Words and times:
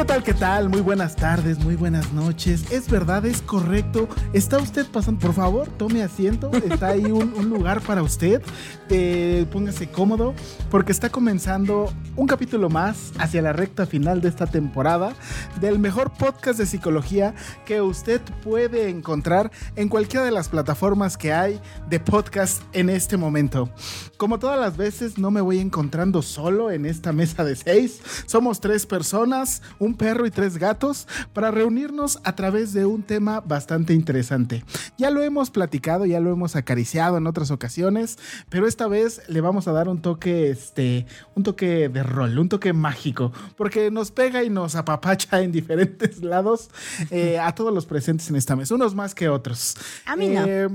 ¿Qué 0.00 0.06
tal? 0.06 0.22
¿Qué 0.22 0.32
tal? 0.32 0.70
Muy 0.70 0.80
buenas 0.80 1.14
tardes, 1.14 1.58
muy 1.58 1.76
buenas 1.76 2.10
noches. 2.14 2.72
Es 2.72 2.88
verdad, 2.88 3.26
es 3.26 3.42
correcto. 3.42 4.08
¿Está 4.32 4.56
usted 4.56 4.86
pasando? 4.86 5.20
Por 5.20 5.34
favor, 5.34 5.68
tome 5.76 6.02
asiento. 6.02 6.50
Está 6.52 6.88
ahí 6.88 7.04
un, 7.04 7.34
un 7.34 7.50
lugar 7.50 7.82
para 7.82 8.02
usted. 8.02 8.40
Eh, 8.88 9.44
póngase 9.52 9.90
cómodo 9.90 10.34
porque 10.70 10.90
está 10.90 11.10
comenzando 11.10 11.92
un 12.16 12.26
capítulo 12.26 12.70
más 12.70 13.12
hacia 13.18 13.42
la 13.42 13.52
recta 13.52 13.86
final 13.86 14.20
de 14.22 14.30
esta 14.30 14.46
temporada 14.46 15.12
del 15.60 15.78
mejor 15.78 16.12
podcast 16.14 16.58
de 16.58 16.66
psicología 16.66 17.34
que 17.66 17.82
usted 17.82 18.20
puede 18.42 18.88
encontrar 18.88 19.52
en 19.76 19.88
cualquiera 19.88 20.24
de 20.24 20.32
las 20.32 20.48
plataformas 20.48 21.16
que 21.16 21.32
hay 21.32 21.60
de 21.88 22.00
podcast 22.00 22.62
en 22.72 22.88
este 22.88 23.18
momento. 23.18 23.70
Como 24.16 24.38
todas 24.38 24.58
las 24.58 24.76
veces, 24.76 25.18
no 25.18 25.30
me 25.30 25.40
voy 25.40 25.58
encontrando 25.60 26.20
solo 26.22 26.70
en 26.70 26.84
esta 26.84 27.12
mesa 27.12 27.44
de 27.44 27.54
seis. 27.54 28.00
Somos 28.26 28.60
tres 28.60 28.86
personas, 28.86 29.62
un 29.78 29.89
perro 29.94 30.26
y 30.26 30.30
tres 30.30 30.58
gatos, 30.58 31.06
para 31.32 31.50
reunirnos 31.50 32.20
a 32.24 32.34
través 32.34 32.72
de 32.72 32.86
un 32.86 33.02
tema 33.02 33.40
bastante 33.40 33.94
interesante. 33.94 34.64
Ya 34.98 35.10
lo 35.10 35.22
hemos 35.22 35.50
platicado, 35.50 36.06
ya 36.06 36.20
lo 36.20 36.30
hemos 36.30 36.56
acariciado 36.56 37.16
en 37.16 37.26
otras 37.26 37.50
ocasiones, 37.50 38.18
pero 38.48 38.66
esta 38.66 38.88
vez 38.88 39.22
le 39.28 39.40
vamos 39.40 39.68
a 39.68 39.72
dar 39.72 39.88
un 39.88 40.00
toque, 40.00 40.50
este, 40.50 41.06
un 41.34 41.42
toque 41.42 41.88
de 41.88 42.02
rol, 42.02 42.38
un 42.38 42.48
toque 42.48 42.72
mágico, 42.72 43.32
porque 43.56 43.90
nos 43.90 44.10
pega 44.10 44.42
y 44.42 44.50
nos 44.50 44.74
apapacha 44.74 45.40
en 45.40 45.52
diferentes 45.52 46.22
lados 46.22 46.70
eh, 47.10 47.38
a 47.38 47.54
todos 47.54 47.72
los 47.72 47.86
presentes 47.86 48.28
en 48.30 48.36
esta 48.36 48.56
mesa, 48.56 48.74
unos 48.74 48.94
más 48.94 49.14
que 49.14 49.28
otros. 49.28 49.76
A 50.06 50.16
mí 50.16 50.28
no. 50.28 50.40
Eh, 50.50 50.68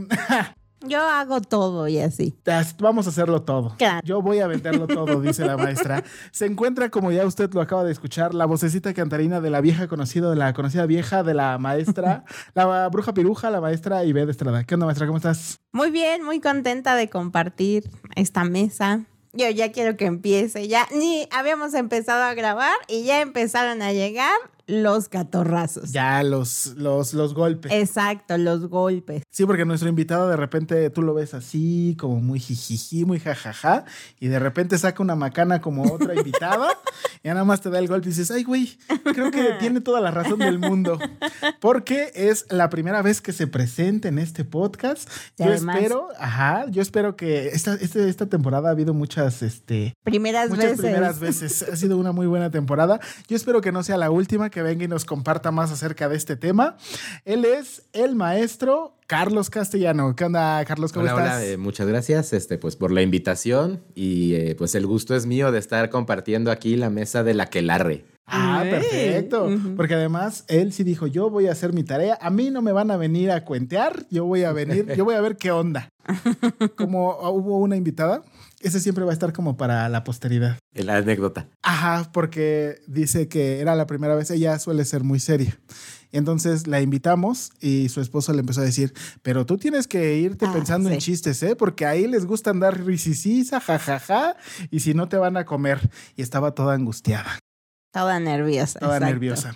Yo 0.88 1.00
hago 1.02 1.42
todo 1.42 1.88
y 1.88 2.00
así. 2.00 2.36
As- 2.46 2.76
Vamos 2.78 3.06
a 3.08 3.10
hacerlo 3.10 3.42
todo. 3.42 3.76
Claro. 3.78 4.02
Yo 4.04 4.22
voy 4.22 4.40
a 4.40 4.48
venderlo 4.48 4.88
todo, 4.88 5.22
dice 5.22 5.46
la 5.46 5.58
maestra. 5.58 6.04
Se 6.32 6.46
encuentra, 6.46 6.90
como 6.90 7.12
ya 7.12 7.26
usted 7.26 7.52
lo 7.54 7.62
acaba 7.62 7.84
de 7.84 7.92
escuchar, 7.92 8.34
la 8.34 8.46
vocecita 8.46 8.94
cantarina 8.94 9.42
de 9.42 9.50
la 9.50 9.62
vieja 9.62 9.88
conocida, 9.88 10.30
de 10.30 10.36
la 10.36 10.54
conocida 10.54 10.86
vieja 10.86 11.24
de 11.24 11.34
la 11.34 11.58
maestra, 11.58 12.24
la 12.54 12.88
bruja 12.90 13.14
piruja, 13.14 13.50
la 13.50 13.62
maestra 13.62 14.04
Ivette 14.06 14.30
Estrada. 14.30 14.64
¿Qué 14.64 14.74
onda, 14.76 14.86
maestra? 14.86 15.08
¿Cómo 15.08 15.18
estás? 15.18 15.60
Muy 15.72 15.92
bien, 15.92 16.24
muy 16.24 16.40
contenta 16.40 16.96
de 16.96 17.10
compartir 17.10 17.90
esta 18.16 18.44
mesa. 18.44 19.02
Yo 19.34 19.50
ya 19.50 19.72
quiero 19.74 19.98
que 19.98 20.06
empiece. 20.06 20.68
Ya 20.70 20.88
ni 20.96 21.28
habíamos 21.32 21.74
empezado 21.74 22.24
a 22.24 22.34
grabar 22.34 22.76
y 22.88 23.04
ya 23.04 23.20
empezaron 23.20 23.82
a 23.82 23.92
llegar 23.92 24.32
los 24.68 25.10
catorrazos. 25.10 25.92
Ya 25.92 26.24
los, 26.24 26.68
los, 26.78 27.14
los 27.14 27.34
golpes. 27.34 27.72
Exacto, 27.72 28.38
los 28.38 28.68
golpes. 28.68 29.24
Sí, 29.32 29.46
porque 29.46 29.66
nuestro 29.66 29.90
invitado 29.90 30.28
de 30.30 30.38
repente 30.38 30.90
tú 30.90 31.02
lo 31.02 31.14
ves 31.14 31.34
así, 31.34 31.96
como 32.00 32.20
muy 32.22 32.40
jijiji, 32.40 33.06
muy 33.06 33.20
jajaja, 33.20 33.86
y 34.20 34.28
de 34.28 34.40
repente 34.40 34.78
saca 34.78 35.02
una 35.04 35.16
macana 35.16 35.62
como 35.62 35.92
otra 35.94 36.14
invitada, 36.16 36.68
y 37.24 37.28
nada 37.28 37.44
más 37.44 37.62
te 37.62 37.70
da 37.70 37.80
el 37.80 37.88
golpe 37.88 38.08
y 38.08 38.12
dices, 38.12 38.32
ay, 38.32 38.44
güey, 38.44 38.78
creo 39.14 39.32
que 39.32 39.54
tiene 39.60 39.82
toda 39.82 40.02
la 40.02 40.12
razón 40.12 40.40
del 40.40 40.60
mundo, 40.60 41.00
porque 41.60 42.12
es 42.16 42.46
la 42.50 42.70
primera 42.70 43.02
vez 43.02 43.22
que 43.22 43.34
se 43.34 43.48
presenta 43.48 44.08
en 44.08 44.20
este 44.20 44.44
podcast. 44.46 45.10
Y 45.38 45.44
yo 45.44 45.50
además- 45.52 45.76
espero, 45.78 46.08
ajá, 46.20 46.66
yo 46.70 46.82
espero 46.82 47.16
que 47.16 47.48
esta, 47.50 47.76
este- 47.76 48.10
esta 48.10 48.26
temporada 48.28 48.70
ha 48.70 48.72
habido 48.72 48.94
muchas, 48.94 49.42
este, 49.42 49.94
Primeras 50.04 50.50
Muchas 50.50 50.66
veces. 50.72 50.82
primeras 50.82 51.20
veces. 51.20 51.64
Ha 51.64 51.76
sido 51.76 51.98
una 51.98 52.12
muy 52.12 52.28
buena 52.28 52.50
temporada. 52.52 53.00
Yo 53.28 53.36
espero 53.36 53.62
que 53.62 53.72
no 53.72 53.84
sea 53.84 53.98
la 53.98 54.12
última, 54.12 54.50
que 54.56 54.64
venga 54.64 54.86
y 54.86 54.88
nos 54.88 55.04
comparta 55.04 55.52
más 55.52 55.70
acerca 55.70 56.08
de 56.08 56.16
este 56.16 56.38
tema. 56.38 56.78
Él 57.26 57.44
es 57.44 57.84
el 57.92 58.16
maestro 58.16 58.96
Carlos 59.06 59.50
Castellano. 59.50 60.16
¿Qué 60.16 60.24
onda, 60.24 60.64
Carlos? 60.64 60.94
¿Cómo 60.94 61.04
Hola, 61.04 61.12
estás? 61.12 61.38
hola, 61.40 61.46
eh, 61.46 61.58
muchas 61.58 61.86
gracias 61.88 62.32
este, 62.32 62.58
pues, 62.58 62.78
por 62.78 62.92
la 62.92 63.02
invitación 63.02 63.84
y 63.96 64.34
eh, 64.36 64.56
pues 64.58 64.74
el 64.74 64.88
gusto 64.88 65.14
es 65.14 65.26
mío 65.26 65.52
de 65.52 65.60
estar 65.60 65.90
compartiendo 65.90 66.52
aquí 66.52 66.78
la 66.78 66.90
mesa 66.90 67.22
del 67.24 67.42
aquelarre. 67.42 68.06
Ah, 68.28 68.62
Ay, 68.64 68.70
perfecto. 68.72 69.50
Porque 69.78 69.94
además 69.94 70.46
él 70.48 70.74
sí 70.74 70.84
dijo, 70.84 71.06
yo 71.08 71.30
voy 71.30 71.48
a 71.48 71.52
hacer 71.52 71.74
mi 71.74 71.84
tarea. 71.84 72.18
A 72.22 72.30
mí 72.32 72.50
no 72.50 72.62
me 72.62 72.72
van 72.72 72.90
a 72.92 72.98
venir 72.98 73.30
a 73.32 73.44
cuentear. 73.46 74.06
Yo 74.10 74.26
voy 74.26 74.44
a 74.44 74.52
venir, 74.52 74.88
yo 74.98 75.06
voy 75.06 75.16
a 75.16 75.22
ver 75.22 75.38
qué 75.38 75.52
onda. 75.52 75.90
Como 76.76 77.18
hubo 77.30 77.58
una 77.60 77.76
invitada, 77.76 78.24
ese 78.62 78.80
siempre 78.80 79.04
va 79.06 79.12
a 79.12 79.14
estar 79.14 79.34
como 79.34 79.58
para 79.58 79.88
la 79.90 80.04
posteridad. 80.04 80.58
La 80.74 80.98
anécdota. 80.98 81.48
Ajá, 81.62 82.10
porque 82.14 82.82
dice 82.88 83.28
que 83.28 83.60
era 83.60 83.76
la 83.76 83.86
primera 83.86 84.16
vez, 84.16 84.32
ella 84.32 84.58
suele 84.60 84.86
ser 84.86 85.04
muy 85.04 85.20
seria. 85.20 85.58
Entonces 86.12 86.66
la 86.68 86.80
invitamos 86.82 87.52
y 87.60 87.90
su 87.90 88.00
esposo 88.00 88.32
le 88.34 88.40
empezó 88.40 88.62
a 88.62 88.64
decir, 88.64 88.94
pero 89.22 89.46
tú 89.46 89.58
tienes 89.58 89.86
que 89.88 90.18
irte 90.18 90.46
Ah, 90.48 90.54
pensando 90.54 90.90
en 90.90 91.02
sí. 91.02 91.12
chistes, 91.12 91.44
¿eh? 91.44 91.56
Porque 91.56 91.86
ahí 91.86 92.08
les 92.08 92.26
gusta 92.26 92.52
andar 92.52 92.84
risisisa, 92.86 93.60
jajaja, 93.60 94.38
y 94.72 94.80
si 94.80 94.94
no 94.94 95.10
te 95.10 95.18
van 95.18 95.36
a 95.36 95.46
comer. 95.46 95.90
Y 96.16 96.22
estaba 96.22 96.52
toda 96.52 96.74
angustiada, 96.76 97.40
Toda 98.02 98.20
nerviosa. 98.20 98.80
toda 98.80 98.98
exacto. 98.98 99.14
nerviosa. 99.14 99.56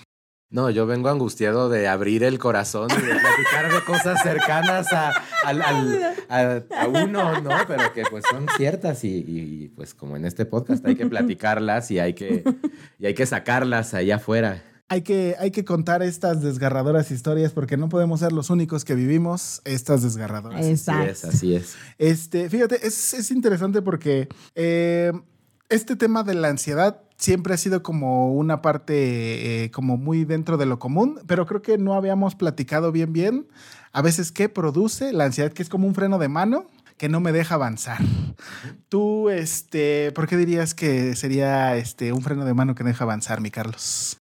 No, 0.51 0.71
yo 0.71 0.87
vengo 0.87 1.09
angustiado 1.09 1.69
de 1.69 1.87
abrir 1.87 2.23
el 2.23 2.39
corazón 2.39 2.87
y 2.91 2.95
de 3.05 3.13
platicar 3.19 3.71
de 3.71 3.83
cosas 3.85 4.23
cercanas 4.23 4.91
a, 4.91 5.09
al- 5.45 5.61
al- 5.61 6.15
a- 6.27 6.63
a 6.81 6.87
uno, 6.87 7.39
¿no? 7.41 7.51
Pero 7.67 7.93
que 7.93 8.01
pues 8.09 8.23
son 8.27 8.47
ciertas 8.57 9.03
y, 9.03 9.23
y, 9.27 9.67
pues 9.75 9.93
como 9.93 10.15
en 10.17 10.25
este 10.25 10.45
podcast 10.47 10.83
hay 10.87 10.95
que 10.95 11.05
platicarlas 11.05 11.91
y 11.91 11.99
hay 11.99 12.15
que, 12.15 12.43
y 12.97 13.05
hay 13.05 13.13
que 13.13 13.27
sacarlas 13.27 13.93
allá 13.93 14.15
afuera. 14.15 14.63
Hay 14.91 15.03
que, 15.03 15.35
hay 15.37 15.51
que 15.51 15.63
contar 15.63 16.01
estas 16.01 16.41
desgarradoras 16.41 17.11
historias 17.11 17.51
porque 17.51 17.77
no 17.77 17.87
podemos 17.89 18.21
ser 18.21 18.31
los 18.31 18.49
únicos 18.49 18.85
que 18.85 18.95
vivimos 18.95 19.61
estas 19.65 20.01
desgarradoras. 20.01 20.61
Así 20.61 20.71
Exacto. 20.71 21.11
es, 21.11 21.25
así 21.25 21.55
es. 21.55 21.75
Este, 21.99 22.49
fíjate, 22.49 22.87
es, 22.87 23.13
es 23.13 23.29
interesante 23.29 23.83
porque 23.83 24.27
eh, 24.55 25.11
este 25.69 25.95
tema 25.95 26.23
de 26.23 26.33
la 26.33 26.47
ansiedad 26.47 27.03
siempre 27.19 27.53
ha 27.53 27.57
sido 27.57 27.83
como 27.83 28.33
una 28.33 28.61
parte 28.63 29.65
eh, 29.65 29.71
como 29.71 29.97
muy 29.97 30.25
dentro 30.25 30.57
de 30.57 30.65
lo 30.65 30.79
común, 30.79 31.19
pero 31.27 31.45
creo 31.45 31.61
que 31.61 31.77
no 31.77 31.93
habíamos 31.93 32.33
platicado 32.33 32.91
bien 32.91 33.13
bien 33.13 33.47
a 33.91 34.01
veces 34.01 34.31
qué 34.31 34.49
produce 34.49 35.13
la 35.13 35.25
ansiedad, 35.25 35.51
que 35.53 35.61
es 35.61 35.69
como 35.69 35.85
un 35.87 35.93
freno 35.93 36.17
de 36.17 36.29
mano 36.29 36.65
que 36.97 37.09
no 37.09 37.19
me 37.21 37.31
deja 37.31 37.55
avanzar. 37.55 37.97
Tú, 38.89 39.29
este, 39.29 40.11
¿por 40.13 40.27
qué 40.27 40.37
dirías 40.37 40.73
que 40.73 41.15
sería 41.15 41.75
este 41.77 42.11
un 42.13 42.21
freno 42.21 42.45
de 42.45 42.53
mano 42.53 42.75
que 42.75 42.83
no 42.83 42.89
deja 42.89 43.03
avanzar, 43.03 43.41
mi 43.41 43.51
Carlos? 43.51 44.17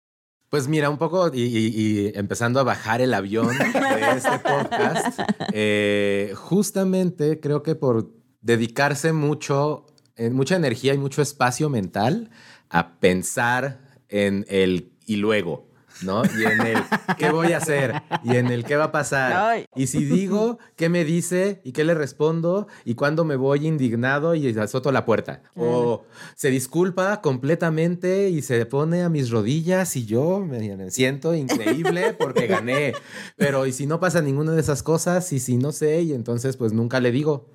Pues 0.49 0.67
mira, 0.67 0.89
un 0.89 0.97
poco 0.97 1.31
y, 1.33 1.41
y- 1.41 1.67
y 1.75 2.11
empezando 2.15 2.59
a 2.59 2.63
bajar 2.63 3.01
el 3.01 3.13
avión 3.13 3.47
de 3.57 4.17
este 4.17 4.39
podcast, 4.39 5.19
eh, 5.53 6.33
justamente 6.35 7.39
creo 7.39 7.61
que 7.63 7.75
por 7.75 8.11
dedicarse 8.41 9.11
mucho, 9.11 9.85
en 10.15 10.33
mucha 10.33 10.55
energía 10.55 10.93
y 10.93 10.97
mucho 10.97 11.21
espacio 11.21 11.69
mental 11.69 12.29
a 12.69 12.99
pensar 12.99 13.79
en 14.09 14.45
el 14.49 14.91
y 15.05 15.17
luego, 15.17 15.67
¿no? 16.01 16.23
Y 16.25 16.43
en 16.45 16.61
el 16.61 16.83
qué 17.17 17.29
voy 17.31 17.53
a 17.53 17.57
hacer 17.57 18.01
y 18.23 18.35
en 18.35 18.47
el 18.47 18.65
qué 18.65 18.75
va 18.75 18.85
a 18.85 18.91
pasar. 18.91 19.67
Y 19.75 19.87
si 19.87 20.03
digo, 20.05 20.57
¿qué 20.75 20.89
me 20.89 21.05
dice 21.05 21.61
y 21.63 21.71
qué 21.71 21.83
le 21.83 21.93
respondo? 21.93 22.67
Y 22.83 22.95
cuándo 22.95 23.23
me 23.23 23.35
voy 23.35 23.67
indignado 23.67 24.35
y 24.35 24.47
azoto 24.57 24.91
la 24.91 25.05
puerta. 25.05 25.41
O 25.55 26.05
se 26.35 26.49
disculpa 26.49 27.21
completamente 27.21 28.29
y 28.29 28.41
se 28.41 28.65
pone 28.65 29.03
a 29.03 29.09
mis 29.09 29.29
rodillas 29.29 29.95
y 29.95 30.05
yo 30.05 30.39
me, 30.39 30.75
me 30.75 30.91
siento 30.91 31.33
increíble 31.35 32.13
porque 32.13 32.47
gané. 32.47 32.93
Pero 33.37 33.65
y 33.65 33.71
si 33.71 33.85
no 33.85 33.99
pasa 33.99 34.21
ninguna 34.21 34.53
de 34.53 34.61
esas 34.61 34.83
cosas 34.83 35.31
y 35.33 35.39
si 35.39 35.57
no 35.57 35.71
sé 35.71 36.01
y 36.01 36.13
entonces 36.13 36.57
pues 36.57 36.73
nunca 36.73 36.99
le 36.99 37.11
digo. 37.11 37.54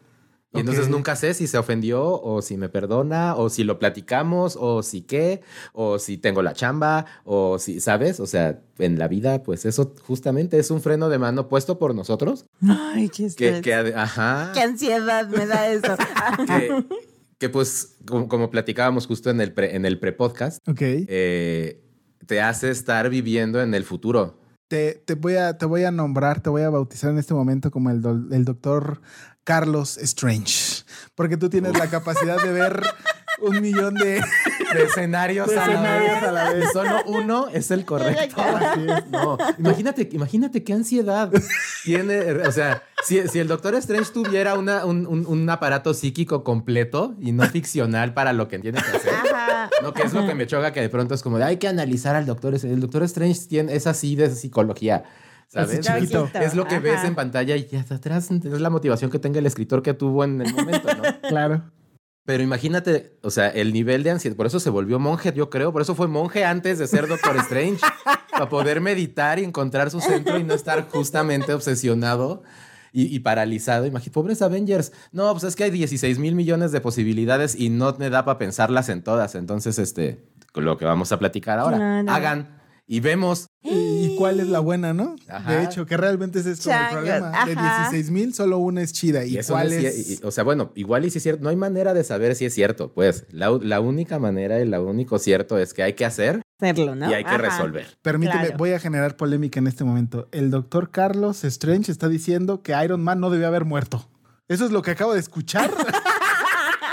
Y 0.53 0.59
entonces 0.59 0.89
nunca 0.89 1.15
sé 1.15 1.33
si 1.35 1.47
se 1.47 1.59
ofendió 1.59 2.21
o 2.21 2.43
si 2.43 2.57
me 2.57 2.69
perdona 2.69 3.37
o 3.37 3.49
si 3.51 3.63
lo 3.63 3.79
platicamos 3.79 4.57
o 4.61 4.83
si 4.83 5.03
qué 5.03 5.43
o 5.73 6.01
si 6.01 6.19
tengo 6.19 6.43
la 6.43 6.55
chamba 6.55 7.07
o 7.25 7.61
si, 7.61 7.79
¿sabes? 7.81 8.19
O 8.19 8.27
sea, 8.27 8.61
en 8.79 8.99
la 8.99 9.07
vida 9.07 9.45
pues 9.45 9.65
eso 9.65 9.95
justamente 10.07 10.59
es 10.59 10.73
un 10.73 10.81
freno 10.81 11.09
de 11.09 11.19
mano 11.19 11.49
puesto 11.49 11.79
por 11.79 11.95
nosotros. 11.95 12.47
Ay, 12.69 13.09
qué 13.11 13.29
Que, 13.37 13.49
estrés. 13.59 13.63
que 13.63 13.75
ajá. 13.95 14.51
Qué 14.53 14.61
ansiedad 14.63 15.29
me 15.29 15.47
da 15.47 15.69
eso. 15.71 15.95
que, 16.49 16.85
que, 17.39 17.49
pues 17.49 17.97
como, 18.09 18.27
como 18.27 18.51
platicábamos 18.51 19.07
justo 19.07 19.31
en 19.31 19.41
el 19.41 19.53
pre, 19.53 19.77
en 19.77 19.85
el 19.87 20.01
pre-podcast, 20.01 20.59
Ok. 20.69 20.81
eh, 20.83 21.81
te 22.27 22.41
hace 22.43 22.71
estar 22.71 23.09
viviendo 23.09 23.63
en 23.63 23.73
el 23.75 23.85
futuro. 23.85 24.39
Te, 24.69 25.03
te 25.05 25.15
voy 25.15 25.35
a, 25.35 25.59
te 25.59 25.67
voy 25.67 25.83
a 25.83 25.91
nombrar, 25.91 26.43
te 26.43 26.49
voy 26.51 26.63
a 26.63 26.71
bautizar 26.71 27.11
en 27.11 27.19
este 27.19 27.35
momento 27.35 27.73
como 27.73 27.91
el, 27.91 28.01
do- 28.03 28.29
el 28.31 28.45
doctor 28.45 29.01
Carlos 29.45 29.97
Strange. 29.99 30.85
Porque 31.15 31.37
tú 31.37 31.49
tienes 31.51 31.77
la 31.79 31.89
capacidad 31.89 32.41
de 32.43 32.53
ver 32.53 32.83
un 33.43 33.61
millón 33.61 33.95
de... 33.95 34.23
De 34.73 34.85
escenarios, 34.85 35.49
De 35.49 35.59
a, 35.59 35.67
la 35.67 35.73
escenarios 35.73 36.15
vez. 36.15 36.23
a 36.23 36.31
la 36.33 36.53
vez. 36.53 36.65
Solo 36.73 37.03
uno 37.07 37.49
es 37.49 37.73
el 37.73 37.85
correcto. 37.85 38.41
No, 39.11 39.37
imagínate, 39.59 40.09
imagínate 40.13 40.63
qué 40.63 40.73
ansiedad 40.75 41.29
tiene. 41.83 42.21
O 42.47 42.53
sea, 42.53 42.85
si, 43.05 43.27
si 43.27 43.41
el 43.41 43.49
Doctor 43.49 43.75
Strange 43.75 44.13
tuviera 44.13 44.55
una, 44.55 44.85
un, 44.85 45.09
un- 45.09 45.27
un 45.27 45.51
aparato 45.51 45.93
psíquico 45.93 46.45
completo 46.45 47.17
y 47.21 47.33
no 47.33 47.45
ficcional 47.49 48.15
para 48.15 48.33
lo 48.33 48.47
que 48.47 48.61
tiene 48.61 48.81
que 48.81 48.97
hacer. 48.97 49.13
Ajá. 49.13 49.71
No, 49.83 49.93
que 49.93 50.03
es 50.05 50.13
lo 50.13 50.25
que 50.25 50.35
me 50.37 50.47
choca, 50.47 50.73
que 50.73 50.81
de 50.83 50.89
pronto 50.89 51.15
es 51.17 51.23
como 51.23 51.39
de 51.39 51.45
hay 51.45 51.57
que 51.57 51.67
analizar 51.67 52.15
al 52.15 52.27
Doctor 52.27 52.55
Strange. 52.55 52.75
El 52.75 52.81
Doctor 52.83 53.03
Strange 53.03 53.41
tiene, 53.49 53.75
es 53.75 53.89
así 53.89 54.15
de 54.15 54.31
psicología. 54.31 55.03
¿Sabes? 55.53 55.81
Así 55.89 56.01
chiquito. 56.07 56.31
Es 56.35 56.55
lo 56.55 56.65
que 56.67 56.79
ves 56.79 57.03
en 57.05 57.17
pantalla 57.17 57.57
y 57.57 57.69
hasta 57.75 57.97
atrás 57.97 58.31
es 58.31 58.45
la 58.61 58.71
motivación 58.71 59.11
que 59.11 59.19
tenga 59.19 59.41
el 59.41 59.47
escritor 59.47 59.83
que 59.83 59.95
tuvo 59.95 60.23
en 60.23 60.41
el 60.41 60.55
momento, 60.55 60.89
¿no? 60.95 61.03
Claro. 61.29 61.63
Pero 62.25 62.43
imagínate, 62.45 63.19
o 63.23 63.31
sea, 63.31 63.49
el 63.49 63.73
nivel 63.73 64.05
de 64.05 64.11
ansiedad, 64.13 64.37
por 64.37 64.47
eso 64.47 64.61
se 64.61 64.71
volvió 64.71 65.01
monje, 65.01 65.33
yo 65.35 65.51
creo, 65.51 65.73
por 65.73 65.83
eso 65.83 65.97
fue 65.97 66.07
monje 66.07 66.45
antes 66.45 66.79
de 66.79 66.87
ser 66.87 67.09
Doctor 67.09 67.37
Strange, 67.39 67.81
para 68.31 68.49
poder 68.49 68.81
meditar 68.81 69.41
y 69.41 69.45
encontrar 69.45 69.91
su 69.91 70.01
centro 70.01 70.39
y 70.39 70.45
no 70.45 70.55
estar 70.55 70.89
justamente 70.89 71.53
obsesionado 71.53 72.45
y, 72.93 73.13
y 73.13 73.19
paralizado. 73.21 73.87
Imagínate, 73.87 74.13
pobres 74.13 74.43
Avengers. 74.43 74.93
No, 75.11 75.33
pues 75.33 75.43
es 75.45 75.57
que 75.57 75.65
hay 75.65 75.71
16 75.71 76.21
mil 76.21 76.37
millones 76.37 76.71
de 76.71 76.81
posibilidades 76.81 77.59
y 77.59 77.71
no 77.71 77.97
me 77.99 78.11
da 78.11 78.25
para 78.25 78.39
pensarlas 78.39 78.89
en 78.91 79.03
todas. 79.03 79.35
Entonces, 79.35 79.81
este, 79.81 80.23
lo 80.55 80.77
que 80.77 80.85
vamos 80.85 81.11
a 81.11 81.19
platicar 81.19 81.59
ahora, 81.59 81.79
Claro. 81.79 82.13
hagan 82.13 82.60
y 82.93 82.99
vemos. 82.99 83.47
¿Y 83.63 84.17
cuál 84.17 84.41
es 84.41 84.49
la 84.49 84.59
buena, 84.59 84.93
no? 84.93 85.15
Ajá. 85.29 85.53
De 85.53 85.63
hecho, 85.65 85.87
que 85.87 85.97
realmente 85.97 86.41
ese 86.41 86.51
es 86.53 86.61
como 86.63 86.77
el 86.77 86.89
problema. 86.91 87.31
De 87.47 87.53
ajá. 87.53 87.89
16 87.91 88.11
mil, 88.11 88.35
solo 88.35 88.59
una 88.59 88.83
es 88.83 88.93
chida. 88.93 89.25
¿Y, 89.25 89.35
Y 89.35 89.39
eso 89.39 89.53
no 89.53 89.59
cuál 89.61 89.73
es 89.73 89.85
es? 89.85 90.09
ci- 90.19 90.23
y- 90.23 90.27
o 90.27 90.31
sea, 90.33 90.43
bueno, 90.43 90.73
igual 90.75 91.05
y 91.05 91.11
si 91.11 91.19
es 91.19 91.23
cierto, 91.23 91.45
no 91.45 91.51
hay 91.51 91.57
manera 91.57 91.95
de 91.95 92.03
saber 92.03 92.35
si 92.35 92.47
es 92.47 92.53
cierto, 92.55 92.93
pues 92.93 93.27
la, 93.31 93.57
la 93.63 93.79
única 93.81 94.19
manera 94.19 94.59
y 94.61 94.67
lo 94.67 94.85
único 94.85 95.19
cierto 95.21 95.57
es 95.59 95.73
que 95.73 95.83
hay 95.85 95.93
que 95.93 96.05
hacer 96.05 96.43
Hacerlo, 96.61 96.95
¿no? 96.97 97.09
y 97.09 97.15
hay 97.15 97.23
que 97.23 97.29
Ajá. 97.31 97.39
resolver. 97.39 97.87
Permíteme, 98.03 98.41
Claro. 98.47 98.59
voy 98.59 98.73
a 98.73 98.81
generar 98.81 99.17
polémica 99.17 99.61
en 99.61 99.69
este 99.69 99.85
momento. 99.85 100.29
El 100.33 100.51
doctor 100.51 100.91
Carlos 100.91 101.45
Strange 101.45 101.93
está 101.93 102.09
diciendo 102.09 102.63
que 102.63 102.75
Iron 102.85 103.03
Man 103.05 103.21
no 103.21 103.31
debió 103.31 103.47
haber 103.47 103.65
muerto. 103.65 104.09
Eso 104.49 104.65
es 104.65 104.73
lo 104.73 104.83
que 104.83 104.91
acabo 104.91 105.15
de 105.15 105.21
escuchar. 105.21 105.71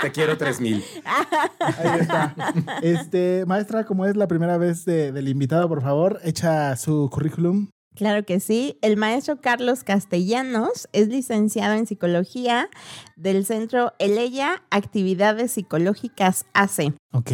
Te 0.02 0.12
quiero 0.12 0.36
3000. 0.38 0.84
Ahí 1.60 2.00
está. 2.00 2.34
Este, 2.82 3.44
maestra, 3.46 3.84
como 3.84 4.04
es 4.06 4.16
la 4.16 4.28
primera 4.28 4.58
vez 4.58 4.84
de- 4.84 5.12
del 5.12 5.28
invitado, 5.28 5.68
por 5.68 5.82
favor, 5.82 6.20
echa 6.22 6.76
su 6.76 7.08
currículum. 7.10 7.68
Claro 7.96 8.24
que 8.24 8.38
sí. 8.38 8.78
El 8.80 8.96
maestro 8.96 9.40
Carlos 9.40 9.82
Castellanos 9.82 10.88
es 10.92 11.08
licenciado 11.08 11.74
en 11.74 11.84
psicología 11.88 12.68
del 13.16 13.44
centro 13.44 13.92
Eleya 13.98 14.62
Actividades 14.70 15.50
Psicológicas 15.50 16.46
AC. 16.54 16.92
Ok. 17.12 17.32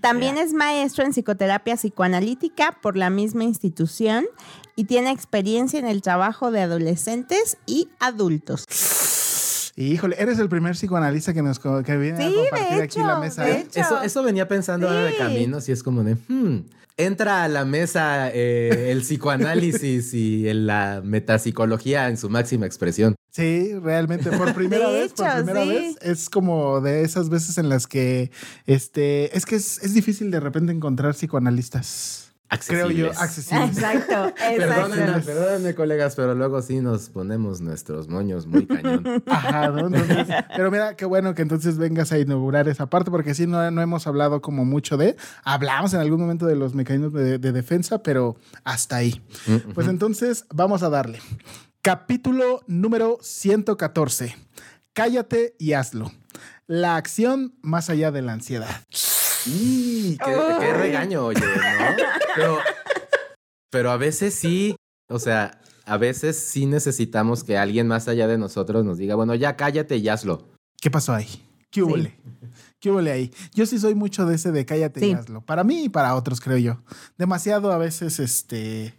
También 0.00 0.38
es 0.38 0.54
maestro 0.54 1.04
en 1.04 1.12
psicoterapia 1.12 1.76
psicoanalítica 1.76 2.78
por 2.80 2.96
la 2.96 3.10
misma 3.10 3.44
institución 3.44 4.24
y 4.74 4.84
tiene 4.84 5.10
experiencia 5.10 5.78
en 5.78 5.86
el 5.86 6.00
trabajo 6.00 6.50
de 6.50 6.62
adolescentes 6.62 7.58
y 7.66 7.88
adultos. 8.00 8.64
Híjole, 9.76 10.16
eres 10.18 10.38
el 10.38 10.48
primer 10.48 10.72
psicoanalista 10.72 11.34
que 11.34 11.42
nos 11.42 11.58
que 11.58 11.96
viene 11.98 12.16
Sí, 12.18 12.24
a 12.24 12.28
de 12.28 12.34
compartir 12.50 12.82
aquí 12.82 12.98
la 13.00 13.18
mesa. 13.18 13.44
de 13.44 13.52
¿eh? 13.52 13.60
hecho. 13.68 13.80
Eso, 13.80 14.02
eso 14.02 14.22
venía 14.22 14.48
pensando 14.48 14.88
ahora 14.88 15.04
de 15.04 15.10
Sí. 15.12 15.16
camino, 15.18 15.58
y 15.66 15.70
es 15.72 15.82
como 15.82 16.02
de, 16.02 16.14
hmm, 16.28 16.60
entra 16.96 17.44
a 17.44 17.48
la 17.48 17.66
mesa 17.66 18.30
eh, 18.32 18.88
el 18.90 19.00
psicoanálisis 19.02 20.14
y 20.14 20.48
el- 20.48 20.66
la 20.66 21.02
metapsicología 21.04 22.08
en 22.08 22.16
su 22.16 22.30
máxima 22.30 22.64
expresión. 22.64 23.14
Sí, 23.32 23.74
realmente 23.82 24.30
por 24.30 24.54
primera 24.54 24.88
vez, 24.88 25.12
por 25.12 25.30
primera 25.34 25.62
sí. 25.64 25.68
vez 25.68 25.96
es 26.00 26.30
como 26.30 26.80
de 26.80 27.02
esas 27.02 27.28
veces 27.28 27.58
en 27.58 27.68
las 27.68 27.86
que 27.86 28.30
este 28.66 29.36
es 29.36 29.44
que 29.44 29.56
es, 29.56 29.82
es 29.82 29.92
difícil 29.92 30.30
de 30.30 30.40
repente 30.40 30.72
encontrar 30.72 31.12
psicoanalistas. 31.14 32.25
Creo 32.66 32.90
yo, 32.90 33.10
Accesibles. 33.10 33.18
accesibles. 33.18 33.76
Exacto, 33.78 34.34
Perdónenme, 34.56 35.02
exacto. 35.04 35.26
perdónenme, 35.26 35.74
colegas, 35.74 36.14
pero 36.14 36.34
luego 36.34 36.62
sí 36.62 36.80
nos 36.80 37.08
ponemos 37.08 37.60
nuestros 37.60 38.08
moños 38.08 38.46
muy 38.46 38.66
cañón. 38.66 39.22
Ajá, 39.26 39.68
¿no? 39.68 39.86
Entonces, 39.88 40.26
pero 40.56 40.70
mira, 40.70 40.96
qué 40.96 41.04
bueno 41.04 41.34
que 41.34 41.42
entonces 41.42 41.76
vengas 41.78 42.12
a 42.12 42.18
inaugurar 42.18 42.68
esa 42.68 42.86
parte, 42.86 43.10
porque 43.10 43.34
sí, 43.34 43.46
no, 43.46 43.70
no 43.70 43.82
hemos 43.82 44.06
hablado 44.06 44.40
como 44.40 44.64
mucho 44.64 44.96
de. 44.96 45.16
Hablamos 45.44 45.92
en 45.94 46.00
algún 46.00 46.20
momento 46.20 46.46
de 46.46 46.56
los 46.56 46.74
mecanismos 46.74 47.12
de, 47.12 47.38
de 47.38 47.52
defensa, 47.52 48.02
pero 48.02 48.36
hasta 48.64 48.96
ahí. 48.96 49.20
Pues 49.74 49.88
entonces, 49.88 50.44
vamos 50.54 50.82
a 50.82 50.88
darle. 50.90 51.18
Capítulo 51.82 52.62
número 52.66 53.18
114. 53.22 54.36
Cállate 54.92 55.54
y 55.58 55.72
hazlo. 55.74 56.10
La 56.66 56.96
acción 56.96 57.54
más 57.62 57.90
allá 57.90 58.10
de 58.10 58.22
la 58.22 58.32
ansiedad. 58.32 58.68
Y 59.46 60.16
qué, 60.18 60.32
qué 60.60 60.72
regaño, 60.74 61.26
oye, 61.26 61.40
¿no? 61.40 61.96
Pero, 62.34 62.58
pero 63.70 63.90
a 63.90 63.96
veces 63.96 64.34
sí, 64.34 64.76
o 65.08 65.18
sea, 65.18 65.60
a 65.84 65.96
veces 65.96 66.36
sí 66.38 66.66
necesitamos 66.66 67.44
que 67.44 67.56
alguien 67.56 67.86
más 67.86 68.08
allá 68.08 68.26
de 68.26 68.38
nosotros 68.38 68.84
nos 68.84 68.98
diga, 68.98 69.14
bueno, 69.14 69.34
ya 69.34 69.56
cállate 69.56 69.96
y 69.96 70.08
hazlo. 70.08 70.48
¿Qué 70.80 70.90
pasó 70.90 71.14
ahí? 71.14 71.28
¿Qué 71.70 71.82
hubo? 71.82 71.96
¿Qué 72.80 72.90
hubo 72.90 72.98
ahí? 72.98 73.32
Yo 73.54 73.66
sí 73.66 73.78
soy 73.78 73.94
mucho 73.94 74.26
de 74.26 74.36
ese 74.36 74.52
de 74.52 74.64
cállate 74.66 75.00
y 75.00 75.10
Sí. 75.10 75.12
hazlo. 75.12 75.40
Para 75.42 75.64
mí 75.64 75.84
y 75.84 75.88
para 75.88 76.14
otros, 76.14 76.40
creo 76.40 76.58
yo. 76.58 76.82
Demasiado 77.18 77.72
a 77.72 77.78
veces, 77.78 78.18
este, 78.18 78.94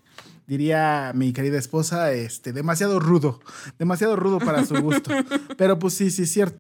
diría 0.48 1.12
mi 1.14 1.34
querida 1.34 1.58
esposa, 1.58 2.12
este, 2.14 2.54
demasiado 2.54 3.00
rudo. 3.00 3.40
Demasiado 3.78 4.16
rudo 4.16 4.40
para 4.40 4.66
su 4.66 4.76
gusto. 4.82 5.12
Pero 5.58 5.78
pues 5.80 5.94
sí, 5.94 6.10
sí, 6.12 6.24
es 6.24 6.32
cierto. 6.32 6.58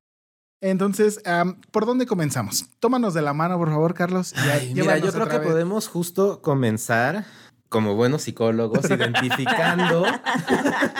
Entonces, 0.61 1.21
¿por 1.71 1.85
dónde 1.85 2.05
comenzamos? 2.05 2.65
Tómanos 2.79 3.13
de 3.13 3.21
la 3.21 3.33
mano, 3.33 3.57
por 3.57 3.69
favor, 3.69 3.93
Carlos. 3.93 4.33
y 4.33 4.49
Ay, 4.49 4.73
mira, 4.73 4.97
yo 4.97 5.11
creo 5.11 5.27
que 5.27 5.37
vez. 5.37 5.47
podemos 5.47 5.87
justo 5.87 6.41
comenzar 6.41 7.25
como 7.69 7.95
buenos 7.95 8.23
psicólogos 8.23 8.89
identificando 8.89 10.05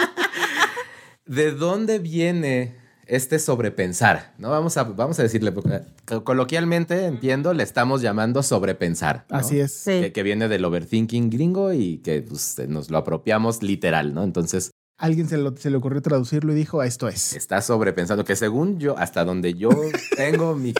de 1.26 1.52
dónde 1.52 2.00
viene 2.00 2.76
este 3.08 3.40
sobrepensar, 3.40 4.34
¿no? 4.38 4.50
Vamos 4.50 4.76
a, 4.78 4.84
vamos 4.84 5.18
a 5.20 5.24
decirle, 5.24 5.54
porque, 5.54 5.76
eh, 5.76 6.22
coloquialmente, 6.24 7.06
entiendo, 7.06 7.54
le 7.54 7.64
estamos 7.64 8.02
llamando 8.02 8.44
sobrepensar. 8.44 9.26
¿no? 9.30 9.38
Así 9.38 9.60
es. 9.60 9.72
Sí. 9.72 10.02
Que, 10.02 10.12
que 10.12 10.24
viene 10.24 10.50
del 10.50 10.66
overthinking 10.66 11.30
gringo 11.30 11.72
y 11.72 12.00
que 12.00 12.22
pues, 12.22 12.60
nos 12.68 12.90
lo 12.92 12.98
apropiamos 12.98 13.64
literal, 13.64 14.14
¿no? 14.14 14.24
Entonces, 14.24 14.72
Alguien 14.98 15.27
se, 15.30 15.38
lo- 15.38 15.56
se 15.56 15.70
le 15.70 15.77
ocurrió 15.77 16.01
traducirlo 16.01 16.54
y 16.54 16.56
dijo, 16.56 16.82
esto 16.82 17.08
es. 17.08 17.34
está 17.34 17.62
sobrepensando, 17.62 18.25
que 18.25 18.36
según 18.36 18.80
yo, 18.80 18.98
hasta 18.98 19.24
donde 19.24 19.54
yo 19.54 19.70
tengo 20.16 20.56
mi 20.56 20.74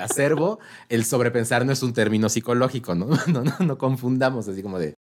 acervo, 0.00 0.60
el 0.88 1.04
sobrepensar 1.04 1.66
no 1.66 1.72
es 1.72 1.82
un 1.82 1.92
término 1.92 2.28
psicológico, 2.28 2.94
¿no? 2.94 3.08
No, 3.26 3.42
no, 3.44 3.52
no 3.58 3.78
confundamos, 3.78 4.48
así 4.48 4.62
como 4.62 4.78
de... 4.78 4.94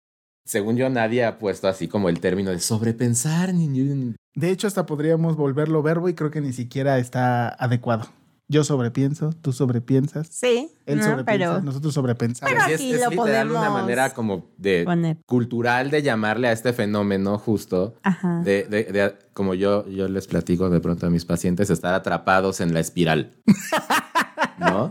Según 0.46 0.78
yo, 0.78 0.90
nadie 0.90 1.26
ha 1.26 1.38
puesto 1.38 1.68
así 1.68 1.88
como 1.88 2.10
el 2.10 2.20
término 2.20 2.50
de 2.50 2.60
sobrepensar. 2.60 3.54
Ni, 3.54 3.68
ni- 3.68 4.16
De 4.34 4.50
hecho, 4.50 4.66
hasta 4.66 4.88
podríamos 4.88 5.36
volverlo 5.36 5.84
verbo 5.84 6.10
y 6.10 6.16
creo 6.16 6.32
que 6.32 6.42
ni 6.42 6.54
siquiera 6.54 6.98
está 6.98 7.50
adecuado. 7.50 8.08
Yo 8.52 8.64
sobrepienso, 8.64 9.30
tú 9.42 9.54
sobrepiensas, 9.54 10.28
Sí, 10.32 10.72
él 10.88 10.98
¿no? 10.98 11.04
sobrepiensa, 11.04 11.26
pero 11.26 11.62
nosotros 11.62 11.94
sobrepensamos. 11.94 12.52
Pero 12.52 12.64
aquí 12.66 12.90
es, 12.92 12.96
es 12.96 13.04
lo 13.06 13.12
literal 13.12 13.52
una 13.52 13.60
podemos 13.60 13.82
manera 13.82 14.14
como 14.16 14.48
de 14.58 14.84
poner. 14.86 15.18
cultural 15.28 15.92
de 15.92 16.02
llamarle 16.02 16.48
a 16.48 16.52
este 16.52 16.74
fenómeno 16.74 17.38
justo. 17.38 17.94
Ajá. 18.02 18.42
De, 18.44 18.64
de- 18.64 18.86
de- 18.86 19.16
como 19.34 19.54
yo, 19.54 19.88
yo 19.88 20.08
les 20.10 20.26
platico 20.26 20.70
de 20.72 20.80
pronto 20.80 21.06
a 21.06 21.10
mis 21.12 21.26
pacientes, 21.26 21.70
estar 21.70 21.94
atrapados 21.94 22.60
en 22.60 22.74
la 22.74 22.80
espiral. 22.80 23.36
¿No? 24.58 24.90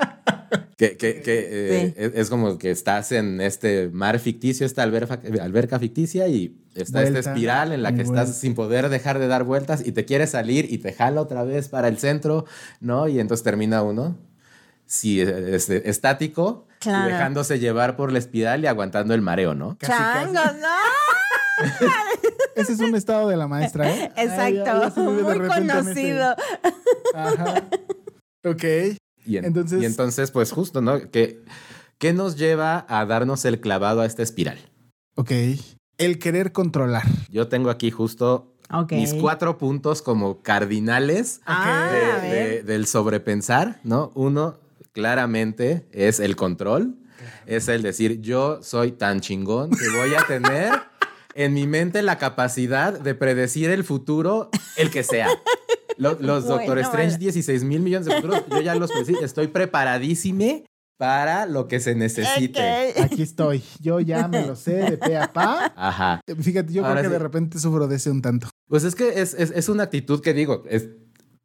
Que, 0.79 0.97
que- 0.97 1.21
que, 1.23 1.49
eh, 1.51 1.95
es, 1.97 2.13
es 2.15 2.31
como 2.31 2.57
que 2.57 2.71
estás 2.71 3.11
en 3.13 3.41
este 3.41 3.89
mar 3.93 4.19
ficticio, 4.21 4.65
esta 4.65 4.83
alberca, 4.85 5.21
alberca 5.43 5.79
ficticia 5.81 6.29
y 6.29 6.57
está 6.75 7.01
Vuelta 7.01 7.19
esta 7.19 7.33
espiral 7.33 7.73
en 7.73 7.83
la 7.83 7.91
que 7.95 8.05
vuelta. 8.05 8.23
estás 8.23 8.39
sin 8.39 8.55
poder 8.55 8.89
dejar 8.89 9.19
de 9.19 9.27
dar 9.27 9.43
vueltas 9.43 9.85
y 9.85 9.91
te 9.93 10.05
quieres 10.05 10.31
salir 10.31 10.73
y 10.73 10.79
te 10.79 10.93
jala 10.93 11.21
otra 11.21 11.43
vez 11.43 11.69
para 11.69 11.89
el 11.89 11.99
centro, 11.99 12.45
¿no? 12.81 13.09
Y 13.09 13.19
entonces 13.19 13.43
termina 13.43 13.83
uno, 13.83 14.17
sí, 14.87 15.21
este, 15.21 15.91
estático, 15.91 16.67
y 16.85 16.89
dejándose 16.91 17.59
llevar 17.59 17.97
por 17.97 18.13
la 18.13 18.21
espiral 18.21 18.63
y 18.63 18.69
aguantando 18.69 19.15
el 19.15 19.21
mareo, 19.21 19.55
¿no? 19.55 19.77
Casi, 19.79 19.93
casi. 19.93 20.33
Changos, 20.33 20.55
no. 20.61 21.67
Ese 22.55 22.73
es 22.73 22.79
un 22.81 22.95
estado 22.95 23.29
de 23.29 23.37
la 23.37 23.49
maestra, 23.49 23.91
¿eh? 23.91 24.13
Ay, 24.17 24.27
ya- 24.29 24.65
ya 24.65 24.87
Exacto. 24.87 25.01
Muy 25.03 25.23
ese- 25.23 25.49
conocido. 25.49 26.37
Ajá. 27.15 27.65
Ok. 28.45 28.65
Y, 29.29 29.37
en- 29.39 29.45
Entonces- 29.45 29.83
y 29.83 29.85
entonces, 29.85 30.31
pues 30.31 30.51
justo, 30.53 30.81
¿no? 30.81 30.99
¿Qué, 31.11 31.43
¿Qué 31.99 32.13
nos 32.13 32.37
lleva 32.37 32.87
a 32.89 33.05
darnos 33.07 33.45
el 33.45 33.61
clavado 33.61 34.01
a 34.01 34.07
esta 34.07 34.23
espiral? 34.23 34.59
Ok. 35.17 35.33
El 35.99 36.19
querer 36.19 36.53
controlar. 36.53 37.03
Yo 37.29 37.49
tengo 37.49 37.71
aquí 37.71 37.91
justo 37.91 38.55
mis 38.91 39.15
cuatro 39.15 39.59
puntos 39.59 40.01
como 40.03 40.43
cardinales 40.43 41.41
Ah, 41.47 41.91
de- 42.23 42.29
de- 42.29 42.63
del 42.63 42.87
sobrepensar, 42.87 43.81
¿no? 43.83 44.13
Uno, 44.15 44.59
claramente, 44.93 45.87
es 45.93 46.21
el 46.21 46.37
control. 46.37 46.95
Es 47.47 47.67
el 47.69 47.83
decir, 47.83 48.21
yo 48.21 48.63
soy 48.63 48.93
tan 48.93 49.21
chingón 49.21 49.71
que 49.71 49.89
voy 49.89 50.15
a 50.15 50.25
tener 50.27 50.73
en 51.35 51.55
mi 51.55 51.67
mente 51.67 52.03
la 52.03 52.19
capacidad 52.19 52.99
de 52.99 53.15
predecir 53.15 53.71
el 53.71 53.85
futuro, 53.85 54.51
el 54.77 54.91
que 54.91 55.03
sea. 55.03 55.29
Lo- 55.99 56.15
los 56.21 56.45
Bueno, 56.45 56.57
Doctor 56.59 56.79
Strange, 56.79 57.11
vale. 57.13 57.19
16 57.19 57.65
mil 57.65 57.81
millones 57.81 58.07
de 58.07 58.15
futuros, 58.17 58.43
yo 58.51 58.61
ya 58.61 58.75
los. 58.75 58.91
Estoy 58.91 59.49
preparadísime 59.49 60.65
para 60.99 61.47
lo 61.47 61.69
que 61.69 61.79
se 61.81 61.95
necesite. 61.95 62.93
Ok. 62.97 63.03
Aquí 63.05 63.23
estoy. 63.23 63.63
Yo 63.81 64.01
ya 64.01 64.27
me 64.29 64.45
lo 64.47 64.57
sé 64.57 64.73
de 64.75 64.97
pe 64.99 65.17
a 65.17 65.33
pa. 65.33 65.73
Ajá. 65.77 66.21
Fíjate, 66.41 66.73
yo 66.73 66.85
Ahora 66.85 67.01
creo 67.01 67.11
que 67.11 67.17
sí. 67.17 67.19
de 67.19 67.19
repente 67.25 67.59
sufro 67.61 67.87
de 67.87 67.97
ese 67.97 68.11
un 68.11 68.21
tanto. 68.23 68.49
Pues 68.69 68.85
es 68.85 68.95
que 68.95 69.21
es, 69.21 69.35
es- 69.35 69.53
es 69.55 69.69
una 69.69 69.85
actitud 69.85 70.21
que 70.21 70.35
digo, 70.35 70.65
es- 70.69 70.89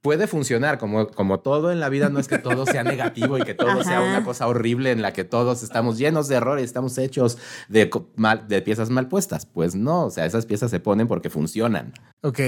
puede 0.04 0.28
funcionar, 0.28 0.78
como, 0.78 1.08
como 1.08 1.40
todo 1.40 1.72
en 1.72 1.80
la 1.80 1.88
vida, 1.88 2.10
no 2.10 2.20
es 2.20 2.28
que 2.28 2.38
todo 2.38 2.66
sea 2.66 2.84
negativo 2.84 3.38
y 3.38 3.42
que 3.44 3.54
todo 3.54 3.70
Ajá. 3.72 3.84
sea 3.86 4.02
una 4.02 4.24
cosa 4.24 4.48
horrible 4.48 4.92
en 4.92 5.02
la 5.02 5.14
que 5.14 5.24
todos 5.24 5.64
estamos 5.64 5.98
llenos 5.98 6.28
de 6.28 6.36
errores, 6.36 6.66
estamos 6.66 6.98
hechos 6.98 7.38
de, 7.70 7.90
mal- 8.18 8.46
de 8.50 8.62
piezas 8.62 8.90
mal 8.90 9.08
puestas. 9.08 9.46
Pues 9.46 9.76
no, 9.76 10.06
o 10.06 10.10
sea, 10.12 10.26
esas 10.26 10.46
piezas 10.46 10.70
se 10.70 10.82
ponen 10.82 11.08
porque 11.08 11.30
funcionan. 11.30 11.94
Ok. 12.22 12.40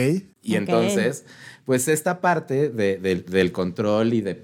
Y 0.43 0.55
entonces, 0.55 1.23
pues 1.63 1.87
esta 1.87 2.19
parte 2.19 2.69
de- 2.69 2.97
del- 2.97 3.25
del 3.25 3.51
control 3.53 4.13
y 4.13 4.19
de, 4.19 4.35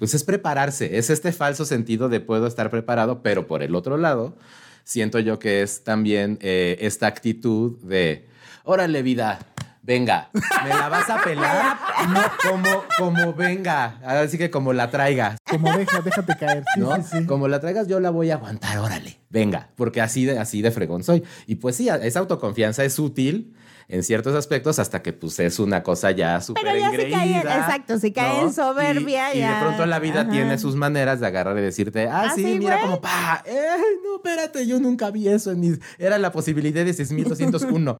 pues 0.00 0.14
es 0.14 0.24
prepararse, 0.24 0.98
es 0.98 1.08
este 1.08 1.30
falso 1.30 1.64
sentido 1.64 2.08
de 2.08 2.18
puedo 2.18 2.48
estar 2.48 2.68
preparado, 2.70 3.22
pero 3.22 3.46
por 3.46 3.62
el 3.62 3.76
otro 3.76 3.96
lado, 3.96 4.34
siento 4.82 5.20
yo 5.20 5.38
que 5.38 5.62
es 5.62 5.84
también 5.84 6.36
eh, 6.42 6.78
esta 6.80 7.06
actitud 7.06 7.78
de, 7.78 8.26
órale 8.64 9.02
vida, 9.02 9.38
venga, 9.86 10.30
¿me 10.32 10.68
la 10.68 10.88
vas 10.88 11.08
a 11.08 11.22
pelar? 11.22 11.76
No, 12.08 12.20
como, 12.50 12.84
como 12.98 13.32
venga, 13.34 13.98
así 14.04 14.36
que 14.36 14.50
como 14.50 14.72
la 14.72 14.90
traigas. 14.90 15.38
Como 15.48 15.74
deja, 15.76 16.00
déjate 16.00 16.36
caer. 16.36 16.64
Sí, 16.74 16.80
¿no? 16.80 16.96
sí, 16.96 17.02
sí. 17.20 17.26
Como 17.26 17.46
la 17.46 17.60
traigas, 17.60 17.86
yo 17.86 18.00
la 18.00 18.10
voy 18.10 18.30
a 18.30 18.34
aguantar, 18.34 18.78
órale, 18.78 19.20
venga, 19.30 19.70
porque 19.76 20.00
así 20.00 20.24
de, 20.24 20.38
así 20.38 20.60
de 20.60 20.72
fregón 20.72 21.04
soy. 21.04 21.22
Y 21.46 21.56
pues 21.56 21.76
sí, 21.76 21.88
esa 21.88 22.18
autoconfianza 22.18 22.84
es 22.84 22.98
útil 22.98 23.54
en 23.88 24.02
ciertos 24.02 24.34
aspectos 24.34 24.80
hasta 24.80 25.00
que 25.00 25.12
pues 25.12 25.38
es 25.38 25.60
una 25.60 25.84
cosa 25.84 26.10
ya 26.10 26.40
súper 26.40 26.64
Pero 26.64 26.78
ya 26.78 26.90
si 26.90 27.10
cae 27.10 27.38
exacto, 27.38 27.98
si 28.00 28.12
cae 28.12 28.40
en 28.40 28.52
soberbia, 28.52 29.32
y, 29.32 29.38
y 29.38 29.42
de 29.42 29.54
pronto 29.60 29.86
la 29.86 30.00
vida 30.00 30.22
ajá. 30.22 30.30
tiene 30.30 30.58
sus 30.58 30.74
maneras 30.74 31.20
de 31.20 31.28
agarrar 31.28 31.56
y 31.58 31.60
decirte, 31.60 32.08
ah, 32.08 32.24
Ah, 32.26 32.32
sí, 32.34 32.42
sí, 32.42 32.58
mira 32.58 32.80
como, 32.80 33.00
pa, 33.00 33.44
eh, 33.46 33.76
no, 34.02 34.16
espérate, 34.16 34.66
yo 34.66 34.80
nunca 34.80 35.12
vi 35.12 35.28
eso 35.28 35.52
en 35.52 35.60
mis, 35.60 35.78
era 35.98 36.18
la 36.18 36.32
posibilidad 36.32 36.84
de 36.84 36.92
6201. 36.92 37.96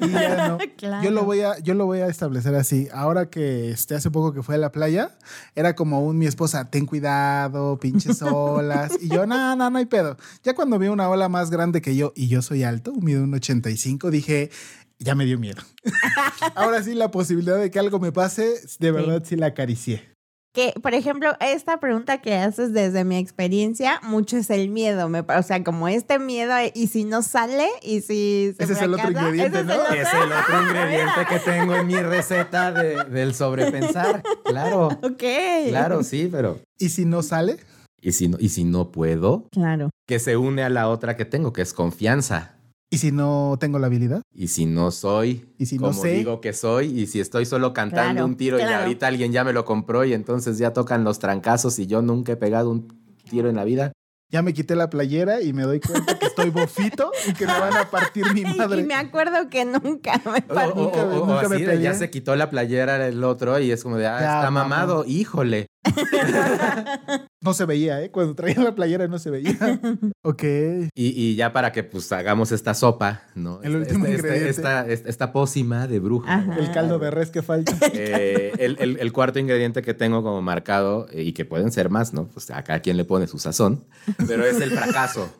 Y 0.00 0.10
ya 0.10 0.48
no. 0.48 0.58
Claro. 0.76 1.02
Yo 1.04 1.10
lo 1.10 1.24
voy 1.24 1.40
a, 1.40 1.58
yo 1.58 1.74
lo 1.74 1.86
voy 1.86 2.00
a 2.00 2.06
establecer 2.06 2.54
así. 2.54 2.88
Ahora 2.92 3.30
que 3.30 3.70
este 3.70 3.94
hace 3.94 4.10
poco 4.10 4.32
que 4.32 4.42
fue 4.42 4.54
a 4.56 4.58
la 4.58 4.72
playa, 4.72 5.16
era 5.54 5.74
como 5.74 6.04
un 6.04 6.18
mi 6.18 6.26
esposa, 6.26 6.70
ten 6.70 6.86
cuidado, 6.86 7.78
pinches 7.78 8.22
olas. 8.22 8.92
Y 9.00 9.08
yo, 9.08 9.26
no, 9.26 9.56
no, 9.56 9.70
no 9.70 9.78
hay 9.78 9.86
pedo. 9.86 10.16
Ya 10.42 10.54
cuando 10.54 10.78
vi 10.78 10.88
una 10.88 11.08
ola 11.08 11.28
más 11.28 11.50
grande 11.50 11.80
que 11.80 11.96
yo, 11.96 12.12
y 12.16 12.28
yo 12.28 12.42
soy 12.42 12.62
alto, 12.62 12.92
mido 13.00 13.22
un 13.22 13.34
85, 13.34 14.10
dije, 14.10 14.50
ya 14.98 15.14
me 15.14 15.24
dio 15.24 15.38
miedo. 15.38 15.62
Ahora 16.54 16.82
sí, 16.82 16.94
la 16.94 17.10
posibilidad 17.10 17.58
de 17.58 17.70
que 17.70 17.78
algo 17.78 17.98
me 17.98 18.12
pase, 18.12 18.60
de 18.78 18.90
verdad 18.90 19.22
sí 19.24 19.36
la 19.36 19.46
acaricié. 19.46 20.10
Que, 20.52 20.72
por 20.82 20.94
ejemplo, 20.94 21.30
esta 21.40 21.78
pregunta 21.78 22.18
que 22.20 22.34
haces 22.34 22.72
desde 22.72 23.04
mi 23.04 23.16
experiencia, 23.18 24.00
mucho 24.02 24.36
es 24.36 24.50
el 24.50 24.68
miedo. 24.68 25.08
Me, 25.08 25.20
o 25.20 25.42
sea, 25.44 25.62
como 25.62 25.86
este 25.86 26.18
miedo, 26.18 26.52
y 26.74 26.88
si 26.88 27.04
no 27.04 27.22
sale, 27.22 27.68
y 27.82 28.00
si 28.00 28.52
se 28.56 28.64
Ese 28.64 28.72
es 28.72 28.82
el 28.82 28.94
otro 28.94 29.10
ingrediente, 29.10 29.60
ese 29.60 29.60
es 29.60 29.66
¿no? 29.66 29.86
el 29.88 29.98
Es 29.98 30.08
el 30.12 30.32
otro 30.32 30.62
ingrediente 30.68 31.20
que 31.28 31.38
tengo 31.38 31.76
en 31.76 31.86
mi 31.86 31.96
receta 32.00 32.72
de- 32.72 33.04
del 33.04 33.34
sobrepensar. 33.34 34.22
Claro, 34.44 34.88
Ok. 35.02 35.22
claro, 35.68 36.02
sí, 36.02 36.28
pero... 36.30 36.58
Y 36.78 36.88
si 36.88 37.04
no 37.04 37.22
sale, 37.22 37.58
¿Y 38.02 38.12
si, 38.12 38.28
no, 38.28 38.38
y 38.40 38.48
si 38.48 38.64
no 38.64 38.90
puedo, 38.90 39.46
Claro. 39.52 39.90
que 40.08 40.18
se 40.18 40.36
une 40.38 40.62
a 40.64 40.68
la 40.70 40.88
otra 40.88 41.16
que 41.16 41.26
tengo, 41.26 41.52
que 41.52 41.60
es 41.62 41.74
confianza. 41.74 42.56
Y 42.90 42.98
si 42.98 43.12
no 43.12 43.56
tengo 43.60 43.78
la 43.78 43.86
habilidad, 43.86 44.22
Y 44.34 44.48
si 44.48 44.66
no 44.66 44.90
soy, 44.90 45.46
Y 45.58 45.66
si 45.66 45.76
no 45.78 45.88
como 45.90 46.02
sé. 46.02 46.08
digo 46.14 46.40
que 46.40 46.52
soy, 46.52 46.86
y 47.00 47.06
si 47.06 47.20
estoy 47.20 47.46
solo 47.46 47.72
cantando 47.72 48.12
Claro, 48.14 48.26
un 48.26 48.36
tiro 48.36 48.58
y 48.58 48.62
ahorita 48.62 49.06
alguien 49.06 49.32
ya 49.32 49.44
me 49.44 49.52
lo 49.52 49.64
compró 49.64 50.04
y 50.04 50.12
entonces 50.12 50.58
ya 50.58 50.72
tocan 50.72 51.04
los 51.04 51.18
trancazos 51.20 51.78
y 51.78 51.86
yo 51.86 52.02
nunca 52.02 52.32
he 52.32 52.36
pegado 52.36 52.70
un 52.70 52.88
tiro 53.30 53.48
en 53.48 53.56
la 53.56 53.64
vida. 53.64 53.92
ya 54.32 54.42
me 54.42 54.52
quité 54.54 54.76
la 54.76 54.88
playera 54.90 55.40
y 55.42 55.52
me 55.52 55.64
doy 55.64 55.80
cuenta 55.80 56.16
que 56.16 56.26
estoy 56.26 56.50
bofito 56.50 57.10
y 57.28 57.32
que 57.32 57.46
me 57.48 57.52
van 57.58 57.76
a 57.76 57.90
partir 57.90 58.24
mi 58.32 58.42
madre. 58.56 58.80
y 58.82 58.84
me 58.84 58.94
acuerdo 58.94 59.48
que 59.50 59.64
nunca 59.64 60.20
me 60.24 60.38
O, 60.48 60.54
paró. 60.54 60.72
o- 60.74 60.84
Nunca 60.84 61.04
me- 61.04 61.14
o- 61.16 61.22
o 61.22 61.26
nunca 61.26 61.48
me 61.48 61.54
así 61.56 61.64
de, 61.64 61.70
peleé. 61.70 61.82
ya 61.84 61.94
se 61.94 62.10
quitó 62.10 62.36
la 62.36 62.48
playera 62.48 63.06
el 63.08 63.24
otro 63.24 63.58
y 63.58 63.72
es 63.72 63.82
como 63.82 63.96
de, 63.96 64.06
ah, 64.06 64.20
Ya, 64.20 64.26
está 64.38 64.50
mamá. 64.52 64.68
mamado, 64.68 65.04
híjole. 65.04 65.66
No 67.42 67.54
se 67.54 67.64
veía, 67.64 68.02
¿eh? 68.02 68.10
Cuando 68.10 68.34
traía 68.34 68.58
la 68.62 68.74
playera 68.74 69.08
no 69.08 69.18
se 69.18 69.30
veía. 69.30 69.56
ok. 70.24 70.42
Y, 70.42 70.90
y 70.94 71.36
ya 71.36 71.54
para 71.54 71.72
que 71.72 71.82
pues 71.82 72.12
hagamos 72.12 72.52
esta 72.52 72.74
sopa, 72.74 73.22
¿no? 73.34 73.62
El 73.62 73.76
Esta- 73.76 73.78
último 73.94 74.04
esta, 74.06 74.16
ingrediente. 74.18 74.50
Esta, 74.50 74.86
esta, 74.86 75.08
esta 75.08 75.32
pócima 75.32 75.86
de 75.86 76.00
bruja. 76.00 76.34
Ajá. 76.34 76.56
El 76.58 76.70
caldo 76.70 76.98
de 76.98 77.10
res 77.10 77.30
que 77.30 77.40
falta. 77.42 77.72
Eh, 77.94 78.52
el, 78.58 78.76
el- 78.78 78.98
el 79.00 79.12
cuarto 79.12 79.38
ingrediente 79.38 79.80
que 79.82 79.94
tengo 79.94 80.22
como 80.22 80.42
marcado, 80.42 81.06
eh, 81.12 81.22
y 81.22 81.32
que 81.32 81.44
pueden 81.46 81.72
ser 81.72 81.88
más, 81.88 82.12
¿no? 82.12 82.28
Pues 82.28 82.50
a 82.50 82.62
cada 82.62 82.80
quien 82.80 82.96
le 82.98 83.04
pone 83.06 83.26
su 83.26 83.38
sazón, 83.38 83.86
pero 84.28 84.44
es 84.44 84.60
el 84.60 84.70
fracaso. 84.72 85.32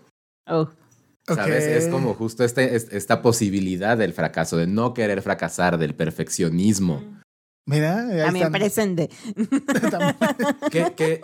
Oh, 0.46 0.68
¿Sabes? 1.26 1.64
Es 1.66 1.88
como 1.88 2.14
justo 2.14 2.44
este, 2.44 2.74
es- 2.76 2.88
esta 2.92 3.20
posibilidad 3.22 3.98
del 3.98 4.14
fracaso, 4.14 4.56
de 4.56 4.66
no 4.66 4.94
querer 4.94 5.20
fracasar, 5.22 5.76
del 5.78 5.94
perfeccionismo. 5.94 7.19
Mira, 7.70 8.00
ahí 8.00 8.18
también 8.18 8.36
están. 8.36 8.52
presente. 8.52 9.10
Que, 10.70 10.92
que, 10.94 11.20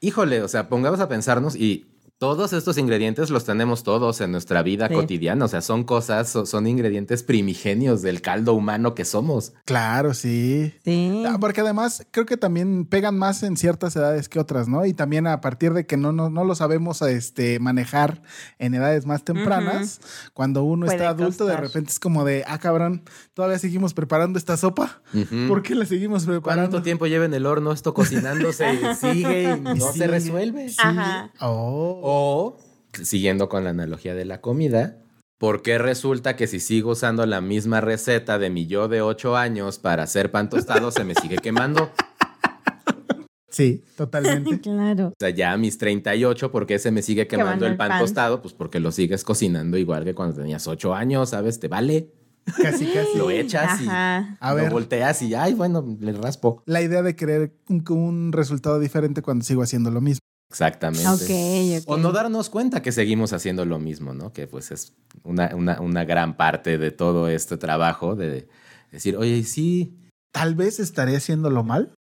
híjole, 0.00 0.42
o 0.42 0.48
sea, 0.48 0.68
pongamos 0.68 1.00
a 1.00 1.08
pensarnos 1.08 1.56
y 1.56 1.86
todos 2.20 2.52
estos 2.52 2.76
ingredientes 2.76 3.30
los 3.30 3.46
tenemos 3.46 3.82
todos 3.82 4.20
en 4.20 4.30
nuestra 4.30 4.62
vida 4.62 4.88
Sí. 4.88 4.94
cotidiana. 4.94 5.46
O 5.46 5.48
sea, 5.48 5.62
son 5.62 5.84
cosas, 5.84 6.28
so- 6.28 6.44
son 6.44 6.66
ingredientes 6.66 7.22
primigenios 7.22 8.02
del 8.02 8.20
caldo 8.20 8.52
humano 8.52 8.94
que 8.94 9.06
somos. 9.06 9.54
Claro, 9.64 10.12
sí. 10.12 10.74
Sí. 10.84 11.24
Ah, 11.26 11.38
Porque 11.40 11.62
además 11.62 12.06
creo 12.10 12.26
que 12.26 12.36
también 12.36 12.84
pegan 12.84 13.16
más 13.16 13.42
en 13.42 13.56
ciertas 13.56 13.96
edades 13.96 14.28
que 14.28 14.38
otras, 14.38 14.68
¿no? 14.68 14.84
Y 14.84 14.92
también 14.92 15.26
a 15.26 15.40
partir 15.40 15.72
de 15.72 15.86
que 15.86 15.96
no, 15.96 16.12
no, 16.12 16.28
no 16.28 16.44
lo 16.44 16.54
sabemos 16.54 17.00
este, 17.00 17.58
manejar 17.58 18.20
en 18.58 18.74
edades 18.74 19.06
más 19.06 19.24
tempranas, 19.24 20.00
cuando 20.34 20.62
uno 20.62 20.84
Puede 20.84 20.98
está 20.98 21.08
adulto, 21.08 21.46
de 21.46 21.56
repente 21.56 21.90
es 21.90 21.98
como 21.98 22.26
de, 22.26 22.44
ah, 22.46 22.58
cabrón, 22.58 23.02
todavía 23.32 23.58
seguimos 23.58 23.94
preparando 23.94 24.38
esta 24.38 24.58
sopa. 24.58 25.00
¿Por 25.48 25.62
qué 25.62 25.74
la 25.74 25.86
seguimos 25.86 26.26
preparando? 26.26 26.68
¿Cuánto 26.70 26.82
tiempo 26.82 27.06
lleva 27.06 27.24
en 27.24 27.32
el 27.32 27.46
horno 27.46 27.72
esto 27.72 27.94
cocinándose 27.94 28.66
y 28.74 28.94
sigue 28.94 29.54
y 29.56 29.60
no 29.78 29.90
se 29.90 30.06
resuelve? 30.06 30.68
Sí. 30.68 30.76
Ajá. 30.80 31.30
Oh. 31.40 32.08
O, 32.12 32.56
siguiendo 33.04 33.48
con 33.48 33.62
la 33.62 33.70
analogía 33.70 34.16
de 34.16 34.24
la 34.24 34.40
comida, 34.40 34.96
¿por 35.38 35.62
qué 35.62 35.78
resulta 35.78 36.34
que 36.34 36.48
si 36.48 36.58
sigo 36.58 36.90
usando 36.90 37.24
la 37.24 37.40
misma 37.40 37.80
receta 37.80 38.36
de 38.40 38.50
mi 38.50 38.66
yo 38.66 38.88
de 38.88 39.00
8 39.00 39.36
años 39.36 39.78
para 39.78 40.02
hacer 40.02 40.32
pan 40.32 40.48
tostado 40.48 40.90
se 40.90 41.04
me 41.04 41.14
sigue 41.14 41.36
quemando? 41.36 41.92
Sí, 43.48 43.84
totalmente. 43.96 44.60
Claro. 44.60 45.08
O 45.08 45.12
sea, 45.20 45.30
ya 45.30 45.52
a 45.52 45.56
mis 45.56 45.78
38, 45.78 46.50
¿por 46.50 46.66
qué 46.66 46.80
se 46.80 46.90
me 46.90 47.02
sigue 47.02 47.28
quemando 47.28 47.50
Quemando 47.50 47.66
el 47.66 47.72
el 47.72 47.78
pan, 47.78 47.88
pan. 47.90 48.00
tostado? 48.00 48.42
Pues 48.42 48.54
porque 48.54 48.80
lo 48.80 48.90
sigues 48.90 49.22
cocinando 49.22 49.76
igual 49.78 50.04
que 50.04 50.14
cuando 50.14 50.34
tenías 50.34 50.66
8 50.66 50.92
años, 50.92 51.30
¿sabes? 51.30 51.60
Te 51.60 51.68
vale. 51.68 52.10
Casi, 52.60 52.86
casi. 52.86 53.16
Lo 53.18 53.30
echas 53.30 53.80
y 53.82 53.84
lo 53.86 54.70
volteas 54.70 55.22
y, 55.22 55.34
ay, 55.34 55.54
bueno, 55.54 55.84
le 56.00 56.12
raspo. 56.14 56.64
la 56.66 56.82
idea 56.82 57.02
de 57.02 57.14
querer 57.14 57.52
un, 57.68 57.84
un 57.92 58.32
resultado 58.32 58.80
diferente 58.80 59.22
cuando 59.22 59.44
sigo 59.44 59.62
haciendo 59.62 59.92
lo 59.92 60.00
mismo. 60.00 60.20
Exactamente. 60.50 61.08
Ok, 61.08 61.82
ok. 61.82 61.88
O 61.88 61.96
no 61.96 62.10
darnos 62.12 62.50
cuenta 62.50 62.82
que 62.82 62.90
seguimos 62.92 63.32
haciendo 63.32 63.64
lo 63.64 63.78
mismo, 63.78 64.14
¿no? 64.14 64.32
Que 64.32 64.46
pues 64.48 64.72
es 64.72 64.94
una, 65.22 65.54
una, 65.54 65.80
una 65.80 66.04
gran 66.04 66.36
parte 66.36 66.76
de 66.76 66.90
todo 66.90 67.28
este 67.28 67.56
trabajo 67.56 68.16
de 68.16 68.48
decir, 68.90 69.16
oye, 69.16 69.44
sí, 69.44 69.96
Tal 70.32 70.54
vez 70.54 70.78
estaré 70.78 71.16
haciéndolo 71.16 71.64
mal. 71.64 71.92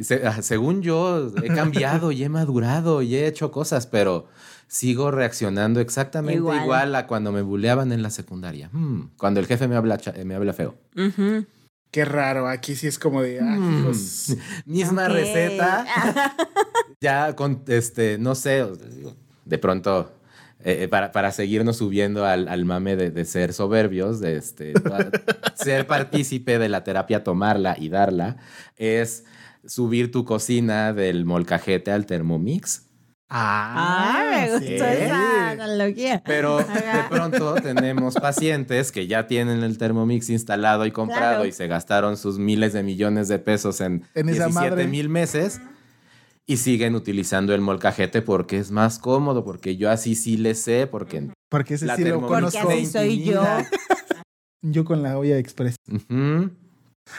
se- 0.00 0.24
ah, 0.26 0.42
según 0.42 0.82
yo 0.82 1.32
he 1.42 1.48
cambiado 1.54 2.12
y 2.12 2.22
he 2.22 2.28
madurado 2.28 3.02
y 3.02 3.14
he 3.16 3.26
hecho 3.26 3.50
cosas, 3.50 3.86
pero 3.88 4.26
sigo 4.68 5.10
reaccionando 5.10 5.80
exactamente 5.80 6.36
Igual. 6.38 6.62
igual, 6.62 6.94
a 6.94 7.06
cuando 7.06 7.32
me 7.32 7.42
buleaban 7.42 7.90
en 7.92 8.02
la 8.02 8.10
secundaria. 8.10 8.68
Hmm, 8.72 9.10
cuando 9.16 9.40
el 9.40 9.46
jefe 9.46 9.66
me 9.66 9.74
habla, 9.76 9.98
cha- 9.98 10.14
me 10.24 10.34
habla 10.36 10.52
feo. 10.52 10.76
Ujú. 10.96 11.46
Qué 11.90 12.04
raro, 12.04 12.48
aquí 12.48 12.74
sí 12.74 12.86
es 12.86 12.98
como 12.98 13.22
de, 13.22 13.40
ah, 13.40 13.44
Mm. 13.44 13.92
Misma 14.66 15.08
receta. 15.08 15.86
ya 17.00 17.34
con 17.34 17.62
este, 17.68 18.18
no 18.18 18.34
sé, 18.34 18.66
de 19.44 19.58
pronto, 19.58 20.12
eh, 20.64 20.82
eh, 20.82 20.88
para, 20.88 21.12
para 21.12 21.32
seguirnos 21.32 21.78
subiendo 21.78 22.26
al, 22.26 22.48
al 22.48 22.64
mame 22.64 22.96
de, 22.96 23.10
de 23.10 23.24
ser 23.24 23.52
soberbios, 23.54 24.20
de 24.20 24.36
este, 24.36 24.74
ser 25.54 25.86
partícipe 25.86 26.58
de 26.58 26.68
la 26.68 26.84
terapia, 26.84 27.24
tomarla 27.24 27.76
y 27.78 27.88
darla, 27.88 28.36
es 28.76 29.24
subir 29.64 30.10
tu 30.10 30.24
cocina 30.24 30.92
del 30.92 31.24
molcajete 31.24 31.90
al 31.90 32.06
Thermomix. 32.06 32.87
Ah, 33.30 34.24
me 34.30 34.50
gustó 34.52 34.66
sí. 34.66 34.74
esa 34.74 35.50
analogía. 35.50 36.22
Pero 36.24 36.58
de 36.58 36.64
pronto 37.10 37.54
tenemos 37.56 38.14
pacientes 38.14 38.90
que 38.90 39.06
ya 39.06 39.26
tienen 39.26 39.62
el 39.62 39.76
Thermomix 39.76 40.30
instalado 40.30 40.86
y 40.86 40.90
comprado 40.92 41.18
Claro. 41.36 41.44
y 41.46 41.52
se 41.52 41.66
gastaron 41.66 42.16
sus 42.16 42.38
miles 42.38 42.72
de 42.72 42.82
millones 42.82 43.28
de 43.28 43.38
pesos 43.38 43.80
en, 43.80 44.04
En 44.14 44.28
esa 44.30 44.46
17 44.46 44.70
madre. 44.70 44.86
mil 44.86 45.08
meses 45.10 45.60
y 46.46 46.56
siguen 46.56 46.94
utilizando 46.94 47.54
el 47.54 47.60
molcajete 47.60 48.22
porque 48.22 48.58
es 48.58 48.70
más 48.70 48.98
cómodo, 48.98 49.44
porque 49.44 49.76
yo 49.76 49.90
así 49.90 50.14
sí 50.14 50.38
le 50.38 50.54
sé, 50.54 50.86
porque... 50.86 51.28
Porque 51.50 51.74
ese 51.74 51.84
La 51.86 51.96
sí 51.96 52.04
lo 52.04 52.20
Porque 52.26 52.58
así 52.58 52.86
soy 52.86 53.24
yo. 53.24 53.42
Yo 54.62 54.84
con 54.84 55.02
la 55.02 55.18
olla 55.18 55.36
express. 55.38 55.76
Ujú. 55.90 56.50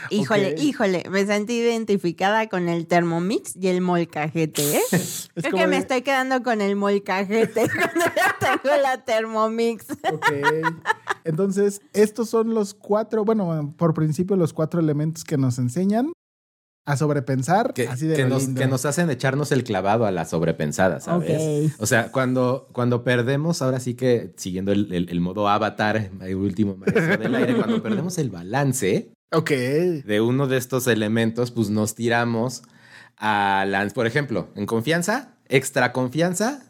Híjole, 0.10 0.56
híjole, 0.58 1.04
me 1.10 1.26
sentí 1.26 1.54
identificada 1.60 2.48
con 2.50 2.70
el 2.70 2.88
Thermomix 2.88 3.56
y 3.56 3.68
el 3.68 3.82
molcajete, 3.82 4.78
¿eh? 4.78 4.82
Es 4.92 5.30
Creo 5.36 5.52
que 5.54 5.68
me 5.68 5.78
estoy 5.78 6.02
quedando 6.02 6.42
con 6.44 6.62
el 6.62 6.76
molcajete 6.76 7.68
cuando 7.76 8.06
ya 8.16 8.36
tengo 8.40 8.76
la 8.82 9.04
Thermomix. 9.04 9.86
Ok. 10.12 10.32
Entonces, 11.24 11.82
estos 11.94 12.30
son 12.30 12.54
los 12.54 12.74
cuatro, 12.74 13.24
bueno, 13.26 13.74
por 13.78 13.94
principio 13.94 14.36
los 14.36 14.54
cuatro 14.54 14.80
elementos 14.80 15.24
que 15.24 15.38
nos 15.38 15.60
enseñan 15.60 16.12
a 16.86 16.98
sobrepensar. 16.98 17.74
Que, 17.74 17.88
así 17.88 18.08
de 18.08 18.16
que 18.16 18.24
lo 18.24 18.30
nos, 18.30 18.44
lindo. 18.46 18.62
que 18.62 18.68
nos 18.68 18.84
hacen 18.86 19.10
echarnos 19.12 19.52
el 19.52 19.64
clavado 19.64 20.06
a 20.06 20.12
la 20.12 20.26
sobrepensada, 20.26 21.00
¿sabes? 21.00 21.72
Ok. 21.72 21.82
O 21.82 21.86
sea, 21.86 22.12
cuando, 22.12 22.68
cuando 22.72 23.04
perdemos, 23.04 23.62
ahora 23.62 23.80
sí 23.80 23.94
que 23.94 24.34
siguiendo 24.38 24.72
el, 24.72 24.92
el- 24.94 25.10
el 25.10 25.20
modo 25.22 25.48
avatar, 25.48 26.10
el 26.22 26.36
último 26.36 26.76
maestro 26.78 27.18
del 27.18 27.36
aire, 27.36 27.56
cuando 27.58 27.84
perdemos 27.84 28.18
el 28.18 28.30
balance 28.32 29.12
Ok. 29.32 29.50
de 29.52 30.22
uno 30.22 30.48
de 30.48 30.58
estos 30.58 30.88
elementos, 30.88 31.52
pues 31.52 31.70
nos 31.70 31.96
tiramos 31.96 32.64
a 33.18 33.66
la, 33.68 33.88
por 33.90 34.08
ejemplo, 34.08 34.50
en 34.56 34.66
confianza, 34.66 35.36
extra 35.48 35.92
confianza, 35.94 36.64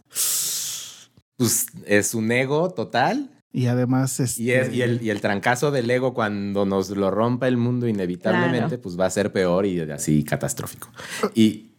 pues 1.37 1.67
es 1.85 2.13
un 2.13 2.31
ego 2.31 2.69
total. 2.71 3.31
Y 3.51 3.65
además, 3.67 4.19
este, 4.19 4.43
Y, 4.43 4.51
es, 4.51 4.73
y, 4.73 4.81
el, 4.81 5.01
y 5.01 5.09
el 5.09 5.21
trancazo 5.21 5.71
del 5.71 5.89
ego 5.89 6.13
cuando 6.13 6.65
nos 6.65 6.89
lo 6.91 7.09
rompa 7.11 7.47
el 7.47 7.57
mundo 7.57 7.87
inevitablemente, 7.87 8.67
Claro. 8.67 8.81
pues 8.81 8.99
va 8.99 9.05
a 9.05 9.09
ser 9.09 9.31
peor 9.31 9.65
y 9.65 9.79
así 9.79 10.23
catastrófico. 10.23 10.89
Y 11.33 11.71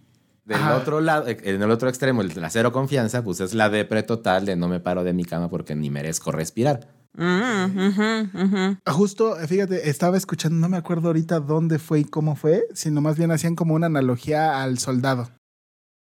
del 0.45 0.57
Ajá. 0.57 0.77
otro 0.79 1.01
lado, 1.01 1.27
en 1.29 1.63
el 1.63 1.71
otro 1.71 1.89
extremo, 1.89 2.23
el 2.23 2.31
de 2.35 2.41
la 2.41 2.51
cero 2.51 2.73
confianza, 2.73 3.23
pues 3.23 3.39
es 3.41 3.55
la 3.55 3.69
depre 3.71 4.03
total 4.03 4.47
de 4.47 4.57
no 4.57 4.67
me 4.67 4.81
paro 4.81 5.05
de 5.05 5.13
mi 5.13 5.25
cama 5.25 5.49
porque 5.49 5.77
ni 5.77 5.91
merezco 5.91 6.33
respirar. 6.33 6.89
Mm, 7.17 7.89
ujú, 7.89 8.45
ujú. 8.45 8.77
Justo, 8.87 9.37
fíjate, 9.47 9.91
estaba 9.91 10.17
escuchando, 10.17 10.59
no 10.59 10.69
me 10.69 10.77
acuerdo 10.77 11.09
ahorita 11.09 11.41
dónde 11.41 11.79
fue 11.79 12.01
y 12.01 12.05
cómo 12.05 12.37
fue, 12.37 12.65
sino 12.73 13.01
más 13.01 13.19
bien 13.19 13.31
hacían 13.33 13.57
como 13.57 13.75
una 13.75 13.87
analogía 13.87 14.63
al 14.63 14.79
soldado. 14.79 15.31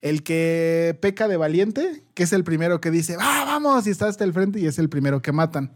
El 0.00 0.23
que 0.23 0.97
peca 1.00 1.26
de 1.26 1.37
valiente, 1.37 2.04
que 2.15 2.23
es 2.23 2.32
el 2.32 2.45
primero 2.45 2.80
que 2.80 2.91
dice, 2.91 3.17
¡ah, 3.19 3.45
vamos! 3.47 3.87
Y 3.87 3.91
está 3.91 4.06
hasta 4.06 4.25
el 4.25 4.32
frente 4.32 4.61
y 4.61 4.67
es 4.67 4.78
el 4.78 4.89
primero 4.89 5.23
que 5.23 5.32
matan. 5.32 5.75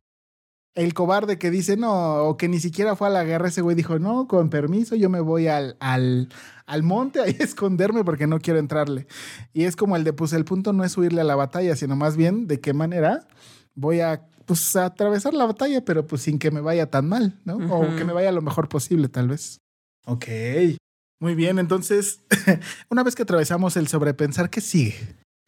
El 0.75 0.95
cobarde 0.95 1.39
que 1.39 1.51
dice, 1.51 1.77
no, 1.77 2.25
o 2.25 2.37
que 2.37 2.49
ni 2.49 2.61
siquiera 2.61 2.95
fue 2.95 3.09
a 3.09 3.11
la 3.11 3.25
guerra, 3.25 3.49
ese 3.49 3.61
güey 3.63 3.75
dijo, 3.75 3.99
no, 3.99 4.29
con 4.29 4.49
permiso, 4.49 4.95
yo 4.95 5.11
me 5.11 5.21
voy 5.21 5.49
al, 5.49 5.77
al, 5.81 6.29
al 6.67 6.83
monte 6.83 7.21
ahí 7.21 7.37
a 7.41 7.43
esconderme 7.45 8.05
porque 8.05 8.27
no 8.27 8.39
quiero 8.39 8.59
entrarle. 8.61 9.07
Y 9.53 9.65
es 9.65 9.77
como 9.77 9.97
el 9.97 10.05
de, 10.05 10.13
pues 10.13 10.33
el 10.35 10.45
punto 10.45 10.73
no 10.73 10.85
es 10.85 10.97
huirle 10.97 11.23
a 11.23 11.25
la 11.25 11.37
batalla, 11.37 11.75
sino 11.75 11.97
más 11.97 12.17
bien 12.17 12.47
de 12.47 12.61
qué 12.61 12.75
manera 12.75 13.27
voy 13.75 14.01
a, 14.01 14.27
pues, 14.47 14.77
a 14.77 14.87
atravesar 14.87 15.35
la 15.35 15.47
batalla, 15.47 15.85
pero 15.85 16.07
pues 16.07 16.23
sin 16.23 16.39
que 16.39 16.51
me 16.51 16.61
vaya 16.61 16.91
tan 16.91 17.09
mal, 17.09 17.41
¿no? 17.45 17.57
O 17.75 17.97
que 17.97 18.05
me 18.05 18.13
vaya 18.13 18.33
lo 18.33 18.43
mejor 18.43 18.69
posible, 18.69 19.09
tal 19.09 19.29
vez. 19.29 19.59
Ok. 20.07 20.27
Muy 21.21 21.35
bien, 21.35 21.59
entonces, 21.59 22.21
una 22.91 23.03
vez 23.05 23.15
que 23.15 23.23
atravesamos 23.23 23.77
el 23.77 23.87
sobrepensar, 23.89 24.51
¿qué 24.51 24.61
sigue? 24.61 24.95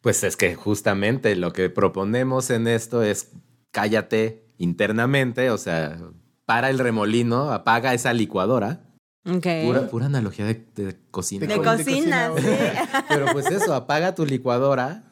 Pues 0.01 0.23
es 0.23 0.37
que 0.37 0.55
justamente 0.55 1.35
lo 1.35 1.51
que 1.51 1.69
proponemos 1.69 2.49
en 2.49 2.67
esto 2.67 3.03
es 3.03 3.31
cállate 3.73 4.45
internamente, 4.57 5.49
o 5.49 5.57
sea, 5.57 5.97
para 6.45 6.69
el 6.69 6.79
remolino, 6.79 7.51
apaga 7.51 7.93
esa 7.93 8.13
licuadora. 8.13 8.81
Ok. 9.27 9.47
Pura, 9.65 9.87
pura 9.89 10.05
analogía 10.05 10.45
de, 10.45 10.65
de 10.75 10.95
cocina. 11.11 11.45
De 11.47 11.55
co- 11.55 11.61
de 11.63 11.83
cocina, 11.83 12.29
cocina, 12.29 12.51
sí. 12.77 13.03
Pero 13.09 13.25
pues 13.33 13.47
eso, 13.47 13.73
apaga 13.73 14.13
tu 14.15 14.25
licuadora 14.25 15.03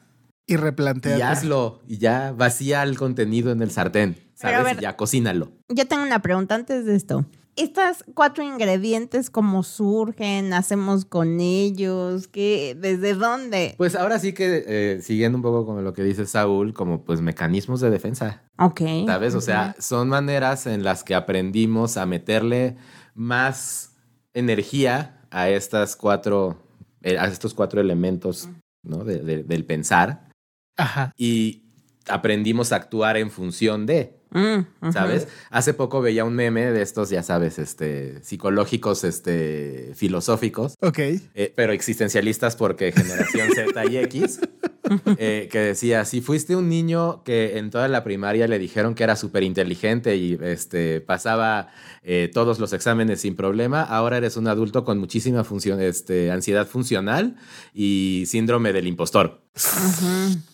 Y 0.46 0.58
replantea. 0.58 1.18
y 1.18 1.22
hazlo. 1.22 1.82
Y 1.88 1.98
ya 2.00 2.34
vacía 2.36 2.84
el 2.84 2.98
contenido 2.98 3.52
en 3.52 3.62
el 3.62 3.72
sartén. 3.72 4.18
¿Sabes? 4.36 4.64
ver- 4.64 4.78
Y 4.78 4.82
ya 4.82 4.98
cocínalo. 4.98 5.52
Yo 5.70 5.88
tengo 5.88 6.04
una 6.04 6.22
pregunta 6.22 6.56
antes 6.56 6.86
de 6.86 6.96
esto. 6.96 7.26
Estas 7.56 8.04
cuatro 8.16 8.44
ingredientes, 8.44 9.30
¿cómo 9.30 9.62
surgen? 9.62 10.54
¿Hacemos 10.54 11.06
con 11.06 11.40
ellos? 11.40 12.28
¿Qué? 12.28 12.76
¿Desde 12.80 13.14
dónde? 13.14 13.76
Pues 13.78 13.96
ahora 13.96 14.18
sí 14.18 14.34
que, 14.34 14.64
eh, 14.68 15.02
siguiendo 15.04 15.38
un 15.38 15.44
poco 15.44 15.64
con 15.66 15.84
lo 15.84 15.94
que 15.94 16.02
dice 16.04 16.26
Saúl, 16.26 16.74
como 16.74 17.04
pues 17.06 17.22
mecanismos 17.22 17.80
de 17.80 17.92
defensa. 17.92 18.42
Ok. 18.58 18.82
¿Sabes? 19.06 19.36
O 19.36 19.42
sea, 19.42 19.76
son 19.80 20.10
maneras 20.10 20.66
en 20.66 20.84
las 20.84 21.04
que 21.04 21.14
aprendimos 21.14 21.96
a 21.98 22.08
meterle 22.08 22.76
más 23.14 23.92
energía 24.34 25.22
a 25.30 25.48
estas 25.50 25.96
cuatro, 25.96 26.58
eh, 27.04 27.18
a 27.20 27.26
estos 27.28 27.54
cuatro 27.54 27.80
elementos, 27.82 28.50
¿no? 28.84 29.04
De- 29.04 29.20
de- 29.20 29.44
del 29.44 29.64
pensar. 29.66 30.30
Ajá. 30.78 31.14
Y 31.18 31.64
aprendimos 32.08 32.72
a 32.72 32.78
actuar 32.78 33.18
en 33.18 33.32
función 33.32 33.86
de. 33.86 34.18
Mm. 34.32 34.92
¿Sabes? 34.92 35.28
Hace 35.52 35.76
poco 35.76 36.02
veía 36.02 36.26
un 36.26 36.34
meme 36.34 36.72
de 36.72 36.82
estos, 36.82 37.12
ya 37.12 37.22
sabes, 37.22 37.60
este, 37.60 38.24
psicológicos, 38.24 39.04
este, 39.04 39.92
filosóficos, 39.94 40.74
Ok. 40.82 40.98
eh, 40.98 41.54
pero 41.56 41.72
existencialistas 41.72 42.56
porque 42.56 42.92
generación 42.92 43.50
Z 43.54 43.86
y 43.92 43.98
X, 43.98 44.40
eh, 45.20 45.48
que 45.52 45.60
decía, 45.60 46.04
si 46.06 46.22
fuiste 46.22 46.56
un 46.56 46.68
niño 46.68 47.24
que 47.24 47.60
en 47.60 47.70
toda 47.70 47.88
la 47.88 48.04
primaria 48.04 48.48
le 48.48 48.58
dijeron 48.58 48.96
que 48.96 49.04
era 49.04 49.16
súper 49.16 49.44
inteligente 49.44 50.16
y 50.16 50.40
este, 50.42 51.00
pasaba 51.00 51.68
eh, 52.02 52.32
todos 52.34 52.58
los 52.58 52.74
exámenes 52.74 53.22
sin 53.22 53.36
problema, 53.36 53.84
ahora 53.84 54.18
eres 54.18 54.36
un 54.36 54.48
adulto 54.48 54.84
con 54.84 54.98
muchísima 54.98 55.44
función, 55.44 55.80
este, 55.80 56.32
ansiedad 56.32 56.66
funcional 56.66 57.36
y 57.72 58.24
síndrome 58.26 58.74
del 58.74 58.88
impostor. 58.88 59.43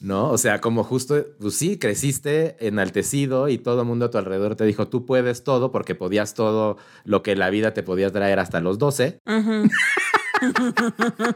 ¿No? 0.01 0.29
O 0.29 0.37
sea, 0.37 0.59
como 0.59 0.83
justo, 0.83 1.25
pues 1.39 1.55
sí, 1.55 1.77
creciste 1.77 2.55
enaltecido 2.65 3.47
y 3.47 3.57
todo 3.57 3.81
el 3.81 3.87
mundo 3.87 4.05
a 4.05 4.09
tu 4.11 4.17
alrededor 4.17 4.55
te 4.55 4.65
dijo, 4.65 4.87
tú 4.87 5.05
puedes 5.05 5.43
todo 5.43 5.71
porque 5.71 5.95
podías 5.95 6.33
todo 6.33 6.77
lo 7.05 7.23
que 7.23 7.35
la 7.35 7.49
vida 7.49 7.73
te 7.73 7.83
podía 7.83 8.11
traer 8.11 8.39
hasta 8.39 8.59
los 8.59 8.77
12. 8.77 9.19
Ujú. 9.25 9.69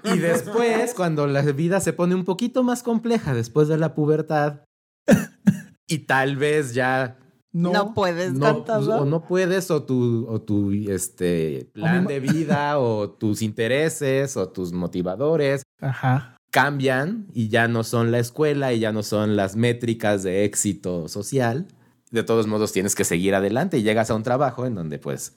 Y 0.06 0.18
después, 0.18 0.94
cuando 0.94 1.28
la 1.28 1.42
vida 1.42 1.82
se 1.82 1.92
pone 1.92 2.16
un 2.16 2.24
poquito 2.24 2.64
más 2.64 2.84
compleja 2.84 3.34
después 3.34 3.68
de 3.68 3.78
la 3.78 3.96
pubertad 3.96 4.62
y 5.90 6.00
tal 6.00 6.38
vez 6.38 6.74
ya... 6.74 7.18
No. 7.52 7.72
No, 7.72 7.94
puedes 7.94 8.34
No, 8.34 8.46
con 8.46 8.66
pues, 8.66 8.86
todo. 8.86 9.02
o 9.02 9.06
no 9.06 9.28
puedes, 9.28 9.70
o 9.70 9.84
tu, 9.84 10.26
o 10.28 10.42
tu 10.42 10.72
este, 10.72 11.70
plan 11.74 12.08
de 12.08 12.20
vida, 12.20 12.80
o 12.80 13.12
tus 13.12 13.44
intereses, 13.44 14.38
o 14.38 14.50
tus 14.50 14.72
motivadores, 14.72 15.62
Ajá. 15.80 16.33
Cambian 16.54 17.26
y 17.34 17.48
ya 17.50 17.68
no 17.68 17.84
son 17.84 18.12
la 18.12 18.20
escuela 18.20 18.74
y 18.74 18.80
ya 18.80 18.92
no 18.92 19.02
son 19.02 19.36
las 19.36 19.56
métricas 19.56 20.22
de 20.22 20.46
éxito 20.46 21.08
social. 21.08 21.66
De 22.12 22.22
todos 22.22 22.46
modos 22.46 22.72
tienes 22.72 22.94
que 22.94 23.06
seguir 23.06 23.34
adelante 23.34 23.80
y 23.80 23.82
llegas 23.82 24.12
a 24.12 24.14
un 24.14 24.22
trabajo 24.22 24.68
en 24.68 24.76
donde 24.76 25.00
pues 25.00 25.36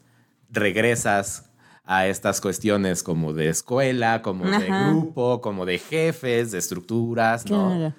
regresas 0.50 1.46
a 1.84 2.06
estas 2.06 2.42
cuestiones 2.42 3.02
como 3.02 3.32
de 3.32 3.48
escuela, 3.48 4.20
como 4.20 4.44
de 4.44 4.66
grupo, 4.66 5.40
como 5.40 5.64
de 5.64 5.78
jefes, 5.78 6.50
de 6.50 6.58
estructuras, 6.58 7.48
¿no? 7.48 7.68
Claro. 7.68 7.94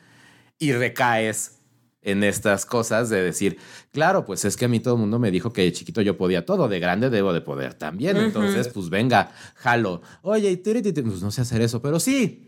Y 0.59 0.73
recaes 0.73 1.57
en 2.03 2.23
estas 2.23 2.67
cosas 2.67 3.09
de 3.09 3.23
decir, 3.23 3.57
claro, 3.91 4.25
pues 4.25 4.45
es 4.45 4.55
que 4.55 4.65
a 4.65 4.67
mí 4.67 4.79
todo 4.79 4.93
el 4.93 4.99
mundo 4.99 5.17
me 5.17 5.31
dijo 5.31 5.51
que 5.51 5.63
de 5.63 5.71
chiquito 5.71 6.01
yo 6.03 6.17
podía 6.17 6.45
todo, 6.45 6.67
de 6.67 6.79
grande 6.79 7.09
debo 7.09 7.33
de 7.33 7.41
poder 7.41 7.73
también. 7.73 8.15
Entonces, 8.17 8.67
pues 8.67 8.91
venga, 8.91 9.31
jalo. 9.55 10.03
Oye, 10.21 10.51
y 10.51 10.57
pues 10.57 11.21
no 11.23 11.31
sé 11.31 11.41
hacer 11.41 11.61
eso, 11.61 11.81
pero 11.81 11.99
sí. 11.99 12.46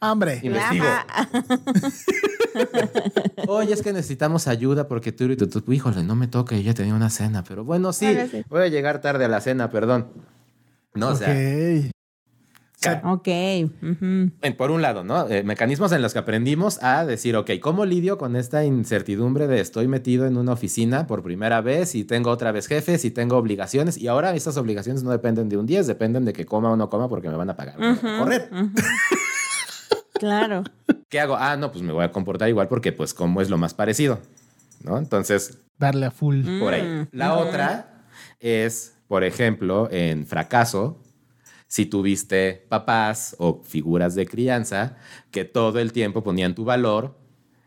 Hambre. 0.00 0.40
Investigo. 0.42 0.84
Oye, 3.48 3.72
es 3.72 3.82
que 3.82 3.92
necesitamos 3.92 4.46
ayuda 4.48 4.88
porque 4.88 5.12
tú, 5.12 5.34
tú, 5.36 5.46
tú- 5.48 5.72
híjole, 5.72 6.02
no 6.02 6.14
me 6.16 6.26
toque, 6.28 6.62
ya 6.62 6.74
tenía 6.74 6.94
una 6.94 7.10
cena, 7.10 7.44
pero 7.44 7.64
bueno, 7.64 7.92
sí, 7.92 8.16
voy 8.48 8.62
a 8.62 8.68
llegar 8.68 9.00
tarde 9.00 9.24
a 9.24 9.28
la 9.28 9.40
cena, 9.40 9.70
perdón. 9.70 10.08
No, 10.94 11.08
o 11.08 11.14
sea, 11.14 11.34
Ok. 13.04 13.28
ujú. 13.82 14.30
en- 14.42 14.56
por 14.56 14.70
un 14.70 14.80
lado, 14.80 15.02
¿no? 15.02 15.28
Eh, 15.28 15.42
mecanismos 15.42 15.90
en 15.92 16.02
los 16.02 16.12
que 16.12 16.18
aprendimos 16.20 16.80
a 16.82 17.04
decir, 17.04 17.34
ok, 17.36 17.50
¿cómo 17.60 17.84
lidio 17.84 18.16
con 18.16 18.36
esta 18.36 18.64
incertidumbre 18.64 19.46
de 19.48 19.60
estoy 19.60 19.88
metido 19.88 20.26
en 20.26 20.36
una 20.36 20.52
oficina 20.52 21.06
por 21.06 21.22
primera 21.22 21.60
vez 21.62 21.94
y 21.94 22.04
tengo 22.04 22.30
otra 22.30 22.52
vez 22.52 22.66
jefes 22.68 23.04
y 23.04 23.10
tengo 23.10 23.36
obligaciones? 23.38 23.98
Y 23.98 24.08
ahora 24.08 24.34
estas 24.36 24.56
obligaciones 24.56 25.02
no 25.02 25.10
dependen 25.10 25.48
de 25.48 25.56
un 25.56 25.66
10, 25.66 25.86
dependen 25.86 26.24
de 26.24 26.32
que 26.32 26.46
coma 26.46 26.70
o 26.70 26.76
no 26.76 26.88
coma 26.88 27.08
porque 27.08 27.28
me 27.28 27.36
van 27.36 27.50
a 27.50 27.56
pagar. 27.56 27.82
a 27.82 27.92
Ujú, 27.92 28.06
correr. 28.18 28.50
Claro. 30.18 30.64
¿Qué 31.08 31.20
hago? 31.20 31.36
Ah, 31.36 31.56
no, 31.56 31.70
pues 31.70 31.82
me 31.82 31.92
voy 31.92 32.04
a 32.04 32.12
comportar 32.12 32.48
igual 32.48 32.68
porque 32.68 32.92
pues 32.92 33.14
como 33.14 33.40
es 33.40 33.50
lo 33.50 33.58
más 33.58 33.74
parecido, 33.74 34.20
¿no? 34.82 34.98
Entonces, 34.98 35.58
Darle 35.78 36.06
a 36.06 36.10
full. 36.10 36.44
por 36.58 36.74
ahí. 36.74 36.82
Mm, 36.82 37.08
La 37.12 37.34
otra 37.34 38.06
es, 38.40 38.96
por 39.08 39.24
ejemplo, 39.24 39.88
en 39.90 40.26
fracaso, 40.26 41.02
si 41.68 41.86
tuviste 41.86 42.66
papás 42.68 43.34
o 43.38 43.62
figuras 43.62 44.14
de 44.14 44.26
crianza 44.26 44.96
que 45.30 45.44
todo 45.44 45.78
el 45.80 45.92
tiempo 45.92 46.22
ponían 46.22 46.54
tu 46.54 46.64
valor 46.64 47.18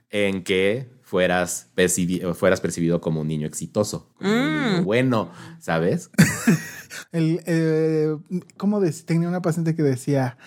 en 0.09 0.43
que 0.43 0.89
fueras, 1.03 1.71
percibi- 1.75 2.33
fueras 2.33 2.61
percibido 2.61 2.99
como 3.01 3.21
un 3.21 3.27
niño 3.27 3.45
exitoso, 3.47 4.11
como 4.17 4.31
un 4.31 4.53
niño 4.53 4.81
Mm. 4.81 4.85
bueno, 4.85 5.31
¿sabes? 5.59 6.09
El, 7.11 7.41
eh, 7.45 8.15
¿Cómo 8.57 8.81
tenía 9.05 9.27
una 9.27 9.41
paciente 9.41 9.75
que 9.75 9.83
decía, 9.83 10.37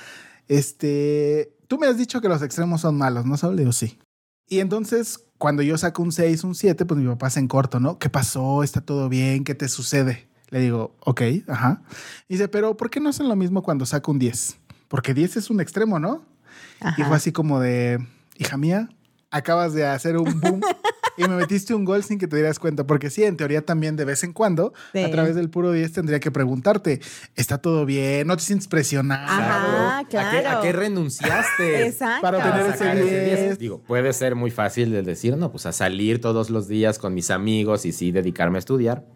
este, 0.49 1.55
tú 1.73 1.79
me 1.79 1.87
has 1.87 1.97
dicho 1.97 2.21
que 2.21 2.29
los 2.29 2.43
extremos 2.43 2.83
son 2.83 2.99
malos, 2.99 3.25
¿no, 3.25 3.35
Saúl? 3.39 3.57
Le 3.57 3.63
digo, 3.63 3.73
sí. 3.73 3.99
Y 4.47 4.61
entonces, 4.61 5.25
cuando 5.39 5.63
yo 5.63 5.79
saco 5.79 6.03
un 6.03 6.13
6, 6.13 6.45
un 6.45 6.55
7, 6.55 6.85
pues 6.85 7.01
mi 7.01 7.09
papá 7.09 7.31
se 7.31 7.41
en 7.41 7.49
corto, 7.49 7.81
¿no? 7.81 7.99
¿Qué 7.99 8.11
pasó? 8.11 8.63
¿Está 8.63 8.83
todo 8.83 9.09
bien? 9.09 9.43
¿Qué 9.43 9.55
te 9.55 9.71
sucede? 9.71 10.29
Le 10.51 10.61
digo, 10.61 10.95
ok, 11.01 11.23
ajá. 11.49 11.81
Y 12.29 12.35
dice, 12.35 12.49
pero 12.49 12.77
¿por 12.77 12.91
qué 12.91 13.01
no 13.01 13.09
hacen 13.09 13.27
lo 13.27 13.37
mismo 13.37 13.63
cuando 13.63 13.87
saco 13.87 14.13
un 14.13 14.19
10? 14.19 14.59
Porque 14.89 15.15
10 15.15 15.39
es 15.39 15.49
un 15.49 15.63
extremo, 15.63 15.99
¿no? 15.99 16.27
Y 16.99 17.05
fue 17.05 17.17
así 17.17 17.33
como 17.33 17.59
de, 17.59 18.07
hija 18.37 18.59
mía, 18.59 18.91
acabas 19.31 19.73
de 19.73 19.87
hacer 19.87 20.19
un 20.19 20.41
boom 20.43 20.61
y 21.17 21.23
me 21.23 21.37
metiste 21.37 21.75
un 21.75 21.85
gol 21.85 22.03
sin 22.05 22.19
que 22.19 22.27
te 22.27 22.37
dieras 22.37 22.59
cuenta. 22.59 22.87
Porque 22.87 23.11
sí, 23.11 23.25
en 23.25 23.37
teoría 23.37 23.65
también 23.65 23.97
de 23.97 24.05
vez 24.05 24.25
en 24.25 24.33
cuando, 24.33 24.73
Sí. 24.93 25.03
a 25.05 25.11
través 25.11 25.35
del 25.35 25.51
puro 25.51 25.73
10 25.73 25.93
tendría 25.93 26.21
que 26.21 26.31
preguntarte, 26.31 27.01
¿está 27.37 27.59
todo 27.59 27.85
bien? 27.87 28.27
¿No 28.27 28.37
te 28.37 28.43
sientes 28.43 28.69
presionado? 28.69 29.25
Ajá. 29.29 29.99
¿A 29.99 30.05
qué, 30.09 30.19
a 30.19 30.31
claro. 30.41 30.61
qué 30.63 30.73
renunciaste? 30.73 31.87
Exacto. 31.87 32.23
Para 32.23 32.39
obtener 32.39 32.67
ese 32.67 32.79
sacar 32.79 32.97
ese 32.99 33.25
10. 33.25 33.41
10. 33.41 33.59
Digo, 33.59 33.83
puede 33.83 34.13
ser 34.13 34.35
muy 34.35 34.51
fácil 34.51 34.91
de 34.93 35.03
decir, 35.03 35.37
no, 35.37 35.51
pues 35.51 35.67
a 35.67 35.73
salir 35.73 36.21
todos 36.21 36.51
los 36.51 36.69
días 36.69 36.99
con 36.99 37.15
mis 37.15 37.31
amigos 37.31 37.85
y 37.85 37.93
sí 37.93 38.13
dedicarme 38.13 38.59
a 38.59 38.61
estudiar. 38.61 39.07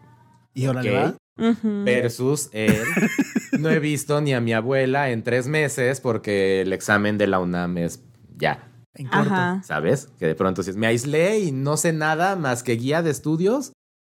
Y 0.55 0.67
ahora 0.67 0.81
Ok. 0.81 0.87
va. 0.95 1.17
Ujú. 1.39 1.85
Versus 1.85 2.49
él, 2.53 2.75
no 3.61 3.69
he 3.69 3.79
visto 3.79 4.23
ni 4.23 4.33
a 4.33 4.41
mi 4.41 4.55
abuela 4.55 5.11
en 5.11 5.23
tres 5.23 5.47
meses 5.49 6.01
porque 6.01 6.63
el 6.63 6.73
examen 6.73 7.19
de 7.19 7.27
la 7.27 7.41
UNAM 7.41 7.77
es 7.77 8.03
ya, 8.39 8.71
En 8.97 9.07
corto. 9.09 9.31
Ajá. 9.33 9.63
¿sabes? 9.65 10.09
Que 10.19 10.27
de 10.27 10.35
pronto 10.35 10.63
si 10.63 10.73
me 10.73 10.87
aislé 10.87 11.39
y 11.41 11.53
no 11.53 11.77
sé 11.77 11.93
nada 11.93 12.35
más 12.37 12.63
que 12.63 12.73
guía 12.77 13.03
de 13.03 13.11
estudios 13.11 13.73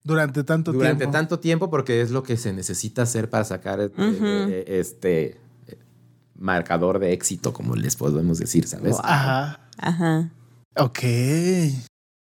Durante 0.04 0.44
tanto 0.44 0.72
durante 0.72 0.98
tiempo. 1.00 1.12
tanto 1.12 1.38
tiempo 1.40 1.70
porque 1.70 2.00
es 2.00 2.10
lo 2.10 2.22
que 2.22 2.36
se 2.36 2.52
necesita 2.52 3.02
hacer 3.02 3.28
para 3.28 3.44
sacar 3.44 3.80
eh, 3.80 3.86
Ujú. 3.86 4.24
eh, 4.24 4.64
este 4.68 5.40
eh, 5.66 5.78
marcador 6.36 6.98
de 7.00 7.12
éxito, 7.12 7.52
como 7.52 7.74
les 7.76 7.96
podemos 7.96 8.38
decir, 8.38 8.66
¿sabes? 8.68 8.92
Wow. 8.92 9.00
Ajá. 9.04 9.60
Ajá. 9.78 10.30
Ok. 10.76 11.00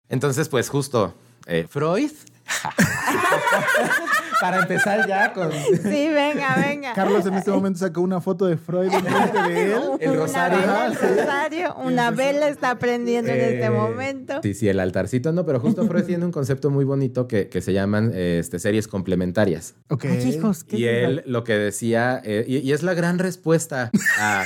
Entonces, 0.09 0.49
pues 0.49 0.69
justo, 0.69 1.15
eh, 1.47 1.67
Freud. 1.69 2.11
Para 4.42 4.59
empezar 4.59 5.09
ya 5.09 5.33
con 5.33 5.50
Sí, 5.52 6.09
venga, 6.11 6.57
venga. 6.57 6.92
Carlos 6.92 7.24
en 7.26 7.35
este 7.35 7.50
momento 7.50 7.78
sacó 7.78 8.00
una 8.02 8.20
foto 8.20 8.44
de 8.46 8.57
Freud 8.59 8.92
enfrente 8.92 9.42
de 9.52 9.72
él. 9.72 9.81
El 10.00 10.11
Una 10.11 10.18
rosario. 10.20 10.59
vela, 10.59 10.87
el 10.87 10.94
rosario, 11.16 11.74
una 11.76 12.11
vela 12.11 12.48
está 12.48 12.78
prendiendo 12.78 13.31
en 13.31 13.40
este 13.40 13.64
Eh, 13.64 13.70
momento. 13.70 14.40
Sí, 14.42 14.52
sí, 14.55 14.68
el 14.68 14.81
altarcito, 14.81 15.33
no, 15.33 15.46
pero 15.46 15.61
justo 15.61 15.87
Freud 15.87 16.05
tiene 16.05 16.24
un 16.24 16.33
concepto 16.33 16.70
muy 16.70 16.85
bonito 16.85 17.26
que, 17.28 17.48
que 17.48 17.61
se 17.62 17.72
llaman 17.72 18.11
eh, 18.14 18.38
este, 18.40 18.59
series 18.59 18.88
complementarias. 18.88 19.74
Ok. 19.88 20.05
Ay, 20.07 20.28
hijos, 20.28 20.64
¿qué 20.64 20.76
Y 20.76 20.85
él 20.87 21.22
lo 21.26 21.44
que 21.44 21.55
decía, 21.55 22.20
eh, 22.24 22.44
y, 22.46 22.59
y 22.59 22.72
es 22.72 22.83
la 22.83 22.94
gran 22.94 23.18
respuesta 23.20 23.90
a... 24.18 24.44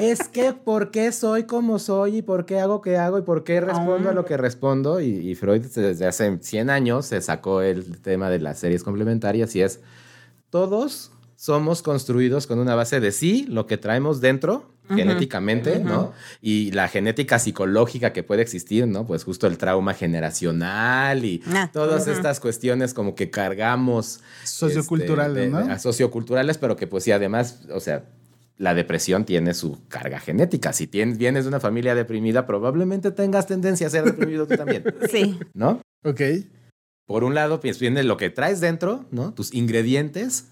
Es 0.00 0.28
que 0.28 0.52
por 0.52 0.90
qué 0.90 1.10
soy 1.12 1.44
como 1.44 1.78
soy 1.78 2.18
y 2.18 2.22
por 2.22 2.44
qué 2.44 2.60
hago 2.60 2.82
que 2.82 2.96
hago 2.98 3.18
y 3.18 3.22
por 3.22 3.44
qué 3.44 3.60
respondo 3.60 4.10
a 4.10 4.12
lo 4.12 4.24
que 4.26 4.36
respondo. 4.36 5.00
Y, 5.00 5.06
y 5.30 5.34
Freud 5.34 5.62
desde 5.74 6.06
hace 6.06 6.38
100 6.40 6.68
años 6.70 7.06
se 7.06 7.20
sacó 7.22 7.62
el 7.62 8.00
tema 8.02 8.28
de 8.28 8.38
las 8.38 8.58
series 8.58 8.82
complementarias 8.82 9.56
y 9.56 9.62
es, 9.62 9.80
todos 10.50 11.12
somos 11.36 11.82
construidos 11.82 12.46
con 12.46 12.58
una 12.58 12.74
base 12.74 13.00
de 13.00 13.10
sí, 13.12 13.46
lo 13.48 13.66
que 13.66 13.76
traemos 13.78 14.20
dentro 14.20 14.74
genéticamente, 14.88 15.80
¿no? 15.80 16.12
Y 16.40 16.70
la 16.70 16.86
genética 16.86 17.40
psicológica 17.40 18.12
que 18.12 18.22
puede 18.22 18.42
existir, 18.42 18.86
¿no? 18.86 19.04
Pues 19.04 19.24
justo 19.24 19.48
el 19.48 19.58
trauma 19.58 19.94
generacional 19.94 21.24
y 21.24 21.42
Ah, 21.48 21.68
todas 21.72 22.06
estas 22.06 22.38
cuestiones 22.38 22.94
como 22.94 23.16
que 23.16 23.28
cargamos 23.28 24.20
Socioculturales, 24.44 25.36
este, 25.36 25.40
de- 25.56 25.64
¿no? 25.64 25.66
de- 25.66 25.78
socioculturales, 25.80 26.58
pero 26.58 26.76
que 26.76 26.86
pues 26.86 27.02
sí, 27.02 27.10
además, 27.10 27.62
o 27.74 27.80
sea, 27.80 28.04
la 28.58 28.74
depresión 28.74 29.24
tiene 29.24 29.54
su 29.54 29.86
carga 29.88 30.18
genética. 30.18 30.72
Si 30.72 30.86
tienes, 30.86 31.18
vienes 31.18 31.44
de 31.44 31.48
una 31.48 31.60
familia 31.60 31.94
deprimida, 31.94 32.46
probablemente 32.46 33.10
tengas 33.10 33.46
tendencia 33.46 33.86
a 33.86 33.90
ser 33.90 34.04
deprimido 34.04 34.46
tú 34.46 34.56
también, 34.56 34.84
Sí. 35.10 35.38
¿no? 35.54 35.80
Ok. 36.04 36.20
Por 37.06 37.22
un 37.24 37.34
lado, 37.34 37.60
pues 37.60 37.78
viene 37.78 38.02
lo 38.02 38.16
que 38.16 38.30
traes 38.30 38.60
dentro, 38.60 39.04
¿no? 39.10 39.32
Tus 39.34 39.54
ingredientes, 39.54 40.48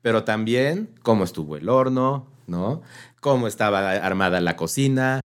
pero 0.00 0.24
también 0.24 0.88
cómo 1.02 1.24
estuvo 1.24 1.56
el 1.56 1.68
horno, 1.68 2.26
¿no? 2.46 2.82
Cómo 3.20 3.46
estaba 3.46 3.92
armada 3.92 4.40
la 4.40 4.56
cocina, 4.56 5.20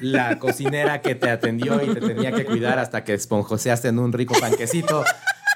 la 0.00 0.38
cocinera 0.38 1.00
que 1.00 1.14
te 1.16 1.30
atendió 1.30 1.82
y 1.82 1.94
te 1.94 2.00
tenía 2.00 2.30
que 2.30 2.44
cuidar 2.44 2.78
hasta 2.78 3.02
que 3.02 3.14
esponjoseaste 3.14 3.88
en 3.88 3.98
un 3.98 4.12
rico 4.12 4.34
panquecito. 4.38 5.02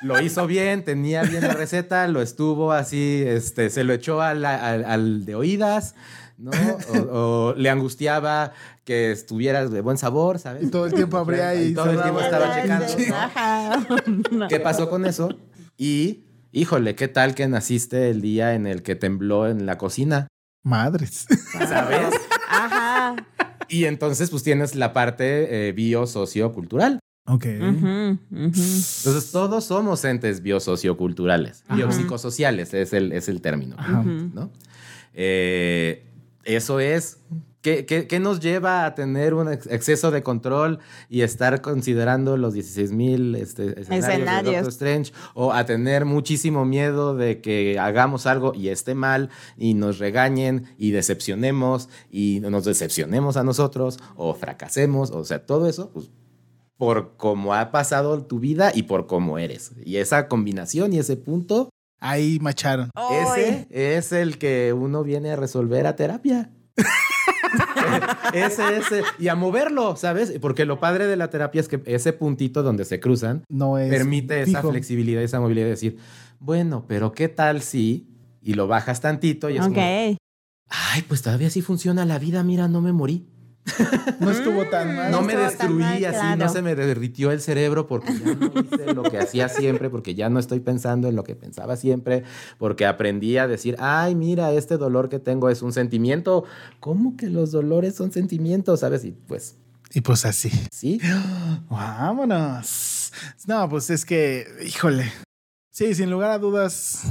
Lo 0.02 0.20
hizo 0.20 0.46
bien, 0.46 0.84
tenía 0.84 1.22
bien 1.22 1.42
la 1.42 1.54
receta, 1.54 2.06
lo 2.08 2.20
estuvo 2.20 2.72
así, 2.72 3.22
este, 3.26 3.70
se 3.70 3.84
lo 3.84 3.92
echó 3.94 4.20
al, 4.20 4.44
al- 4.44 4.84
al 4.84 5.24
de 5.24 5.34
oídas, 5.34 5.94
¿no? 6.36 6.50
O, 7.10 7.18
o 7.50 7.54
le 7.56 7.70
angustiaba 7.70 8.52
que 8.84 9.12
estuvieras 9.12 9.70
de 9.70 9.80
buen 9.80 9.96
sabor, 9.96 10.38
¿sabes? 10.38 10.64
Y 10.64 10.70
todo 10.70 10.86
el 10.86 10.92
tiempo 10.94 11.16
abría 11.16 11.54
y 11.54 11.72
todo 11.72 11.90
el 11.90 12.02
tiempo 12.02 12.20
estaba 12.20 12.60
checando. 12.60 12.86
¿no? 14.30 14.48
¿Qué 14.48 14.60
pasó 14.60 14.90
con 14.90 15.06
eso? 15.06 15.30
Y, 15.78 16.24
híjole, 16.52 16.94
¿qué 16.94 17.08
tal 17.08 17.34
que 17.34 17.48
naciste 17.48 18.10
el 18.10 18.20
día 18.20 18.54
en 18.54 18.66
el 18.66 18.82
que 18.82 18.94
tembló 18.96 19.48
en 19.48 19.64
la 19.64 19.78
cocina? 19.78 20.28
Madres. 20.64 21.26
¿Sabes? 21.68 22.14
Ajá. 22.50 23.16
Y 23.68 23.86
entonces, 23.86 24.28
pues 24.30 24.42
tienes 24.42 24.74
la 24.74 24.92
parte 24.92 25.68
eh, 25.68 25.72
biosociocultural. 25.72 27.00
Ok. 27.26 27.46
Entonces, 27.46 29.30
todos 29.32 29.64
somos 29.64 30.04
entes 30.04 30.42
biosocioculturales. 30.42 31.64
Ajá. 31.66 31.76
Biopsicosociales 31.76 32.74
es 32.74 32.92
el, 32.92 33.12
es 33.12 33.28
el 33.28 33.40
término. 33.40 33.76
¿no? 34.34 34.50
Eh, 35.14 36.04
eso 36.44 36.80
es. 36.80 37.18
¿Qué, 37.62 37.86
qué, 37.86 38.06
qué 38.06 38.20
nos 38.20 38.40
lleva 38.40 38.84
a 38.84 38.94
tener 38.94 39.32
un 39.32 39.50
ex- 39.50 39.66
exceso 39.68 40.10
de 40.10 40.22
control 40.22 40.80
y 41.08 41.22
estar 41.22 41.62
considerando 41.62 42.36
los 42.36 42.52
16 42.52 42.92
mil 42.92 43.34
este, 43.36 43.80
escenarios, 43.80 44.44
de. 44.44 44.52
Doctor 44.52 44.68
Strange? 44.68 45.12
O 45.32 45.50
a 45.50 45.64
tener 45.64 46.04
muchísimo 46.04 46.66
miedo 46.66 47.16
de 47.16 47.40
que 47.40 47.78
hagamos 47.78 48.26
algo 48.26 48.52
y 48.54 48.68
esté 48.68 48.94
mal 48.94 49.30
y 49.56 49.72
nos 49.72 49.98
regañen 49.98 50.74
y 50.76 50.90
decepcionemos 50.90 51.88
y 52.10 52.40
nos 52.40 52.66
decepcionemos 52.66 53.38
a 53.38 53.44
nosotros 53.44 53.98
o 54.14 54.34
fracasemos. 54.34 55.10
O 55.10 55.24
sea, 55.24 55.46
todo 55.46 55.66
eso, 55.66 55.88
pues 55.94 56.10
por 56.76 57.16
cómo 57.16 57.54
ha 57.54 57.70
pasado 57.70 58.24
tu 58.24 58.40
vida 58.40 58.72
y 58.74 58.84
por 58.84 59.06
cómo 59.06 59.38
eres. 59.38 59.72
Y 59.84 59.96
esa 59.96 60.28
combinación 60.28 60.92
y 60.92 60.98
ese 60.98 61.16
punto 61.16 61.70
Ahí 62.00 62.38
macharon. 62.40 62.90
ese 63.10 63.66
es 63.70 64.12
el 64.12 64.36
que 64.38 64.72
uno 64.74 65.02
viene 65.04 65.30
a 65.30 65.36
resolver 65.36 65.86
a 65.86 65.96
terapia. 65.96 66.50
ese, 68.34 68.76
ese. 68.76 69.02
Y 69.18 69.28
a 69.28 69.34
moverlo, 69.34 69.96
¿sabes? 69.96 70.32
Porque 70.40 70.64
lo 70.64 70.80
padre 70.80 71.06
de 71.06 71.16
la 71.16 71.30
terapia 71.30 71.60
es 71.60 71.68
que 71.68 71.80
ese 71.86 72.12
puntito 72.12 72.62
donde 72.62 72.84
se 72.84 73.00
cruzan 73.00 73.44
No 73.48 73.78
es. 73.78 73.88
permite 73.90 74.42
esa 74.42 74.62
flexibilidad, 74.62 75.22
esa 75.22 75.40
movilidad 75.40 75.66
de 75.66 75.70
decir, 75.70 75.98
bueno, 76.40 76.84
pero 76.88 77.12
¿qué 77.12 77.28
tal 77.28 77.62
si? 77.62 78.08
Y 78.42 78.54
lo 78.54 78.66
bajas 78.66 79.00
tantito 79.00 79.48
y 79.48 79.54
es 79.56 79.62
Ok. 79.62 79.68
como, 79.74 79.80
ay, 80.68 81.02
pues 81.08 81.22
todavía 81.22 81.48
sí 81.50 81.62
funciona 81.62 82.04
la 82.04 82.18
vida, 82.18 82.42
mira, 82.42 82.68
no 82.68 82.80
me 82.82 82.92
morí. 82.92 83.26
No 84.20 84.30
estuvo 84.30 84.64
tan 84.66 84.94
mal. 84.94 85.10
No 85.10 85.22
me 85.22 85.34
destruí 85.36 85.74
mal, 85.78 86.04
así, 86.04 86.18
claro. 86.18 86.36
no 86.44 86.48
se 86.50 86.60
me 86.62 86.74
derritió 86.74 87.30
el 87.30 87.40
cerebro 87.40 87.86
porque 87.86 88.12
ya 88.12 88.34
no 88.34 88.52
hice 88.60 88.92
lo 88.94 89.02
que 89.04 89.18
hacía 89.18 89.48
siempre, 89.48 89.88
porque 89.90 90.14
ya 90.14 90.28
no 90.28 90.38
estoy 90.38 90.60
pensando 90.60 91.08
en 91.08 91.16
lo 91.16 91.24
que 91.24 91.34
pensaba 91.34 91.76
siempre, 91.76 92.24
porque 92.58 92.84
aprendí 92.86 93.38
a 93.38 93.46
decir, 93.48 93.76
ay, 93.78 94.14
mira, 94.14 94.52
este 94.52 94.76
dolor 94.76 95.08
que 95.08 95.18
tengo 95.18 95.48
es 95.48 95.62
un 95.62 95.72
sentimiento. 95.72 96.44
¿Cómo 96.80 97.16
que 97.16 97.28
los 97.30 97.52
dolores 97.52 97.94
son 97.94 98.12
sentimientos? 98.12 98.80
¿Sabes? 98.80 99.04
Y 99.04 99.12
pues 99.12 99.56
Y 99.92 100.00
pues 100.02 100.24
así. 100.26 100.50
sí. 100.70 101.00
Vámonos. 101.70 103.12
No, 103.46 103.68
pues 103.68 103.88
es 103.90 104.04
que, 104.04 104.46
híjole. 104.66 105.10
Sí, 105.70 105.94
sin 105.94 106.10
lugar 106.10 106.30
a 106.30 106.38
dudas. 106.38 107.02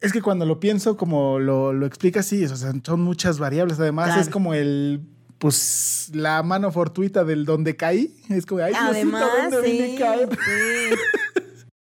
Es 0.00 0.12
que 0.12 0.20
cuando 0.22 0.44
lo 0.46 0.60
pienso, 0.60 0.96
como 0.96 1.38
lo, 1.38 1.72
lo 1.72 1.86
explica, 1.86 2.22
sí, 2.22 2.44
o 2.44 2.54
sea, 2.56 2.72
son 2.84 3.00
muchas 3.00 3.38
variables. 3.38 3.80
Además, 3.80 4.06
Claro. 4.08 4.20
es 4.20 4.28
como 4.28 4.52
el, 4.54 5.00
pues, 5.38 6.10
la 6.14 6.42
mano 6.42 6.70
fortuita 6.70 7.24
del 7.24 7.44
donde 7.44 7.76
caí. 7.76 8.14
Es 8.28 8.44
como, 8.46 8.62
ay, 8.62 8.72
Además, 8.76 9.24
¿dónde 9.50 9.68
sí, 9.70 9.96
a 9.96 9.98
caer? 9.98 10.28
sí. 10.30 10.96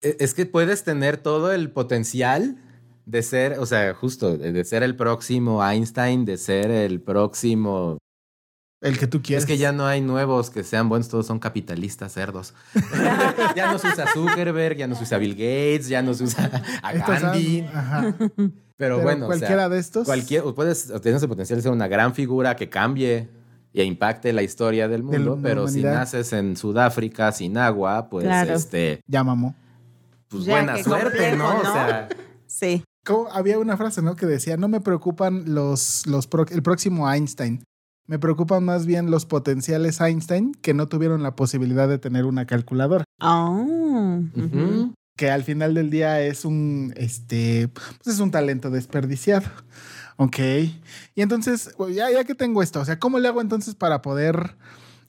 E- 0.02 0.17
Es 0.20 0.34
que 0.36 0.46
puedes 0.46 0.84
tener 0.84 1.17
todo 1.17 1.52
el 1.52 1.72
potencial 1.72 2.58
de 3.06 3.24
ser, 3.24 3.58
o 3.60 3.65
sea, 3.65 3.93
justo, 3.96 4.38
de 4.38 4.63
ser 4.63 4.84
el 4.84 4.96
próximo 4.96 5.65
Einstein, 5.67 6.24
de 6.26 6.38
ser 6.38 6.70
el 6.72 7.02
próximo 7.02 7.98
El 8.82 9.00
que 9.00 9.08
tú 9.08 9.22
quieres. 9.24 9.44
Es 9.44 9.48
que 9.48 9.58
ya 9.58 9.72
no 9.72 9.88
hay 9.88 10.02
nuevos 10.02 10.50
que 10.52 10.63
sean 10.63 10.88
buenos, 10.90 11.08
todos 11.10 11.26
son 11.26 11.40
capitalistas 11.40 12.13
cerdos. 12.13 12.54
ya 13.56 13.72
no 13.72 13.80
se 13.80 13.88
usa 13.88 14.06
Zuckerberg, 14.13 14.78
ya 14.78 14.88
no 14.88 14.96
se 14.96 15.04
usa 15.04 15.18
Bill 15.18 15.34
Gates, 15.34 15.88
ya 15.88 16.02
no 16.02 16.13
se 16.13 16.24
usa 16.26 16.52
a 16.84 16.94
Estos 16.94 17.22
Gandhi. 17.22 17.62
ajá. 17.74 18.16
Pero, 18.18 18.52
Pero 18.78 19.02
bueno, 19.02 19.26
o 19.26 19.30
sea, 19.32 19.40
cualquiera 19.40 19.70
de 19.70 19.80
estos. 19.80 20.06
cualquier, 20.06 20.44
puedes 20.54 20.88
tener 21.02 21.16
ese 21.18 21.28
potencial 21.28 21.58
de 21.58 21.63
ser 21.63 21.72
una 21.72 21.88
gran 21.88 22.13
figura 22.13 22.56
que 22.56 22.70
cambie 22.70 23.28
e 23.74 23.84
impacte 23.84 24.32
la 24.34 24.44
historia 24.44 24.88
del 24.88 25.02
De 25.08 25.18
la 25.20 25.26
mundo, 25.26 25.40
pero 25.42 25.68
si 25.68 25.82
naces 25.82 26.32
en 26.34 26.56
Sudáfrica 26.56 27.32
sin 27.32 27.58
agua, 27.58 28.08
pues 28.10 28.26
Claro. 28.26 28.54
este, 28.54 29.02
Ya 29.08 29.24
mamó. 29.24 29.56
pues 30.30 30.46
Ya, 30.46 30.54
buena 30.62 30.84
suerte, 30.84 31.36
¿no? 31.36 31.58
O 31.60 31.63
sea, 31.63 32.10
Sí. 32.46 32.84
Como 33.06 33.28
había 33.32 33.58
una 33.58 33.78
frase, 33.78 34.02
¿no? 34.02 34.16
Que 34.16 34.26
decía, 34.26 34.58
no 34.58 34.68
me 34.68 34.82
preocupan 34.82 35.54
los, 35.56 36.06
los 36.08 36.28
pro- 36.28 36.46
el 36.50 36.62
próximo 36.62 37.12
Einstein. 37.12 37.63
Me 38.08 38.20
preocupan 38.20 38.63
más 38.63 38.86
bien 38.86 39.12
los 39.12 39.26
potenciales 39.26 40.00
Einstein 40.00 40.54
que 40.54 40.74
no 40.74 40.88
tuvieron 40.88 41.24
la 41.24 41.36
posibilidad 41.36 41.89
de 41.89 42.00
tener 42.00 42.26
una 42.26 42.46
calculadora. 42.48 43.04
Oh. 43.20 44.22
Que 45.17 45.30
al 45.30 45.43
final 45.43 45.74
del 45.74 45.89
día 45.89 46.22
es 46.22 46.46
un, 46.46 46.93
este, 46.96 47.67
pues 47.67 48.15
es 48.15 48.20
un 48.22 48.32
talento 48.32 48.70
desperdiciado. 48.70 49.48
Ok. 50.15 50.39
Y 51.15 51.22
entonces, 51.22 51.76
ya, 51.91 52.10
ya 52.10 52.24
que 52.24 52.34
tengo 52.34 52.63
esto, 52.63 52.80
o 52.80 52.86
sea, 52.86 52.98
¿cómo 52.98 53.20
le 53.20 53.28
hago 53.28 53.41
entonces 53.41 53.76
para 53.76 54.02
poder, 54.02 54.56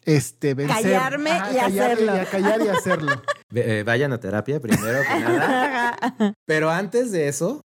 este, 0.02 0.54
vencer? 0.54 0.82
Callarme 0.82 1.30
y 1.54 1.58
hacerlo. 1.58 2.16
Y 2.16 2.18
a 2.18 2.24
callar 2.24 2.60
y 2.62 2.68
hacerlo. 2.68 3.22
Eh, 3.54 3.84
vayan 3.86 4.12
a 4.12 4.18
terapia 4.18 4.60
primero 4.60 5.00
que 5.02 5.20
nada. 5.20 5.96
Pero 6.46 6.70
antes 6.70 7.12
de 7.12 7.28
eso, 7.28 7.62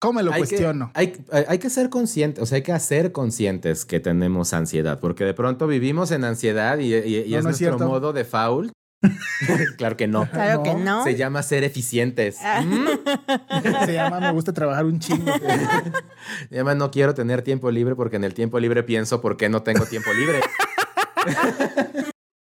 ¿Cómo 0.00 0.14
me 0.14 0.22
lo 0.22 0.32
hay 0.32 0.40
cuestiono? 0.40 0.92
Que, 0.94 1.18
hay, 1.46 1.58
que 1.58 1.68
ser 1.68 1.90
conscientes, 1.90 2.42
o 2.42 2.46
sea, 2.46 2.56
hay 2.56 2.62
que 2.62 2.72
hacer 2.72 3.12
conscientes 3.12 3.84
que 3.84 4.00
tenemos 4.00 4.54
ansiedad, 4.54 4.98
porque 4.98 5.24
de 5.24 5.34
pronto 5.34 5.66
vivimos 5.66 6.10
en 6.10 6.24
ansiedad 6.24 6.78
y, 6.78 6.94
y- 6.94 7.18
y 7.18 7.30
No, 7.32 7.36
es 7.38 7.44
no 7.44 7.50
nuestro 7.50 7.78
modo 7.78 8.12
de 8.14 8.24
foul. 8.24 8.72
claro 9.76 9.96
que 9.96 10.06
no. 10.06 10.28
Claro 10.30 10.62
que 10.62 10.74
no. 10.74 11.04
Se 11.04 11.16
llama 11.16 11.42
ser 11.42 11.64
eficientes. 11.64 12.38
Ah. 12.42 12.62
Mm. 12.62 13.84
Se 13.86 13.92
llama 13.94 14.20
me 14.20 14.30
gusta 14.32 14.52
trabajar 14.52 14.84
un 14.86 14.98
chingo. 15.00 15.32
Se 16.48 16.54
llama 16.56 16.74
no 16.74 16.90
quiero 16.90 17.14
tener 17.14 17.42
tiempo 17.42 17.70
libre 17.70 17.94
porque 17.94 18.16
en 18.16 18.24
el 18.24 18.32
tiempo 18.34 18.58
libre 18.58 18.82
pienso 18.82 19.20
por 19.20 19.36
qué 19.36 19.48
no 19.50 19.62
tengo 19.62 19.84
tiempo 19.86 20.12
libre. 20.12 20.40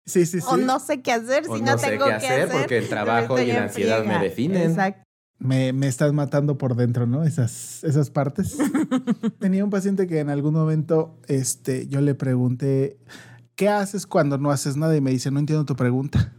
Sí, 0.06 0.26
sí, 0.26 0.42
sí. 0.42 0.48
O 0.50 0.58
no 0.58 0.80
sé 0.80 1.02
qué 1.02 1.14
hacer 1.14 1.46
O 1.48 1.56
si 1.58 1.62
no 1.62 1.74
no, 1.74 1.78
sé 1.78 1.92
tengo 1.92 2.06
qué 2.06 2.12
que 2.12 2.16
hacer 2.18 2.50
porque 2.50 2.78
el 2.78 2.90
trabajo 2.90 3.40
y 3.40 3.48
la 3.48 3.64
ansiedad 3.64 4.04
me 4.04 4.20
definen. 4.20 4.72
Exacto. 4.72 5.04
Me, 5.44 5.74
me 5.74 5.88
estás 5.88 6.14
matando 6.14 6.58
por 6.58 6.76
dentro, 6.76 7.06
¿no? 7.06 7.24
Esas, 7.24 7.84
esas 7.84 8.10
partes. 8.10 8.58
Tenía 9.40 9.64
un 9.64 9.70
paciente 9.70 10.08
que 10.08 10.20
en 10.20 10.30
algún 10.30 10.54
momento 10.54 11.18
este, 11.28 11.88
yo 11.88 12.00
le 12.00 12.16
pregunté, 12.16 12.98
¿qué 13.56 13.68
haces 13.68 14.08
cuando 14.08 14.38
no 14.38 14.52
haces 14.52 14.78
nada? 14.78 14.96
Y 14.96 15.02
me 15.02 15.12
dice, 15.12 15.32
no 15.32 15.40
entiendo 15.40 15.66
tu 15.66 15.76
pregunta. 15.76 16.34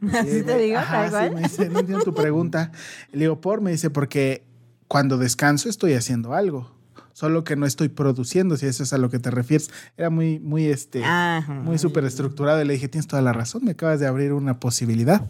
Así 0.12 0.42
te 0.42 0.58
digo, 0.58 0.78
Ajá, 0.78 0.92
tal 0.92 1.04
sí, 1.06 1.10
cual. 1.10 1.34
me 1.34 1.42
dice, 1.42 1.68
no 1.68 1.80
entiendo 1.80 2.04
tu 2.04 2.14
pregunta. 2.14 2.70
Le 3.12 3.20
digo, 3.20 3.40
por, 3.40 3.60
me 3.60 3.72
dice, 3.72 3.90
porque 3.90 4.46
cuando 4.86 5.18
descanso 5.18 5.68
estoy 5.68 5.94
haciendo 5.94 6.34
algo, 6.34 6.70
solo 7.14 7.42
que 7.44 7.56
no 7.56 7.64
estoy 7.64 7.88
produciendo, 7.88 8.58
si 8.58 8.66
eso 8.66 8.82
es 8.82 8.92
a 8.92 8.98
lo 8.98 9.08
que 9.08 9.18
te 9.18 9.30
refieres. 9.30 9.70
Era 9.96 10.10
muy, 10.10 10.38
muy, 10.40 10.66
este, 10.66 11.02
Ajá. 11.02 11.50
muy 11.54 11.78
súper 11.78 12.04
estructurado 12.04 12.60
y 12.60 12.66
le 12.66 12.74
dije, 12.74 12.88
tienes 12.88 13.06
toda 13.06 13.22
la 13.22 13.32
razón, 13.32 13.64
me 13.64 13.70
acabas 13.70 13.98
de 14.00 14.06
abrir 14.06 14.34
una 14.34 14.60
posibilidad. 14.60 15.22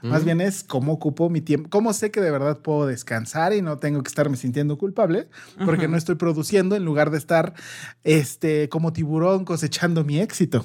Más 0.00 0.22
Mm. 0.22 0.24
bien 0.24 0.40
es 0.40 0.64
cómo 0.64 0.92
ocupo 0.94 1.28
mi 1.28 1.42
tiempo, 1.42 1.68
cómo 1.68 1.92
sé 1.92 2.10
que 2.10 2.22
de 2.22 2.30
verdad 2.30 2.60
puedo 2.60 2.86
descansar 2.86 3.52
y 3.52 3.60
no 3.60 3.76
tengo 3.76 4.02
que 4.02 4.08
estarme 4.08 4.38
sintiendo 4.38 4.78
culpable 4.78 5.28
porque 5.66 5.88
no 5.88 5.98
estoy 5.98 6.14
produciendo 6.14 6.74
en 6.76 6.84
lugar 6.86 7.10
de 7.10 7.18
estar 7.18 7.52
este, 8.04 8.70
como 8.70 8.92
tiburón 8.94 9.44
cosechando 9.44 10.04
mi 10.04 10.18
éxito. 10.20 10.63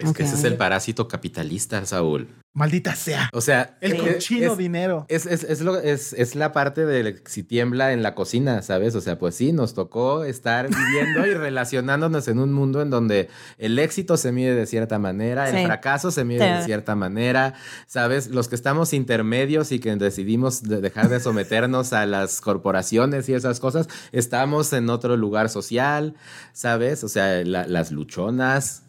Es 0.00 0.12
que 0.12 0.22
ese 0.24 0.34
es 0.34 0.44
el 0.44 0.56
parásito 0.56 1.08
capitalista, 1.08 1.84
Saúl. 1.86 2.28
Maldita 2.52 2.96
sea. 2.96 3.30
O 3.32 3.40
sea, 3.40 3.78
El 3.80 3.92
es- 3.92 4.00
cochino 4.14 4.52
es- 4.52 4.58
dinero. 4.58 5.06
Es, 5.08 5.24
es, 5.26 5.44
es, 5.44 5.60
lo- 5.60 5.78
es, 5.78 6.12
es 6.14 6.34
la 6.34 6.52
parte 6.52 6.84
de 6.84 7.22
si 7.26 7.44
tiembla 7.44 7.92
en 7.92 8.02
la 8.02 8.16
cocina, 8.16 8.60
¿sabes? 8.62 8.96
O 8.96 9.00
sea, 9.00 9.18
pues 9.20 9.36
sí, 9.36 9.52
nos 9.52 9.74
tocó 9.74 10.24
estar 10.24 10.68
viviendo 10.68 11.24
y 11.28 11.34
relacionándonos 11.34 12.26
en 12.26 12.40
un 12.40 12.52
mundo 12.52 12.82
en 12.82 12.90
donde 12.90 13.28
el 13.58 13.78
éxito 13.78 14.16
se 14.16 14.32
mide 14.32 14.56
de 14.56 14.66
cierta 14.66 14.98
manera, 14.98 15.48
el 15.48 15.64
fracaso 15.64 16.10
se 16.10 16.24
mide 16.24 16.44
de 16.56 16.64
cierta 16.64 16.96
manera, 16.96 17.54
¿sabes? 17.86 18.26
Los 18.28 18.48
que 18.48 18.56
estamos 18.56 18.94
intermedios 18.94 19.70
y 19.70 19.78
que 19.78 19.94
decidimos 19.94 20.64
de- 20.64 20.80
dejar 20.80 21.08
de 21.08 21.20
someternos 21.20 21.92
a 21.92 22.04
las 22.06 22.40
corporaciones 22.40 23.28
y 23.28 23.34
esas 23.34 23.60
cosas, 23.60 23.88
estamos 24.10 24.72
en 24.72 24.90
otro 24.90 25.16
lugar 25.16 25.50
social, 25.50 26.14
¿sabes? 26.52 27.04
O 27.04 27.08
sea, 27.08 27.44
la- 27.44 27.66
las 27.68 27.92
luchonas. 27.92 28.82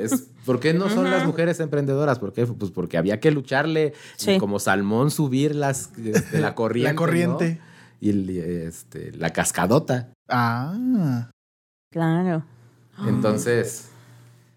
Es, 0.00 0.30
¿Por 0.46 0.60
qué 0.60 0.72
no 0.74 0.88
son 0.88 1.10
las 1.10 1.26
mujeres 1.26 1.60
emprendedoras? 1.60 2.18
¿Por 2.18 2.32
qué? 2.32 2.46
Pues 2.46 2.70
porque 2.70 2.98
había 2.98 3.20
que 3.20 3.30
lucharle 3.30 3.92
Sí. 4.16 4.38
como 4.38 4.58
salmón 4.58 5.10
subir 5.10 5.54
las, 5.54 5.90
este, 5.98 6.40
la 6.40 6.54
corriente. 6.54 6.90
La 6.92 6.96
corriente. 6.96 7.60
¿no? 7.60 7.72
Y 8.00 8.38
este, 8.38 9.12
la 9.12 9.30
cascadota. 9.30 10.12
Ah. 10.28 11.30
Claro. 11.92 12.44
Entonces, 13.06 13.90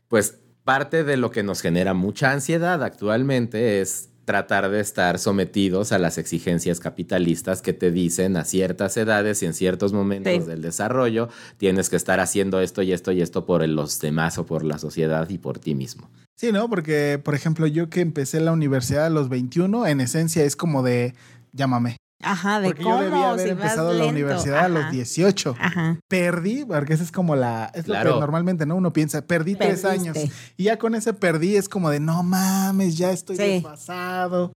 pues 0.07 0.39
parte 0.63 1.03
de 1.03 1.17
lo 1.17 1.29
que 1.29 1.43
nos 1.43 1.61
genera 1.61 1.93
mucha 1.93 2.31
ansiedad 2.31 2.83
actualmente 2.83 3.81
es 3.81 4.09
tratar 4.25 4.69
de 4.69 4.79
estar 4.79 5.19
sometidos 5.19 5.91
a 5.91 5.99
las 5.99 6.17
exigencias 6.17 6.79
capitalistas 6.79 7.61
que 7.61 7.73
te 7.73 7.91
dicen 7.91 8.35
a 8.37 8.43
ciertas 8.43 8.97
edades 8.97 9.41
y 9.43 9.45
en 9.45 9.53
ciertos 9.53 9.93
momentos 9.93 10.33
Sí. 10.33 10.39
del 10.49 10.61
desarrollo 10.61 11.29
tienes 11.57 11.89
que 11.89 11.95
estar 11.95 12.19
haciendo 12.19 12.59
esto 12.59 12.81
y 12.81 12.91
esto 12.91 13.11
y 13.11 13.21
esto 13.21 13.45
por 13.45 13.67
los 13.67 13.99
demás 13.99 14.37
o 14.37 14.45
por 14.45 14.63
la 14.63 14.79
sociedad 14.79 15.29
y 15.29 15.37
por 15.37 15.59
ti 15.59 15.75
mismo. 15.75 16.09
Sí, 16.35 16.51
¿no? 16.51 16.69
Porque, 16.69 17.19
por 17.23 17.33
ejemplo, 17.35 17.65
yo 17.67 17.89
que 17.89 18.01
empecé 18.01 18.41
la 18.41 18.51
universidad 18.51 19.05
a 19.05 19.09
los 19.09 19.29
21, 19.29 19.87
en 19.87 20.01
esencia 20.01 20.43
es 20.43 20.55
como 20.55 20.83
de, 20.83 21.13
llámame. 21.53 21.95
Ajá, 22.21 22.59
de 22.61 22.67
Porque 22.69 22.83
cómo 22.83 22.97
yo 22.97 23.03
debía 23.03 23.29
haber 23.31 23.45
si 23.45 23.51
empezado 23.51 23.89
la 23.91 23.99
lento. 23.99 24.09
universidad 24.11 24.65
a 24.65 24.69
los 24.69 24.83
Ajá. 24.83 24.91
18. 24.91 25.55
Ajá. 25.59 25.99
Perdí, 26.07 26.65
porque 26.65 26.93
esa 26.93 27.03
es 27.03 27.11
como 27.11 27.35
la, 27.35 27.71
es 27.73 27.87
lo 27.87 27.93
Claro. 27.93 28.13
que 28.13 28.19
normalmente, 28.21 28.65
¿no? 28.65 28.75
Uno 28.75 28.93
piensa, 28.93 29.21
perdí 29.27 29.55
tres 29.55 29.81
Perdiste. 29.81 30.09
años. 30.19 30.31
Y 30.57 30.63
ya 30.63 30.77
con 30.79 30.95
ese 30.95 31.13
perdí 31.13 31.55
es 31.57 31.67
como 31.69 31.89
de, 31.89 31.99
no 31.99 32.23
mames, 32.23 32.97
ya 32.97 33.11
estoy 33.11 33.35
Sí. 33.35 33.43
desfasado. 33.43 34.53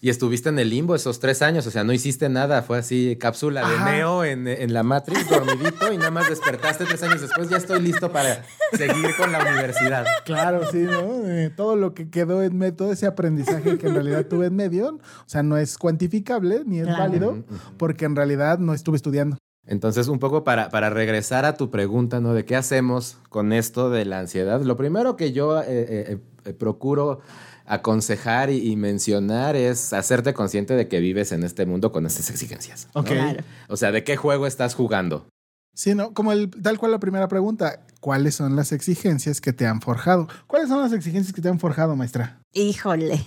Y 0.00 0.10
estuviste 0.10 0.48
en 0.48 0.60
el 0.60 0.70
limbo 0.70 0.94
esos 0.94 1.18
tres 1.18 1.42
años, 1.42 1.66
o 1.66 1.72
sea, 1.72 1.82
no 1.82 1.92
hiciste 1.92 2.28
nada, 2.28 2.62
fue 2.62 2.78
así 2.78 3.16
cápsula 3.20 3.68
de 3.68 3.74
Ajá. 3.74 3.90
Neo 3.90 4.24
en, 4.24 4.46
en 4.46 4.72
la 4.72 4.84
Matrix, 4.84 5.28
dormidito, 5.28 5.92
y 5.92 5.96
nada 5.98 6.12
más 6.12 6.28
despertaste 6.28 6.84
tres 6.84 7.02
años 7.02 7.20
después, 7.20 7.48
ya 7.48 7.56
estoy 7.56 7.80
listo 7.82 8.12
para 8.12 8.44
seguir 8.74 9.16
con 9.16 9.32
la 9.32 9.40
universidad. 9.40 10.06
Claro, 10.24 10.60
sí, 10.70 10.78
¿no? 10.78 11.26
Eh, 11.26 11.50
todo 11.50 11.74
lo 11.74 11.94
que 11.94 12.10
quedó 12.10 12.44
en 12.44 12.56
medio, 12.56 12.74
todo 12.76 12.92
ese 12.92 13.06
aprendizaje 13.06 13.76
que 13.76 13.88
en 13.88 13.94
realidad 13.94 14.24
tuve 14.26 14.46
en 14.46 14.54
medio, 14.54 14.88
o 14.94 15.00
sea, 15.28 15.42
no 15.42 15.56
es 15.56 15.76
cuantificable 15.76 16.62
ni 16.64 16.78
es 16.78 16.84
Claro. 16.86 17.00
válido, 17.02 17.44
porque 17.76 18.04
en 18.04 18.14
realidad 18.14 18.58
no 18.60 18.74
estuve 18.74 18.94
estudiando. 18.96 19.36
Entonces, 19.66 20.06
un 20.08 20.18
poco 20.20 20.44
para, 20.44 20.70
para 20.70 20.88
regresar 20.90 21.44
a 21.44 21.56
tu 21.56 21.70
pregunta, 21.70 22.20
¿no? 22.20 22.32
De 22.34 22.44
qué 22.46 22.54
hacemos 22.56 23.18
con 23.28 23.52
esto 23.52 23.90
de 23.90 24.04
la 24.06 24.20
ansiedad. 24.20 24.62
Lo 24.62 24.76
primero 24.76 25.16
que 25.16 25.32
yo 25.32 25.60
eh, 25.60 25.64
eh, 25.68 26.18
eh, 26.46 26.52
procuro 26.54 27.20
aconsejar 27.68 28.50
y, 28.50 28.70
y 28.70 28.76
mencionar 28.76 29.54
es 29.56 29.92
hacerte 29.92 30.34
consciente 30.34 30.74
de 30.74 30.88
que 30.88 31.00
vives 31.00 31.32
en 31.32 31.44
este 31.44 31.66
mundo 31.66 31.92
con 31.92 32.06
estas 32.06 32.30
exigencias. 32.30 32.88
¿no? 32.94 33.00
Ok. 33.02 33.08
Claro. 33.08 33.44
O 33.68 33.76
sea, 33.76 33.92
¿de 33.92 34.04
qué 34.04 34.16
juego 34.16 34.46
estás 34.46 34.74
jugando? 34.74 35.28
Sí, 35.74 35.94
¿no? 35.94 36.12
Como 36.12 36.32
el, 36.32 36.50
tal 36.50 36.76
cual 36.78 36.90
la 36.92 36.98
primera 36.98 37.28
pregunta, 37.28 37.80
¿cuáles 38.00 38.34
son 38.34 38.56
las 38.56 38.72
exigencias 38.72 39.40
que 39.40 39.52
te 39.52 39.64
han 39.66 39.80
forjado? 39.80 40.26
¿Cuáles 40.48 40.68
son 40.68 40.80
las 40.80 40.92
exigencias 40.92 41.32
que 41.32 41.40
te 41.40 41.48
han 41.48 41.60
forjado, 41.60 41.94
maestra? 41.94 42.40
Híjole. 42.52 43.24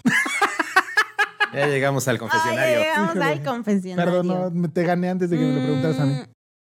Ya 1.54 1.68
llegamos 1.68 2.08
al 2.08 2.18
confesionario. 2.18 2.64
Ay, 2.78 2.84
llegamos 2.84 3.16
Híjole. 3.16 3.26
al 3.26 3.44
confesionario. 3.44 4.12
Perdón, 4.12 4.28
no, 4.28 4.52
me- 4.52 4.70
te 4.70 4.84
gané 4.84 5.10
antes 5.10 5.30
de 5.30 5.38
que 5.38 5.44
me 5.44 5.54
lo 5.56 5.62
preguntaras 5.64 6.00
a 6.00 6.06
mí. 6.06 6.16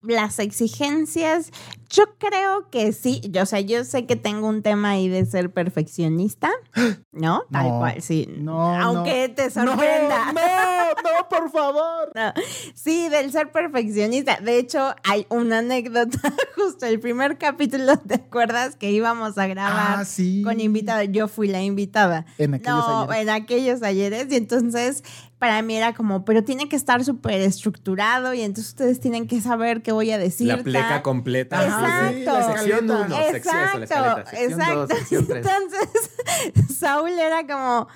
Las 0.01 0.39
exigencias, 0.39 1.51
yo 1.89 2.03
creo 2.17 2.69
que 2.69 2.93
sí. 2.93 3.19
Yo, 3.29 3.43
o 3.43 3.45
sea, 3.45 3.59
yo 3.59 3.83
sé 3.83 4.05
que 4.05 4.15
tengo 4.15 4.47
un 4.47 4.61
tema 4.61 4.91
ahí 4.91 5.09
de 5.09 5.25
ser 5.25 5.51
perfeccionista, 5.51 6.49
¿no? 7.11 7.43
Tal 7.51 7.67
No, 7.67 7.79
cual, 7.79 8.01
sí. 8.01 8.27
no, 8.37 8.75
Aunque 8.79 9.27
no. 9.27 9.35
te 9.35 9.49
sorprenda. 9.49 10.25
No, 10.27 10.33
no, 10.33 11.19
no, 11.19 11.29
por 11.29 11.51
favor. 11.51 12.11
No, 12.15 12.33
Sí, 12.73 13.09
del 13.09 13.31
ser 13.31 13.51
perfeccionista. 13.51 14.39
De 14.41 14.57
hecho, 14.57 14.95
hay 15.03 15.25
una 15.29 15.59
anécdota, 15.59 16.17
justo 16.55 16.85
el 16.85 16.99
primer 16.99 17.37
capítulo, 17.37 17.97
¿te 17.97 18.15
acuerdas 18.15 18.75
que 18.77 18.91
íbamos 18.91 19.37
a 19.37 19.47
grabar 19.47 19.99
Ah, 19.99 20.05
sí. 20.05 20.41
con 20.43 20.59
invitada? 20.61 21.03
Yo 21.03 21.27
fui 21.27 21.47
la 21.49 21.61
invitada. 21.61 22.25
En 22.37 22.53
aquellos 22.53 22.87
no, 22.87 23.01
ayeres. 23.11 23.21
en 23.21 23.29
aquellos 23.29 23.83
ayeres. 23.83 24.27
Y 24.31 24.35
entonces, 24.37 25.03
para 25.39 25.61
mí 25.61 25.75
era 25.75 25.93
como, 25.93 26.25
pero 26.25 26.43
tiene 26.43 26.67
que 26.67 26.75
estar 26.75 27.03
súper 27.03 27.39
estructurado 27.39 28.33
y 28.33 28.41
entonces 28.41 28.73
ustedes 28.73 28.99
tienen 28.99 29.25
que 29.25 29.39
saber 29.39 29.81
qué 29.81 29.93
voy 29.93 30.11
a 30.11 30.17
decir. 30.17 30.47
La 30.47 30.57
pleca 30.57 30.89
tal. 30.89 31.01
completa. 31.01 31.63
Exacto. 31.63 32.13
Sí, 32.17 32.23
la 32.25 32.43
sección 32.43 32.91
1, 32.91 32.97
sección, 32.99 33.09
eso, 33.09 33.15
la 33.15 33.27
Exacto, 33.37 33.83
escaleta. 33.83 34.29
Sección 34.29 34.59
2, 34.59 34.59
exacto. 34.59 34.95
sección 34.95 35.27
3. 35.27 35.45
Entonces, 35.47 36.77
Saúl 36.77 37.11
era 37.17 37.47
como, 37.47 37.87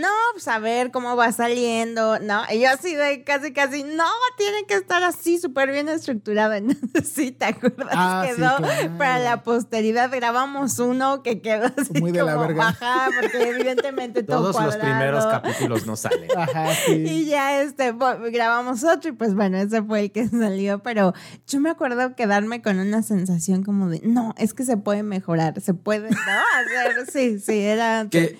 no, 0.00 0.08
pues 0.32 0.48
a 0.48 0.58
ver 0.58 0.90
cómo 0.90 1.16
va 1.16 1.32
saliendo, 1.32 2.18
¿no? 2.20 2.42
Y 2.50 2.60
yo 2.60 2.70
así 2.70 2.94
de 2.94 3.22
casi, 3.24 3.52
casi, 3.52 3.82
no, 3.82 4.04
tiene 4.36 4.64
que 4.66 4.74
estar 4.74 5.02
así 5.02 5.38
súper 5.38 5.70
bien 5.70 5.88
estructurado. 5.88 6.52
Entonces, 6.54 7.08
sí, 7.08 7.32
¿te 7.32 7.46
acuerdas? 7.46 7.88
Ah, 7.92 8.24
sí, 8.26 8.34
quedó 8.34 8.56
claro. 8.56 8.98
para 8.98 9.18
la 9.18 9.42
posteridad, 9.42 10.10
grabamos 10.10 10.78
uno 10.78 11.22
que 11.22 11.40
quedó 11.40 11.66
así 11.76 12.00
Muy 12.00 12.12
de 12.12 12.22
la 12.22 12.34
como, 12.34 12.46
verga. 12.46 12.68
Ajá, 12.68 13.08
porque 13.20 13.50
evidentemente 13.50 14.22
todo 14.22 14.52
Todos 14.52 14.64
los 14.64 14.76
primeros 14.76 15.26
capítulos 15.26 15.86
no 15.86 15.96
salen. 15.96 16.28
Ajá, 16.36 16.72
Y 16.88 17.06
sí. 17.06 17.26
ya 17.26 17.60
este, 17.60 17.94
grabamos 18.30 18.84
otro 18.84 19.10
y 19.10 19.12
pues 19.12 19.34
bueno, 19.34 19.58
ese 19.58 19.82
fue 19.82 20.00
el 20.00 20.12
que 20.12 20.28
salió, 20.28 20.80
pero 20.80 21.14
yo 21.46 21.60
me 21.60 21.70
acuerdo 21.70 22.14
quedarme 22.14 22.62
con 22.62 22.78
una 22.78 23.02
sensación 23.02 23.62
como 23.62 23.88
de, 23.88 24.00
no, 24.04 24.34
es 24.38 24.54
que 24.54 24.64
se 24.64 24.76
puede 24.76 25.02
mejorar, 25.02 25.60
se 25.60 25.74
puede, 25.74 26.10
¿no? 26.10 26.16
Hacer, 26.58 27.10
sí, 27.10 27.38
sí, 27.38 27.60
era... 27.60 28.06
Que 28.10 28.36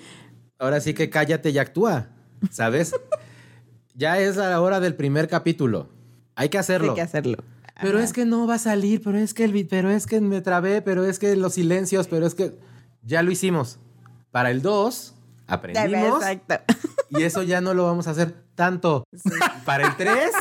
ahora 0.59 0.81
sí 0.81 0.93
que 0.93 1.09
cállate 1.09 1.49
y 1.49 1.57
actúa, 1.57 2.09
¿sabes? 2.51 2.93
ya 3.95 4.19
es 4.19 4.35
la 4.35 4.61
hora 4.61 4.79
del 4.79 4.95
primer 4.95 5.27
capítulo. 5.27 5.89
Hay 6.35 6.49
que 6.49 6.57
hacerlo. 6.57 6.91
Hay 6.91 6.95
que 6.95 7.01
hacerlo. 7.01 7.37
Pero 7.81 7.99
es 7.99 8.11
que 8.11 8.25
no 8.25 8.45
va 8.45 8.55
a 8.55 8.59
salir, 8.59 9.01
pero 9.01 9.17
es 9.17 9.33
que 9.33 9.45
el 9.45 9.67
pero 9.67 9.89
es 9.89 10.05
que 10.05 10.19
me 10.19 10.41
trabé, 10.41 10.81
pero 10.81 11.05
es 11.05 11.17
que 11.17 11.35
los 11.37 11.53
silencios, 11.53 12.07
pero 12.07 12.25
es 12.25 12.35
que 12.35 12.59
ya 13.01 13.23
lo 13.23 13.31
hicimos. 13.31 13.79
Para 14.31 14.51
el 14.51 14.61
2 14.61 15.15
aprendimos 15.47 16.21
Exacto. 16.21 16.73
y 17.09 17.23
eso 17.23 17.41
ya 17.43 17.61
no 17.61 17.73
lo 17.73 17.85
vamos 17.85 18.07
a 18.07 18.11
hacer 18.11 18.35
tanto. 18.55 19.05
Para 19.65 19.87
el 19.87 19.95
3 19.95 20.31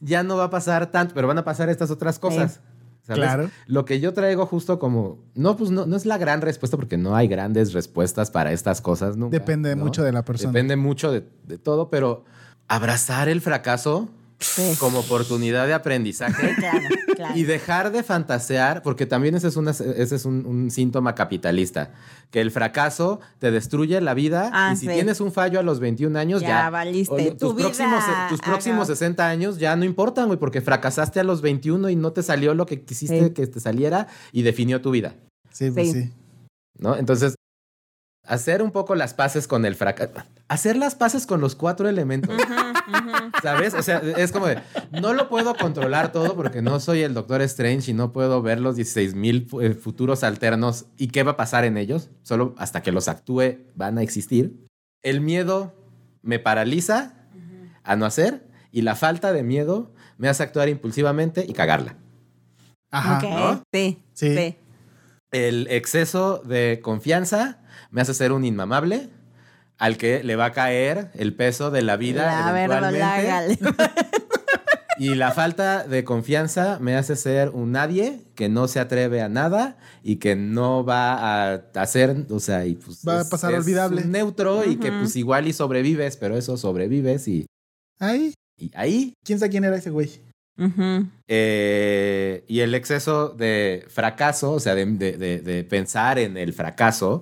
ya 0.00 0.22
no 0.24 0.36
va 0.36 0.44
a 0.44 0.50
pasar 0.50 0.90
tanto, 0.90 1.14
pero 1.14 1.28
van 1.28 1.38
a 1.38 1.44
pasar 1.44 1.68
estas 1.68 1.90
otras 1.90 2.18
cosas. 2.18 2.60
¿Sabes? 3.06 3.22
Claro. 3.22 3.50
Lo 3.66 3.84
que 3.84 4.00
yo 4.00 4.12
traigo 4.12 4.46
justo 4.46 4.78
como, 4.78 5.18
no, 5.34 5.56
pues 5.56 5.70
no, 5.70 5.86
no 5.86 5.96
es 5.96 6.06
la 6.06 6.18
gran 6.18 6.40
respuesta 6.40 6.76
porque 6.76 6.96
no 6.96 7.14
hay 7.14 7.28
grandes 7.28 7.72
respuestas 7.72 8.30
para 8.30 8.52
estas 8.52 8.80
cosas 8.80 9.16
nunca. 9.16 9.38
Depende 9.38 9.74
¿no? 9.76 9.84
mucho 9.84 10.02
de 10.02 10.12
la 10.12 10.24
persona. 10.24 10.52
Depende 10.52 10.76
mucho 10.76 11.12
de, 11.12 11.24
de 11.46 11.58
todo, 11.58 11.88
pero 11.88 12.24
abrazar 12.68 13.28
el 13.28 13.40
fracaso 13.40 14.08
Sí. 14.38 14.74
como 14.78 14.98
oportunidad 14.98 15.66
de 15.66 15.72
aprendizaje 15.72 16.54
Claro, 16.56 16.80
claro. 17.16 17.36
y 17.38 17.44
dejar 17.44 17.90
de 17.90 18.02
fantasear, 18.02 18.82
porque 18.82 19.06
también 19.06 19.34
ese 19.34 19.48
es, 19.48 19.56
una- 19.56 19.70
ese 19.70 20.14
es 20.14 20.24
un, 20.26 20.44
un 20.44 20.70
síntoma 20.70 21.14
capitalista, 21.14 21.92
que 22.30 22.42
el 22.42 22.50
fracaso 22.50 23.20
te 23.38 23.50
destruye 23.50 23.98
la 24.02 24.12
vida 24.12 24.50
Ah, 24.52 24.72
y 24.74 24.76
si 24.76 24.86
sí. 24.86 24.92
tienes 24.92 25.20
un 25.22 25.32
fallo 25.32 25.58
a 25.58 25.62
los 25.62 25.80
21 25.80 26.18
años 26.18 26.42
Ya 26.42 26.48
ya... 26.48 26.70
valiste. 26.70 27.14
oye, 27.14 27.30
Tu 27.30 27.36
tus 27.46 27.56
vida, 27.56 27.68
próximos, 27.68 28.04
tus 28.28 28.40
próximos 28.42 28.82
ajá. 28.90 28.96
60 28.96 29.26
años 29.26 29.56
ya 29.58 29.74
no 29.74 29.84
importan, 29.86 30.26
güey, 30.26 30.38
porque 30.38 30.60
fracasaste 30.60 31.18
a 31.18 31.24
los 31.24 31.40
21 31.40 31.88
y 31.88 31.96
no 31.96 32.12
te 32.12 32.22
salió 32.22 32.52
lo 32.54 32.66
que 32.66 32.82
quisiste 32.82 33.28
Sí. 33.28 33.30
que 33.30 33.46
te 33.46 33.58
saliera 33.58 34.06
y 34.32 34.42
definió 34.42 34.82
tu 34.82 34.90
vida, 34.90 35.14
Sí, 35.50 35.70
pues 35.70 35.92
Sí. 35.92 36.02
sí. 36.02 36.12
¿no? 36.78 36.94
Entonces, 36.96 37.36
hacer 38.26 38.62
un 38.62 38.70
poco 38.70 38.94
las 38.96 39.14
paces 39.14 39.48
con 39.48 39.64
el 39.64 39.76
fracaso, 39.76 40.12
hacer 40.48 40.76
las 40.76 40.94
paces 40.94 41.26
con 41.26 41.40
los 41.40 41.54
cuatro 41.56 41.88
elementos. 41.88 42.34
¿Sabes? 43.42 43.74
O 43.74 43.82
sea, 43.82 43.98
es 43.98 44.32
como 44.32 44.46
de, 44.46 44.60
no 44.90 45.12
lo 45.12 45.28
puedo 45.28 45.54
controlar 45.54 46.12
todo 46.12 46.36
porque 46.36 46.62
no 46.62 46.80
soy 46.80 47.02
el 47.02 47.14
Doctor 47.14 47.42
Strange 47.42 47.90
y 47.90 47.94
no 47.94 48.12
puedo 48.12 48.42
ver 48.42 48.60
los 48.60 48.76
16 48.76 49.14
mil 49.14 49.48
futuros 49.80 50.24
alternos 50.24 50.86
y 50.96 51.08
qué 51.08 51.22
va 51.22 51.32
a 51.32 51.36
pasar 51.36 51.64
en 51.64 51.76
ellos. 51.76 52.10
Solo 52.22 52.54
hasta 52.58 52.82
que 52.82 52.92
los 52.92 53.08
actúe 53.08 53.58
van 53.74 53.98
a 53.98 54.02
existir. 54.02 54.66
El 55.02 55.20
miedo 55.20 55.74
me 56.22 56.38
paraliza 56.38 57.14
a 57.82 57.96
no 57.96 58.06
hacer 58.06 58.46
y 58.72 58.82
la 58.82 58.94
falta 58.94 59.32
de 59.32 59.42
miedo 59.42 59.92
me 60.18 60.28
hace 60.28 60.42
actuar 60.42 60.68
impulsivamente 60.68 61.44
y 61.46 61.52
cagarla. 61.52 61.96
Ajá. 62.90 63.18
Ok, 63.18 63.24
¿no? 63.30 63.62
sí, 63.72 64.02
Sí. 64.12 64.36
sí. 64.36 64.56
El 65.32 65.66
exceso 65.70 66.38
de 66.38 66.80
confianza 66.82 67.58
me 67.90 68.00
hace 68.00 68.14
ser 68.14 68.32
un 68.32 68.44
inmamable 68.44 69.10
al 69.78 69.96
que 69.98 70.22
le 70.24 70.36
va 70.36 70.46
a 70.46 70.52
caer 70.52 71.10
el 71.14 71.34
peso 71.34 71.70
de 71.70 71.82
la 71.82 71.96
vida 71.96 72.24
La 72.52 72.64
eventualmente. 72.64 73.58
Y 74.98 75.14
la 75.14 75.30
falta 75.30 75.86
de 75.86 76.04
confianza 76.04 76.78
me 76.80 76.96
hace 76.96 77.16
ser 77.16 77.50
un 77.50 77.70
nadie 77.72 78.22
que 78.34 78.48
no 78.48 78.66
se 78.66 78.80
atreve 78.80 79.20
a 79.20 79.28
nada 79.28 79.76
y 80.02 80.16
que 80.16 80.36
no 80.36 80.86
va 80.86 81.52
a 81.52 81.54
hacer, 81.74 82.24
o 82.30 82.40
sea, 82.40 82.64
y 82.64 82.76
pues 82.76 83.02
Va 83.06 83.20
a 83.20 83.28
pasar 83.28 83.52
olvidable. 83.52 84.00
un 84.04 84.10
neutro 84.10 84.64
y 84.64 84.76
que 84.76 84.90
pues 84.90 85.14
igual 85.16 85.48
y 85.48 85.52
sobrevives, 85.52 86.16
pero 86.16 86.38
eso 86.38 86.56
sobrevives 86.56 87.28
y, 87.28 87.44
Ahí, 87.98 88.32
y 88.58 88.70
ahí. 88.74 89.12
¿quién 89.22 89.38
sabe 89.38 89.50
quién 89.50 89.64
era 89.64 89.76
ese 89.76 89.90
güey? 89.90 90.10
Eh, 91.28 92.44
y 92.48 92.60
el 92.60 92.74
exceso 92.74 93.28
de 93.28 93.84
fracaso, 93.88 94.52
o 94.52 94.60
sea, 94.60 94.74
de, 94.74 94.86
de- 94.86 95.18
de- 95.18 95.40
de 95.40 95.64
pensar 95.64 96.18
en 96.18 96.38
el 96.38 96.52
fracaso, 96.54 97.20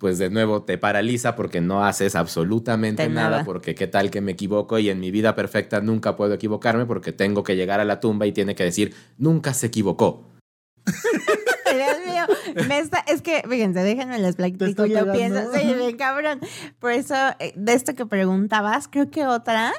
pues 0.00 0.18
de 0.18 0.30
nuevo 0.30 0.62
te 0.62 0.78
paraliza 0.78 1.36
porque 1.36 1.60
no 1.60 1.84
haces 1.84 2.16
absolutamente 2.16 3.06
nada, 3.08 3.30
nada. 3.30 3.44
porque 3.44 3.74
qué 3.74 3.86
tal 3.86 4.10
que 4.10 4.20
me 4.22 4.32
equivoco 4.32 4.78
y 4.78 4.88
en 4.88 4.98
mi 4.98 5.10
vida 5.10 5.34
perfecta 5.36 5.80
nunca 5.82 6.16
puedo 6.16 6.32
equivocarme 6.34 6.86
porque 6.86 7.12
tengo 7.12 7.44
que 7.44 7.54
llegar 7.54 7.78
a 7.80 7.84
la 7.84 8.00
tumba 8.00 8.26
y 8.26 8.32
tiene 8.32 8.54
que 8.54 8.64
decir, 8.64 8.94
nunca 9.18 9.52
se 9.54 9.66
equivocó. 9.66 10.24
Dios 11.72 11.98
mío, 12.06 12.64
me 12.66 12.78
está- 12.80 13.04
es 13.06 13.22
que, 13.22 13.42
fíjense, 13.48 13.80
déjenme 13.80 14.18
les 14.18 14.36
platico 14.36 14.64
está 14.64 14.86
y 14.86 14.90
lo 14.90 15.12
pegando. 15.12 15.50
pienso. 15.52 15.52
Sí, 15.52 15.74
bien 15.74 15.96
cabrón. 15.96 16.40
Por 16.78 16.92
eso, 16.92 17.14
eh, 17.38 17.52
de 17.54 17.74
esto 17.74 17.94
que 17.94 18.06
preguntabas, 18.06 18.88
creo 18.88 19.10
que 19.10 19.24
otra, 19.26 19.72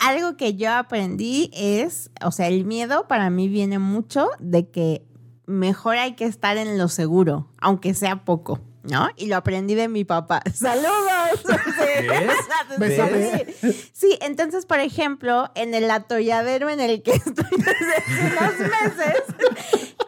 algo 0.00 0.36
que 0.36 0.54
yo 0.54 0.72
aprendí 0.72 1.50
es, 1.54 2.10
o 2.22 2.30
sea, 2.30 2.48
el 2.48 2.64
miedo 2.64 3.06
para 3.08 3.30
mí 3.30 3.48
viene 3.48 3.78
mucho 3.78 4.28
de 4.38 4.68
que 4.68 5.02
mejor 5.46 5.96
hay 5.96 6.14
que 6.14 6.24
estar 6.26 6.56
en 6.58 6.76
lo 6.76 6.88
seguro, 6.88 7.48
aunque 7.58 7.94
sea 7.94 8.24
poco. 8.24 8.60
¿No? 8.84 9.08
Y 9.16 9.26
lo 9.26 9.36
aprendí 9.36 9.74
de 9.74 9.88
mi 9.88 10.04
papá. 10.04 10.42
¡Saludos! 10.54 10.84
Sí. 11.74 12.78
Bésame. 12.78 13.46
Sí. 13.60 13.90
Sí, 13.92 14.18
entonces, 14.20 14.66
por 14.66 14.78
ejemplo, 14.78 15.50
en 15.54 15.74
el 15.74 15.90
atolladero 15.90 16.68
en 16.68 16.80
el 16.80 17.02
que 17.02 17.12
estoy 17.12 17.34
desde 17.56 17.96
hace 17.96 18.36
unos 18.36 18.58
meses, 18.58 19.22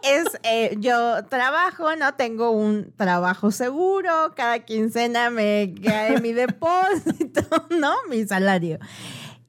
es 0.03 0.25
eh, 0.43 0.77
yo 0.79 1.25
trabajo, 1.27 1.97
¿no? 1.97 2.15
Tengo 2.15 2.51
un 2.51 2.93
trabajo 2.97 3.51
seguro, 3.51 4.33
cada 4.37 4.61
quincena 4.61 5.31
me 5.31 5.75
cae 5.83 6.21
mi 6.21 6.33
depósito, 6.33 7.43
¿no? 7.71 7.95
Mi 8.09 8.27
salario. 8.27 8.79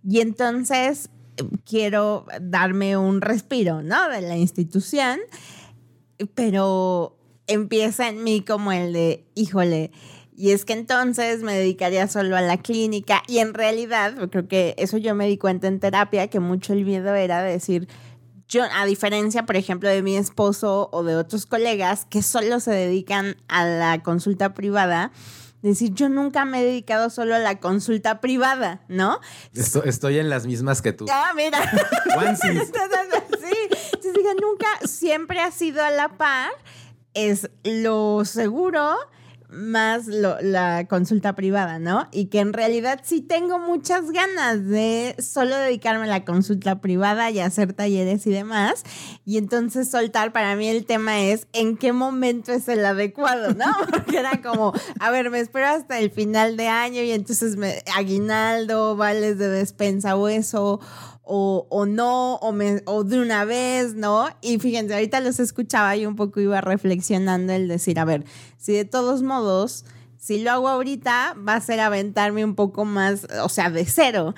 Y 0.07 0.21
entonces 0.21 1.09
quiero 1.65 2.25
darme 2.41 2.97
un 2.97 3.21
respiro, 3.21 3.83
¿no? 3.83 4.09
De 4.09 4.21
la 4.21 4.37
institución, 4.37 5.19
pero 6.33 7.16
empieza 7.47 8.07
en 8.09 8.23
mí 8.23 8.41
como 8.41 8.71
el 8.71 8.93
de, 8.93 9.25
híjole, 9.35 9.91
y 10.35 10.51
es 10.51 10.65
que 10.65 10.73
entonces 10.73 11.41
me 11.41 11.53
dedicaría 11.57 12.07
solo 12.07 12.37
a 12.37 12.41
la 12.41 12.57
clínica 12.57 13.23
y 13.27 13.39
en 13.39 13.53
realidad, 13.55 14.13
creo 14.29 14.47
que 14.47 14.75
eso 14.77 14.97
yo 14.97 15.15
me 15.15 15.27
di 15.27 15.37
cuenta 15.37 15.67
en 15.67 15.79
terapia, 15.79 16.27
que 16.27 16.39
mucho 16.39 16.73
el 16.73 16.85
miedo 16.85 17.15
era 17.15 17.41
de 17.41 17.51
decir, 17.53 17.87
yo, 18.47 18.63
a 18.73 18.85
diferencia, 18.85 19.45
por 19.45 19.55
ejemplo, 19.57 19.89
de 19.89 20.01
mi 20.03 20.15
esposo 20.15 20.89
o 20.91 21.03
de 21.03 21.15
otros 21.15 21.45
colegas 21.45 22.05
que 22.05 22.21
solo 22.21 22.59
se 22.59 22.71
dedican 22.71 23.35
a 23.47 23.65
la 23.65 24.03
consulta 24.03 24.53
privada, 24.53 25.11
decir, 25.63 25.91
yo 25.93 26.07
nunca 26.07 26.45
me 26.45 26.61
he 26.61 26.63
dedicado 26.63 27.09
solo 27.09 27.35
a 27.35 27.39
la 27.39 27.59
consulta 27.59 28.21
privada, 28.21 28.83
¿no? 28.87 29.19
Esto- 29.53 29.83
estoy 29.83 30.19
en 30.19 30.29
las 30.29 30.45
mismas 30.45 30.81
que 30.81 30.93
tú. 30.93 31.07
Ah, 31.09 31.31
mira. 31.35 31.59
Sí. 32.39 32.47
Entonces, 33.93 34.35
nunca, 34.41 34.67
siempre 34.85 35.39
ha 35.41 35.51
sido 35.51 35.83
a 35.83 35.91
la 35.91 36.09
par, 36.09 36.51
es 37.17 37.49
lo 37.63 38.23
seguro 38.25 38.95
más 39.49 40.07
la 40.07 40.87
consulta 40.89 41.33
privada, 41.33 41.79
¿no? 41.79 42.07
Y 42.11 42.25
que 42.25 42.39
en 42.39 42.51
realidad 42.51 43.01
sí 43.03 43.21
tengo 43.21 43.59
muchas 43.59 44.11
ganas 44.11 44.67
de 44.67 45.15
solo 45.19 45.55
dedicarme 45.55 46.03
a 46.03 46.07
la 46.07 46.25
consulta 46.25 46.81
privada 46.81 47.31
y 47.31 47.39
hacer 47.39 47.73
talleres 47.73 48.27
y 48.27 48.31
demás. 48.31 48.83
Y 49.25 49.37
entonces 49.37 49.89
soltar, 49.89 50.33
para 50.33 50.55
mí 50.55 50.67
el 50.67 50.85
tema 50.85 51.21
es 51.21 51.47
en 51.53 51.77
qué 51.77 51.93
momento 51.93 52.51
es 52.51 52.67
el 52.67 52.85
adecuado, 52.85 53.53
¿no? 53.53 53.65
Porque 53.89 54.17
era 54.17 54.41
como, 54.41 54.73
a 54.99 55.11
ver, 55.11 55.29
me 55.29 55.39
espero 55.39 55.67
hasta 55.67 55.97
el 55.99 56.11
final 56.11 56.57
de 56.57 56.67
año 56.67 57.01
y 57.01 57.11
entonces 57.11 57.55
me, 57.55 57.83
aguinaldo, 57.95 58.97
vales 58.97 59.37
de 59.37 59.47
despensa 59.47 60.17
o 60.17 60.27
eso 60.27 60.81
o, 61.27 61.67
o 61.69 61.85
no, 61.85 62.35
o, 62.35 62.51
me- 62.51 62.81
o 62.85 63.03
de 63.03 63.19
una 63.19 63.45
vez, 63.45 63.93
¿no? 63.95 64.27
Y 64.41 64.59
fíjense, 64.59 64.93
ahorita 64.93 65.19
los 65.19 65.39
escuchaba 65.39 65.95
y 65.95 66.05
un 66.05 66.15
poco 66.15 66.39
iba 66.39 66.61
reflexionando 66.61 67.53
el 67.53 67.67
decir, 67.67 67.99
a 67.99 68.05
ver, 68.05 68.25
si 68.57 68.73
de 68.73 68.85
todos 68.85 69.21
modos, 69.23 69.85
si 70.17 70.39
lo 70.41 70.51
hago 70.51 70.67
ahorita, 70.69 71.35
va 71.47 71.55
a 71.55 71.61
ser 71.61 71.79
aventarme 71.79 72.43
un 72.43 72.55
poco 72.55 72.85
más, 72.85 73.27
o 73.43 73.49
sea, 73.49 73.69
de 73.69 73.85
cero, 73.85 74.33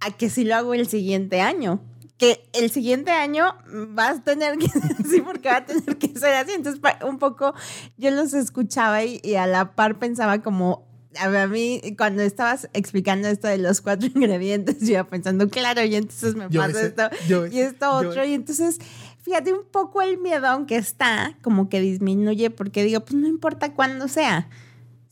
a 0.00 0.10
que 0.10 0.30
si 0.30 0.44
lo 0.44 0.54
hago 0.56 0.74
el 0.74 0.88
siguiente 0.88 1.40
año. 1.40 1.80
Que 2.18 2.48
el 2.54 2.70
siguiente 2.70 3.10
año 3.10 3.44
vas 3.90 4.18
a 4.18 4.22
tener 4.24 4.56
que, 4.56 4.68
sí, 5.08 5.20
porque 5.22 5.50
va 5.50 5.56
a 5.58 5.64
tener 5.66 5.98
que 5.98 6.18
ser 6.18 6.32
así. 6.34 6.52
Entonces, 6.52 6.80
un 7.06 7.18
poco 7.18 7.52
yo 7.98 8.10
los 8.10 8.32
escuchaba 8.32 9.04
y 9.04 9.34
a 9.34 9.46
la 9.46 9.74
par 9.74 9.98
pensaba 9.98 10.40
como, 10.40 10.86
a 11.18 11.46
mí, 11.46 11.80
cuando 11.96 12.22
estabas 12.22 12.68
explicando 12.72 13.28
esto 13.28 13.48
de 13.48 13.58
los 13.58 13.80
cuatro 13.80 14.08
ingredientes, 14.14 14.80
yo 14.80 14.92
iba 14.94 15.04
pensando, 15.04 15.48
claro, 15.48 15.82
y 15.84 15.94
entonces 15.96 16.34
me 16.34 16.46
Yo 16.50 16.60
pasa 16.60 16.78
ese, 16.80 16.86
esto 16.88 17.10
yo 17.28 17.46
y 17.46 17.60
esto 17.60 18.02
yo- 18.02 18.08
otro. 18.10 18.24
Y 18.24 18.34
entonces, 18.34 18.78
fíjate, 19.22 19.52
un 19.52 19.64
poco 19.70 20.02
el 20.02 20.18
miedo, 20.18 20.46
aunque 20.46 20.76
está, 20.76 21.36
como 21.42 21.68
que 21.68 21.80
disminuye, 21.80 22.50
porque 22.50 22.84
digo, 22.84 23.00
pues 23.00 23.14
no 23.14 23.26
importa 23.28 23.72
cuándo 23.74 24.08
sea. 24.08 24.48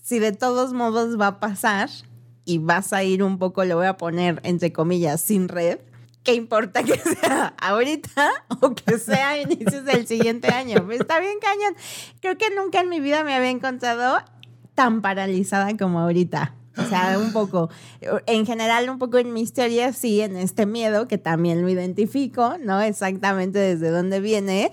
Si 0.02 0.18
de 0.18 0.32
todos 0.32 0.72
modos 0.72 1.18
va 1.18 1.26
a 1.28 1.40
pasar 1.40 1.88
y 2.44 2.58
vas 2.58 2.92
a 2.92 3.02
ir 3.02 3.22
un 3.22 3.38
poco, 3.38 3.64
lo 3.64 3.76
voy 3.76 3.86
a 3.86 3.96
poner 3.96 4.40
entre 4.44 4.72
comillas, 4.72 5.20
sin 5.20 5.48
red. 5.48 5.78
¿Qué 6.24 6.32
importa 6.34 6.82
que 6.82 6.96
sea 6.98 7.54
ahorita 7.58 8.30
o 8.62 8.74
que 8.74 8.98
sea 8.98 9.30
a 9.30 9.38
inicios 9.38 9.84
del 9.84 10.06
siguiente 10.06 10.48
año? 10.48 10.82
Pues 10.86 11.00
Está 11.00 11.20
bien 11.20 11.36
cañón. 11.38 11.74
Creo 12.20 12.38
que 12.38 12.48
nunca 12.54 12.80
en 12.80 12.88
mi 12.88 12.98
vida 13.00 13.24
me 13.24 13.34
había 13.34 13.50
encontrado 13.50 14.22
tan 14.74 15.02
paralizada 15.02 15.76
como 15.76 16.00
ahorita. 16.00 16.54
O 16.76 16.84
sea, 16.84 17.18
un 17.18 17.32
poco, 17.32 17.70
en 18.26 18.46
general, 18.46 18.88
un 18.90 18.98
poco 18.98 19.18
en 19.18 19.32
mi 19.32 19.42
historia, 19.42 19.92
sí, 19.92 20.20
en 20.20 20.36
este 20.36 20.66
miedo, 20.66 21.08
que 21.08 21.18
también 21.18 21.62
lo 21.62 21.68
identifico, 21.68 22.56
¿no? 22.58 22.80
Exactamente 22.80 23.58
desde 23.58 23.90
dónde 23.90 24.20
viene, 24.20 24.70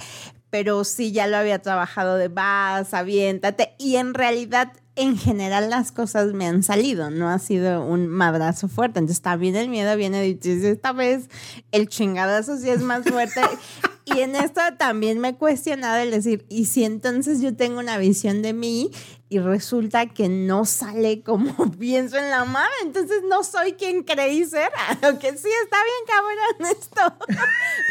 pero 0.49 0.83
sí 0.83 1.11
ya 1.11 1.27
lo 1.27 1.37
había 1.37 1.59
trabajado 1.59 2.17
de 2.17 2.27
vas, 2.27 2.93
aviéntate, 2.93 3.73
y 3.77 3.95
en 3.95 4.13
realidad, 4.13 4.73
en 4.95 5.17
general, 5.17 5.69
las 5.69 5.91
cosas 5.91 6.33
me 6.33 6.45
han 6.45 6.63
salido, 6.63 7.09
no 7.09 7.29
ha 7.29 7.39
sido 7.39 7.85
un 7.85 8.07
madrazo 8.07 8.67
fuerte. 8.67 8.99
Entonces, 8.99 9.21
también 9.21 9.55
el 9.55 9.69
miedo 9.69 9.95
viene 9.95 10.21
de, 10.21 10.69
esta 10.69 10.91
vez 10.91 11.29
el 11.71 11.87
chingadazo 11.87 12.57
sí 12.57 12.69
es 12.69 12.81
más 12.81 13.03
fuerte. 13.05 13.41
Y 14.16 14.20
en 14.22 14.36
esto 14.36 14.62
también 14.78 15.20
me 15.20 15.30
he 15.30 15.36
cuestionado 15.36 15.97
el 16.01 16.12
decir, 16.12 16.45
¿y 16.49 16.66
si 16.66 16.84
entonces 16.84 17.41
yo 17.41 17.55
tengo 17.55 17.80
una 17.80 17.97
visión 17.97 18.41
de 18.41 18.53
mí 18.53 18.91
y 19.30 19.39
resulta 19.39 20.07
que 20.07 20.28
no 20.28 20.66
sale 20.66 21.22
como 21.22 21.72
pienso 21.80 22.18
en 22.18 22.30
la 22.30 22.43
mama? 22.45 22.68
Entonces 22.84 23.22
no 23.30 23.43
soy 23.43 23.74
quien 23.74 24.03
creí 24.03 24.43
ser. 24.45 24.70
Aunque 25.03 25.38
sí 25.38 25.49
está 25.64 25.78
bien 25.84 26.07
cabrón 26.07 26.72
esto. 26.78 27.18
Por 27.28 27.36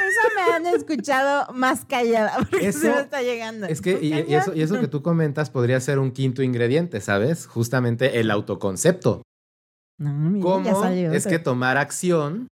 eso 0.07 0.21
me 0.37 0.53
han 0.53 0.67
escuchado 0.75 1.53
más 1.55 1.85
callada, 1.85 2.37
porque 2.51 2.69
Eso- 2.69 2.81
se 2.81 2.91
me 2.91 3.01
está 3.01 3.23
llegando. 3.23 3.67
Es 3.67 3.81
que, 3.81 3.99
y, 4.03 4.13
eso, 4.35 4.55
y 4.55 4.63
eso 4.63 4.79
que 4.81 4.89
tú 4.89 5.03
comentas 5.03 5.51
podría 5.51 5.81
ser 5.81 5.99
un 5.99 6.11
quinto 6.11 6.43
ingrediente, 6.43 7.01
¿sabes? 7.01 7.47
Justamente 7.47 8.21
el 8.21 8.31
autoconcepto. 8.31 9.23
No, 9.99 10.13
mira, 10.13 10.65
ya 10.65 10.73
¿Cómo 10.73 10.83
salió 10.83 11.13
es 11.13 11.27
que 11.27 11.39
tomar 11.39 11.77
acción 11.77 12.49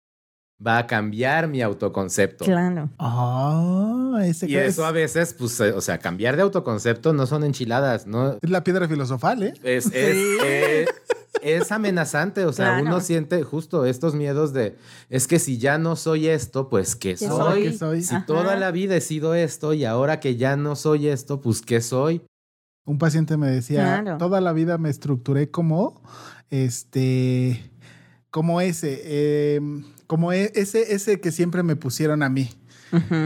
va 0.65 0.79
a 0.79 0.87
cambiar 0.87 1.47
mi 1.49 1.63
autoconcepto? 1.63 2.45
Claro. 2.45 2.91
Ah, 2.99 4.21
ese 4.25 4.47
Y 4.47 4.51
que 4.51 4.67
eso 4.67 4.83
es, 4.83 4.89
a 4.89 4.93
veces, 4.93 5.35
pues, 5.35 5.59
eh, 5.61 5.73
o 5.73 5.81
sea, 5.81 5.99
cambiar 5.99 6.37
de 6.37 6.43
autoconcepto 6.43 7.13
no 7.13 7.27
son 7.27 7.45
enchiladas, 7.45 8.07
¿no? 8.07 8.33
es 8.41 8.51
la 8.51 8.65
piedra 8.65 8.89
filosofal, 8.89 9.43
¿eh? 9.45 9.55
Es, 9.63 9.87
es, 9.87 10.17
eh, 10.45 10.87
es 11.43 11.71
amenazante, 11.71 12.45
o 12.45 12.53
sea, 12.53 12.67
Claro. 12.71 12.83
uno 12.87 13.01
siente 13.01 13.43
justo 13.45 13.85
estos 13.87 14.15
miedos 14.17 14.53
de, 14.53 14.77
es 15.09 15.29
que 15.29 15.39
si 15.39 15.59
ya 15.59 15.79
no 15.79 15.95
soy 15.95 16.27
esto, 16.27 16.69
pues 16.69 16.97
¿qué 16.97 17.11
¿Qué 17.15 17.29
soy? 17.29 17.63
Que 17.63 17.73
soy. 17.73 18.03
Si 18.03 18.15
Ajá. 18.17 18.27
toda 18.27 18.57
la 18.57 18.73
vida 18.73 18.97
he 18.97 19.01
sido 19.01 19.35
esto 19.35 19.73
y 19.75 19.85
ahora 19.85 20.19
que 20.19 20.35
ya 20.37 20.57
no 20.57 20.75
soy 20.75 21.07
esto, 21.07 21.41
pues 21.41 21.63
¿qué 21.63 21.81
soy? 21.81 22.23
Un 22.85 22.99
paciente 22.99 23.37
me 23.37 23.49
decía, 23.49 24.01
Claro. 24.03 24.19
toda 24.19 24.41
la 24.41 24.53
vida 24.53 24.77
me 24.79 24.89
estructuré 24.91 25.51
como, 25.51 26.03
este, 26.51 27.71
como 28.31 28.61
ese, 28.61 29.01
eh, 29.05 29.61
como 30.09 30.33
e- 30.33 30.51
ese, 30.57 30.93
ese 30.95 31.21
que 31.21 31.31
siempre 31.31 31.63
me 31.63 31.77
pusieron 31.77 32.25
a 32.25 32.29
mí. 32.29 32.51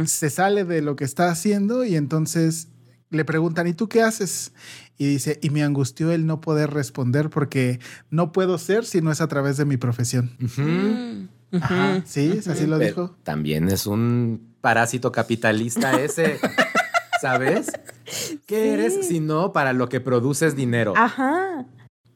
Se 0.06 0.28
sale 0.28 0.64
de 0.64 0.82
lo 0.82 0.96
que 0.96 1.04
está 1.04 1.30
haciendo 1.30 1.84
y 1.84 1.94
entonces 1.96 2.68
le 3.10 3.24
preguntan, 3.24 3.66
¿y 3.68 3.72
tú 3.72 3.88
qué 3.88 4.02
haces? 4.02 4.52
Y 4.98 5.06
dice, 5.06 5.38
y 5.42 5.50
me 5.50 5.62
angustió 5.62 6.10
el 6.12 6.26
no 6.26 6.40
poder 6.40 6.70
responder 6.70 7.30
porque 7.30 7.78
no 8.10 8.32
puedo 8.32 8.58
ser 8.58 8.84
si 8.84 9.00
no 9.00 9.10
es 9.12 9.20
a 9.20 9.28
través 9.28 9.56
de 9.56 9.64
mi 9.64 9.76
profesión. 9.76 10.32
Ajá, 11.60 12.02
sí, 12.04 12.40
así 12.46 12.66
lo 12.66 12.78
Pero 12.78 12.86
dijo. 12.88 13.16
También 13.22 13.68
es 13.68 13.86
un 13.86 14.54
parásito 14.60 15.12
capitalista 15.12 16.00
ese, 16.00 16.38
¿sabes? 17.20 17.70
¿Qué 18.46 18.62
Sí. 18.64 18.68
eres 18.68 19.06
si 19.06 19.20
no 19.20 19.52
para 19.52 19.72
lo 19.72 19.88
que 19.88 20.00
produces 20.00 20.56
dinero? 20.56 20.94
Ajá. 20.96 21.66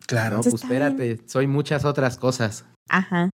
Claro, 0.07 0.41
pues 0.41 0.55
espérate, 0.55 1.21
soy 1.27 1.47
muchas 1.47 1.85
otras 1.85 2.17
cosas. 2.17 2.65
Ajá. 2.89 3.31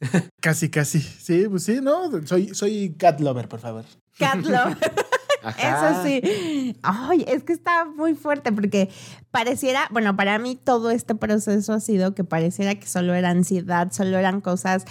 casi, 0.40 0.70
casi. 0.70 1.00
Sí, 1.00 1.46
pues 1.48 1.64
sí, 1.64 1.80
no, 1.82 2.10
soy, 2.26 2.54
soy 2.54 2.94
cat 2.98 3.20
lover, 3.20 3.48
por 3.48 3.60
favor. 3.60 3.84
Cat 4.18 4.44
love. 4.44 4.76
Ajá. 5.42 5.90
Eso 5.90 6.02
sí. 6.04 6.76
Ay, 6.82 7.24
es 7.28 7.44
que 7.44 7.52
está 7.52 7.84
muy 7.84 8.14
fuerte 8.14 8.50
porque 8.50 8.90
pareciera, 9.30 9.86
bueno, 9.90 10.16
para 10.16 10.38
mí 10.38 10.56
todo 10.56 10.90
este 10.90 11.14
proceso 11.14 11.72
ha 11.72 11.80
sido 11.80 12.14
que 12.14 12.24
pareciera 12.24 12.74
que 12.74 12.88
solo 12.88 13.14
era 13.14 13.30
ansiedad, 13.30 13.92
solo 13.92 14.18
eran 14.18 14.40
cosas, 14.40 14.84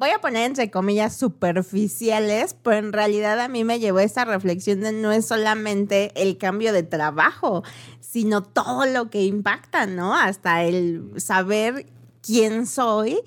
voy 0.00 0.10
a 0.10 0.18
poner 0.18 0.46
entre 0.46 0.70
comillas 0.70 1.14
superficiales, 1.14 2.56
pero 2.62 2.78
en 2.78 2.92
realidad 2.94 3.38
a 3.38 3.48
mí 3.48 3.64
me 3.64 3.80
llevó 3.80 4.00
esta 4.00 4.24
reflexión 4.24 4.80
de 4.80 4.92
no 4.92 5.12
es 5.12 5.26
solamente 5.26 6.10
el 6.14 6.38
cambio 6.38 6.72
de 6.72 6.82
trabajo, 6.82 7.62
sino 8.00 8.42
todo 8.42 8.86
lo 8.86 9.10
que 9.10 9.24
impacta, 9.24 9.84
¿no? 9.84 10.14
Hasta 10.14 10.64
el 10.64 11.12
saber 11.18 11.84
quién 12.22 12.66
soy, 12.66 13.20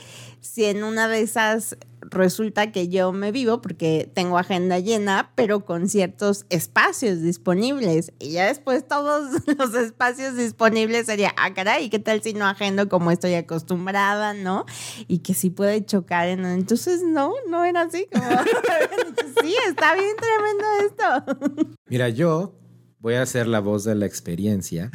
si 0.44 0.66
en 0.66 0.84
una 0.84 1.08
de 1.08 1.22
esas 1.22 1.78
resulta 2.02 2.72
que 2.74 2.90
yo 2.90 3.14
me 3.14 3.32
vivo 3.32 3.62
porque 3.62 4.12
tengo 4.14 4.38
agenda 4.38 4.78
llena, 4.78 5.32
pero 5.36 5.64
con 5.64 5.88
ciertos 5.88 6.46
espacios 6.50 7.22
disponibles. 7.22 8.12
Y 8.20 8.32
ya 8.32 8.48
después 8.48 8.86
todos 8.86 9.32
los 9.58 9.74
espacios 9.74 10.36
disponibles 10.36 11.06
sería, 11.06 11.34
ah, 11.38 11.54
caray, 11.54 11.90
¿qué 11.90 12.00
tal 12.00 12.22
si 12.22 12.34
no 12.34 12.46
agendo 12.46 12.90
como 12.90 13.10
estoy 13.10 13.36
acostumbrada, 13.36 14.34
no? 14.34 14.66
Y 15.08 15.20
que 15.20 15.34
sí 15.34 15.50
puede 15.50 15.86
chocar 15.86 16.28
en... 16.28 16.46
Entonces, 16.46 17.02
no, 17.04 17.34
no 17.50 17.64
era 17.64 17.84
así. 17.84 18.06
Como, 18.12 18.30
sí, 19.42 19.56
está 19.70 19.96
bien 19.96 20.16
tremendo 20.18 20.66
esto. 20.86 21.72
Mira, 21.88 22.10
yo 22.10 22.60
voy 23.00 23.16
a 23.16 23.26
ser 23.26 23.48
la 23.48 23.62
voz 23.62 23.86
de 23.86 23.96
la 23.96 24.06
experiencia 24.06 24.92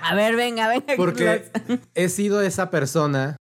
A 0.00 0.14
ver, 0.14 0.34
venga, 0.36 0.68
venga. 0.68 0.94
porque 0.96 1.50
he 1.94 2.08
sido 2.08 2.42
esa 2.42 2.70
persona 2.70 3.36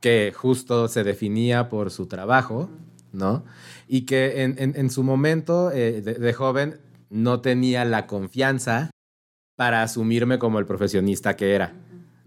que 0.00 0.32
justo 0.34 0.88
se 0.88 1.04
definía 1.04 1.68
por 1.68 1.90
su 1.90 2.06
trabajo, 2.06 2.70
¿no? 3.12 3.44
Y 3.88 4.02
que 4.06 4.42
en, 4.42 4.56
en- 4.58 4.90
su 4.90 5.02
momento 5.02 5.70
eh, 5.72 6.00
de 6.02 6.32
joven 6.32 6.80
no 7.10 7.40
tenía 7.40 7.84
la 7.84 8.06
confianza 8.06 8.90
para 9.56 9.82
asumirme 9.82 10.38
como 10.38 10.58
el 10.58 10.66
profesionista 10.66 11.36
que 11.36 11.54
era, 11.54 11.74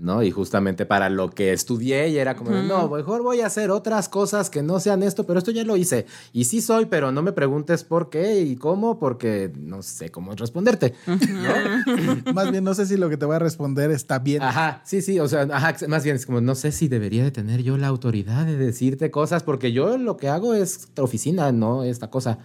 ¿no? 0.02 0.24
Y 0.24 0.32
justamente 0.32 0.86
para 0.86 1.10
lo 1.10 1.30
que 1.30 1.54
estudié 1.54 2.10
y 2.10 2.18
era 2.18 2.36
como, 2.36 2.50
no, 2.52 2.90
mejor 2.90 3.22
voy 3.22 3.42
a 3.42 3.46
hacer 3.46 3.70
otras 3.70 4.10
cosas 4.10 4.50
que 4.50 4.64
no 4.64 4.80
sean 4.80 5.04
esto, 5.04 5.26
pero 5.26 5.38
esto 5.38 5.52
ya 5.52 5.64
lo 5.64 5.78
hice. 5.78 6.08
Y 6.34 6.46
sí 6.46 6.60
soy, 6.62 6.86
pero 6.88 7.12
no 7.12 7.22
me 7.22 7.32
preguntes 7.32 7.84
por 7.84 8.10
qué 8.10 8.42
y 8.42 8.56
cómo, 8.56 8.98
porque 8.98 9.52
no 9.56 9.84
sé 9.84 10.10
cómo 10.10 10.34
responderte. 10.34 10.96
Más 12.34 12.52
bien, 12.52 12.64
no 12.64 12.74
sé 12.74 12.88
si 12.88 12.98
lo 12.98 13.10
que 13.10 13.18
te 13.18 13.26
voy 13.26 13.36
a 13.36 13.40
responder 13.40 13.92
está 13.92 14.18
bien. 14.18 14.42
Ajá, 14.42 14.82
sí, 14.84 15.02
sí, 15.02 15.20
o 15.20 15.28
sea, 15.28 15.44
ajá, 15.44 15.76
más 15.88 16.04
bien 16.04 16.16
es 16.16 16.26
como, 16.26 16.42
no 16.42 16.56
sé 16.56 16.72
si 16.72 16.88
debería 16.88 17.24
de 17.24 17.32
tener 17.32 17.62
yo 17.62 17.78
la 17.78 17.88
autoridad 17.88 18.46
de 18.46 18.58
decirte 18.58 19.12
cosas, 19.12 19.44
porque 19.44 19.72
yo 19.72 19.98
lo 19.98 20.18
que 20.18 20.30
hago 20.30 20.56
es 20.56 20.90
oficina, 20.98 21.52
no 21.52 21.84
esta 21.84 22.10
cosa, 22.10 22.40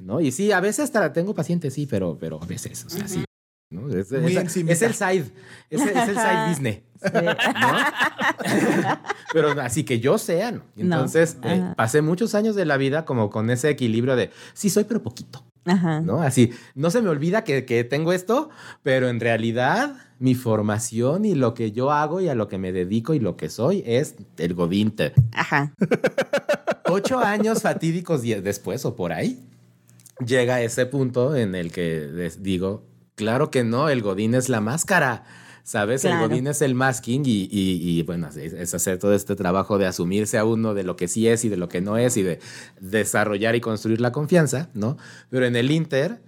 ¿no? 0.00 0.20
Y 0.20 0.32
sí, 0.32 0.50
a 0.50 0.60
veces 0.60 0.84
hasta 0.84 1.12
tengo 1.12 1.34
pacientes, 1.34 1.74
sí, 1.74 1.86
pero, 1.86 2.18
pero 2.18 2.42
a 2.42 2.46
veces, 2.46 2.84
o 2.84 2.90
sea, 2.90 3.06
sí. 3.06 3.27
¿No? 3.70 3.88
Es, 3.90 4.10
es- 4.12 4.56
es 4.56 4.82
el 4.82 4.94
side, 4.94 5.24
es, 5.70 5.82
el- 5.82 5.88
es 5.88 6.08
el 6.08 6.14
side 6.16 6.48
business, 6.48 6.80
¿no? 7.12 7.20
pero 9.32 9.50
así 9.60 9.84
que 9.84 10.00
yo 10.00 10.18
sea, 10.18 10.52
¿no? 10.52 10.62
No, 10.76 10.82
Entonces, 10.96 11.36
eh, 11.44 11.72
pasé 11.76 12.02
muchos 12.02 12.34
años 12.34 12.54
de 12.56 12.64
la 12.64 12.76
vida 12.76 13.04
como 13.04 13.30
con 13.30 13.50
ese 13.50 13.68
equilibrio 13.70 14.16
de, 14.16 14.30
sí 14.54 14.70
soy, 14.70 14.84
pero 14.84 15.02
poquito. 15.02 15.44
Ajá. 15.66 16.00
¿no? 16.00 16.22
Así, 16.22 16.52
no 16.74 16.90
se 16.90 17.02
me 17.02 17.10
olvida 17.10 17.44
que, 17.44 17.66
que 17.66 17.84
tengo 17.84 18.14
esto, 18.14 18.48
pero 18.82 19.10
en 19.10 19.20
realidad 19.20 19.96
mi 20.18 20.34
formación 20.34 21.26
y 21.26 21.34
lo 21.34 21.52
que 21.52 21.72
yo 21.72 21.92
hago 21.92 22.22
y 22.22 22.28
a 22.30 22.34
lo 22.34 22.48
que 22.48 22.56
me 22.56 22.72
dedico 22.72 23.12
y 23.12 23.18
lo 23.20 23.36
que 23.36 23.50
soy 23.50 23.82
es 23.86 24.14
el 24.38 24.54
godinte. 24.54 25.12
Ajá. 25.32 25.74
Ocho 26.86 27.18
años 27.18 27.60
fatídicos 27.60 28.22
después 28.22 28.86
o 28.86 28.96
por 28.96 29.12
ahí, 29.12 29.46
llega 30.24 30.62
ese 30.62 30.86
punto 30.86 31.36
en 31.36 31.54
el 31.54 31.70
que 31.70 32.08
les 32.10 32.42
digo, 32.42 32.82
claro 33.18 33.50
que 33.50 33.64
no, 33.64 33.90
el 33.90 34.00
godín 34.00 34.34
es 34.34 34.48
la 34.48 34.60
máscara. 34.62 35.24
¿Sabes? 35.64 36.00
Claro. 36.00 36.22
El 36.24 36.28
Godín 36.30 36.46
es 36.46 36.62
el 36.62 36.74
masking 36.74 37.24
y, 37.26 37.42
y- 37.42 37.98
y, 37.98 38.02
bueno, 38.02 38.28
es, 38.28 38.36
es 38.38 38.72
hacer 38.72 38.96
todo 38.98 39.12
este 39.12 39.36
trabajo 39.36 39.76
de 39.76 39.84
asumirse 39.84 40.38
a 40.38 40.46
uno 40.46 40.72
de 40.72 40.82
lo 40.82 40.96
que 40.96 41.08
sí 41.08 41.28
es 41.28 41.44
y 41.44 41.50
de 41.50 41.58
lo 41.58 41.68
que 41.68 41.82
no 41.82 41.98
es 41.98 42.16
y 42.16 42.22
de 42.22 42.38
desarrollar 42.80 43.54
y 43.54 43.60
construir 43.60 44.00
la 44.00 44.10
confianza, 44.10 44.70
¿no? 44.72 44.96
Pero 45.28 45.44
en 45.44 45.56
el 45.56 45.70
Inter 45.70 46.22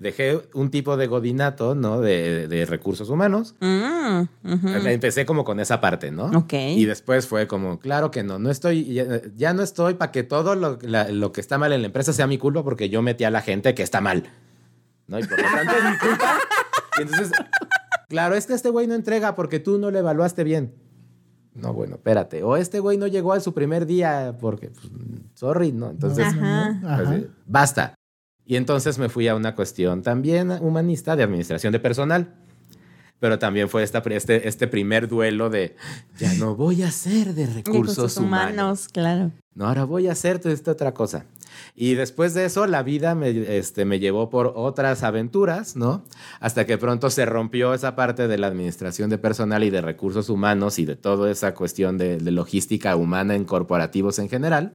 dejé 0.00 0.40
un 0.54 0.72
tipo 0.72 0.96
de 0.96 1.06
godinato, 1.06 1.76
¿no? 1.76 2.00
De, 2.00 2.48
de 2.48 2.66
recursos 2.66 3.08
humanos. 3.10 3.54
Mm, 3.60 4.22
ujú. 4.44 4.68
Empecé 4.88 5.24
como 5.24 5.44
con 5.44 5.60
esa 5.60 5.80
parte, 5.80 6.10
¿no? 6.10 6.24
Ok. 6.36 6.54
Y 6.54 6.84
después 6.86 7.28
fue 7.28 7.46
como, 7.46 7.78
claro 7.78 8.10
que 8.10 8.24
no, 8.24 8.40
no 8.40 8.50
estoy, 8.50 8.92
ya, 8.92 9.04
ya 9.36 9.52
no 9.52 9.62
estoy 9.62 9.94
para 9.94 10.10
que 10.10 10.24
todo 10.24 10.56
lo, 10.56 10.78
la- 10.82 11.10
lo 11.10 11.30
que 11.30 11.40
está 11.40 11.58
mal 11.58 11.72
en 11.72 11.82
la 11.82 11.86
empresa 11.86 12.12
sea 12.12 12.26
mi 12.26 12.38
culpa 12.38 12.64
porque 12.64 12.88
yo 12.88 13.02
metí 13.02 13.22
a 13.22 13.30
la 13.30 13.40
gente 13.40 13.72
que 13.76 13.84
está 13.84 14.00
mal. 14.00 14.24
¿No? 15.10 15.18
Y 15.18 15.24
por 15.24 15.38
lo 15.42 15.44
tanto 15.44 15.72
es 15.76 15.84
mi 15.90 15.98
culpa. 15.98 16.38
Y 16.98 17.02
entonces, 17.02 17.32
claro, 18.08 18.34
es 18.36 18.46
que 18.46 18.54
este 18.54 18.70
güey 18.70 18.86
no 18.86 18.94
entrega 18.94 19.34
porque 19.34 19.58
tú 19.58 19.76
no 19.78 19.90
le 19.90 19.98
evaluaste 19.98 20.44
bien. 20.44 20.72
No, 21.54 21.72
bueno, 21.74 21.96
espérate. 21.96 22.42
O 22.44 22.56
este 22.56 22.78
güey 22.78 22.96
no 22.96 23.08
llegó 23.08 23.32
a 23.32 23.40
su 23.40 23.52
primer 23.52 23.84
día 23.86 24.36
porque, 24.40 24.70
pues, 24.70 24.86
sorry, 25.34 25.72
¿no? 25.72 25.90
Entonces, 25.90 26.24
Ajá. 26.26 26.78
pues, 26.80 26.92
Ajá. 26.92 27.16
eh, 27.16 27.28
basta. 27.44 27.94
Y 28.46 28.56
entonces 28.56 28.98
me 28.98 29.08
fui 29.08 29.26
a 29.28 29.34
una 29.34 29.54
cuestión 29.54 30.02
también 30.02 30.50
humanista 30.52 31.16
de 31.16 31.24
administración 31.24 31.72
de 31.72 31.80
personal. 31.80 32.34
Pero 33.18 33.38
también 33.38 33.68
fue 33.68 33.82
esta, 33.82 33.98
este, 33.98 34.48
este 34.48 34.66
primer 34.66 35.06
duelo 35.06 35.50
de, 35.50 35.76
ya 36.18 36.32
no 36.34 36.56
voy 36.56 36.82
a 36.82 36.90
ser 36.90 37.34
de 37.34 37.46
recursos, 37.46 38.16
humanos. 38.16 38.88
claro. 38.88 39.30
No, 39.54 39.66
ahora 39.66 39.84
voy 39.84 40.08
a 40.08 40.12
hacer 40.12 40.38
toda 40.38 40.54
esta 40.54 40.70
otra 40.70 40.94
cosa. 40.94 41.26
Y 41.74 41.94
después 41.94 42.34
de 42.34 42.44
eso, 42.44 42.66
la 42.66 42.82
vida 42.82 43.14
me, 43.14 43.30
este, 43.58 43.84
me 43.84 43.98
llevó 43.98 44.30
por 44.30 44.52
otras 44.56 45.02
aventuras, 45.02 45.76
¿no? 45.76 46.04
Hasta 46.40 46.66
que 46.66 46.78
pronto 46.78 47.10
se 47.10 47.26
rompió 47.26 47.74
esa 47.74 47.96
parte 47.96 48.28
de 48.28 48.38
la 48.38 48.46
administración 48.46 49.10
de 49.10 49.18
personal 49.18 49.64
y 49.64 49.70
de 49.70 49.80
recursos 49.80 50.28
humanos 50.28 50.78
y 50.78 50.84
de 50.84 50.96
toda 50.96 51.30
esa 51.30 51.54
cuestión 51.54 51.98
de, 51.98 52.18
de 52.18 52.30
logística 52.30 52.96
humana 52.96 53.34
en 53.34 53.44
corporativos 53.44 54.18
en 54.18 54.28
general. 54.28 54.72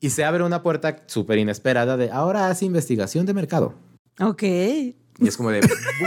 Y 0.00 0.10
se 0.10 0.24
abre 0.24 0.42
una 0.42 0.62
puerta 0.62 1.04
súper 1.06 1.38
inesperada 1.38 1.96
de, 1.96 2.10
ahora 2.10 2.48
hace 2.48 2.66
investigación 2.66 3.26
de 3.26 3.34
mercado. 3.34 3.74
Ok. 4.20 4.42
Y 4.42 5.28
es 5.28 5.36
como 5.36 5.50
de, 5.50 5.60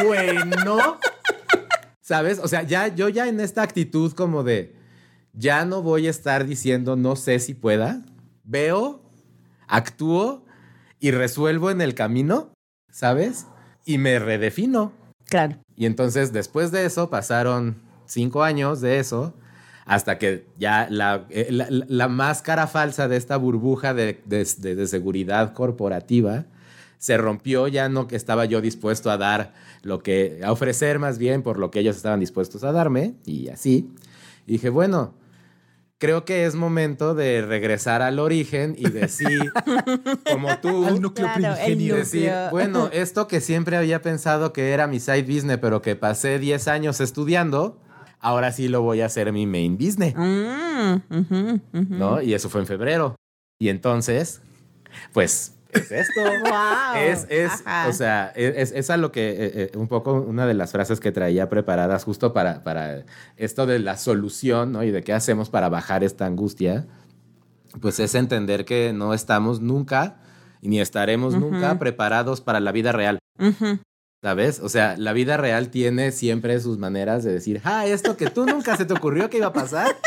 bueno, 0.03 0.99
¿sabes? 2.01 2.39
O 2.39 2.47
sea, 2.47 2.63
ya 2.63 2.93
yo 2.93 3.09
ya 3.09 3.27
en 3.27 3.39
esta 3.39 3.61
actitud 3.61 4.11
como 4.13 4.43
de, 4.43 4.75
ya 5.33 5.65
no 5.65 5.81
voy 5.81 6.07
a 6.07 6.09
estar 6.09 6.45
diciendo 6.45 6.95
no 6.95 7.15
sé 7.15 7.39
si 7.39 7.53
pueda, 7.53 8.05
veo, 8.43 9.06
actúo 9.67 10.43
y 10.99 11.11
resuelvo 11.11 11.69
en 11.71 11.81
el 11.81 11.93
camino, 11.95 12.51
¿sabes? 12.91 13.45
Y 13.85 13.97
me 13.97 14.19
redefino. 14.19 14.91
Claro. 15.25 15.57
Y 15.75 15.85
entonces 15.85 16.33
después 16.33 16.71
de 16.71 16.85
eso 16.85 17.09
pasaron 17.09 17.81
cinco 18.05 18.43
años 18.43 18.81
de 18.81 18.99
eso 18.99 19.33
hasta 19.85 20.17
que 20.17 20.45
ya 20.57 20.87
la, 20.89 21.25
eh, 21.29 21.47
la- 21.49 21.67
la- 21.69 21.85
la 21.87 22.07
máscara 22.07 22.67
falsa 22.67 23.07
de 23.07 23.15
esta 23.17 23.37
burbuja 23.37 23.93
de, 23.93 24.21
de- 24.25 24.47
de- 24.57 24.75
de 24.75 24.87
seguridad 24.87 25.53
corporativa 25.53 26.45
se 26.97 27.15
rompió, 27.17 27.67
ya 27.67 27.87
no 27.89 28.07
que 28.07 28.15
estaba 28.15 28.45
yo 28.45 28.59
dispuesto 28.59 29.11
a 29.11 29.17
dar 29.17 29.53
lo 29.83 29.99
que, 30.01 30.41
a 30.43 30.51
ofrecer 30.51 30.97
más 30.99 31.19
bien 31.19 31.43
por 31.43 31.59
lo 31.59 31.69
que 31.71 31.79
ellos 31.79 31.95
estaban 31.95 32.19
dispuestos 32.19 32.63
a 32.63 32.71
darme 32.71 33.13
y 33.25 33.49
así. 33.49 33.89
Y 34.47 34.53
dije, 34.53 34.69
bueno, 34.69 35.13
creo 35.99 36.25
que 36.25 36.45
es 36.45 36.55
momento 36.55 37.15
de 37.15 37.41
regresar 37.41 38.01
al 38.01 38.19
origen 38.19 38.75
y 38.77 38.89
decir, 38.89 39.51
como 40.31 40.57
tú, 40.59 40.85
Al 40.85 41.01
núcleo 41.01 41.27
Claro, 41.35 41.55
el 41.55 41.65
primigenio. 41.65 41.95
núcleo. 41.95 41.97
decir, 41.97 42.31
bueno, 42.51 42.89
esto 42.93 43.27
que 43.27 43.41
siempre 43.41 43.77
había 43.77 44.01
pensado 44.01 44.53
que 44.53 44.71
era 44.71 44.87
mi 44.87 44.99
side 44.99 45.23
business, 45.23 45.57
pero 45.59 45.81
que 45.81 45.95
pasé 45.95 46.39
10 46.39 46.67
años 46.67 47.01
estudiando, 47.01 47.81
ahora 48.19 48.51
sí 48.51 48.67
lo 48.67 48.81
voy 48.81 49.01
a 49.01 49.07
hacer 49.07 49.31
mi 49.33 49.45
main 49.47 49.77
business, 49.77 50.13
Mm. 50.15 51.97
¿no? 51.97 52.21
Y 52.21 52.33
eso 52.33 52.49
fue 52.49 52.61
en 52.61 52.67
febrero. 52.67 53.15
Y 53.59 53.69
entonces, 53.69 54.41
pues, 55.13 55.56
es 55.71 55.91
esto. 55.91 56.21
Wow. 56.47 56.95
Es, 56.97 57.25
es, 57.29 57.51
o 57.87 57.93
sea, 57.93 58.31
es, 58.35 58.71
es 58.71 58.89
a 58.89 58.97
lo 58.97 59.11
que, 59.11 59.29
eh, 59.29 59.51
eh, 59.55 59.71
un 59.75 59.87
poco 59.87 60.13
una 60.13 60.45
de 60.45 60.53
las 60.53 60.71
frases 60.71 60.99
que 60.99 61.11
traía 61.11 61.49
preparadas 61.49 62.03
justo 62.03 62.33
para, 62.33 62.63
para 62.63 63.03
esto 63.37 63.65
de 63.65 63.79
la 63.79 63.97
solución, 63.97 64.71
¿no? 64.71 64.83
Y 64.83 64.91
de 64.91 65.03
qué 65.03 65.13
hacemos 65.13 65.49
para 65.49 65.69
bajar 65.69 66.03
esta 66.03 66.25
angustia, 66.25 66.85
pues 67.81 67.99
es 67.99 68.15
entender 68.15 68.65
que 68.65 68.93
no 68.93 69.13
estamos 69.13 69.61
nunca, 69.61 70.17
ni 70.61 70.79
estaremos 70.79 71.33
Ujú. 71.35 71.51
nunca 71.51 71.77
preparados 71.79 72.41
para 72.41 72.59
la 72.59 72.71
vida 72.71 72.91
real. 72.91 73.19
Ujú. 73.39 73.79
¿Sabes? 74.23 74.59
O 74.59 74.69
sea, 74.69 74.95
la 74.97 75.13
vida 75.13 75.37
real 75.37 75.69
tiene 75.69 76.11
siempre 76.11 76.59
sus 76.59 76.77
maneras 76.79 77.23
de 77.23 77.31
decir, 77.33 77.61
ah, 77.63 77.85
esto 77.85 78.17
que 78.17 78.29
tú 78.29 78.45
nunca 78.45 78.75
se 78.75 78.85
te 78.85 78.93
ocurrió 78.93 79.29
que 79.29 79.37
iba 79.37 79.47
a 79.47 79.53
pasar. 79.53 79.95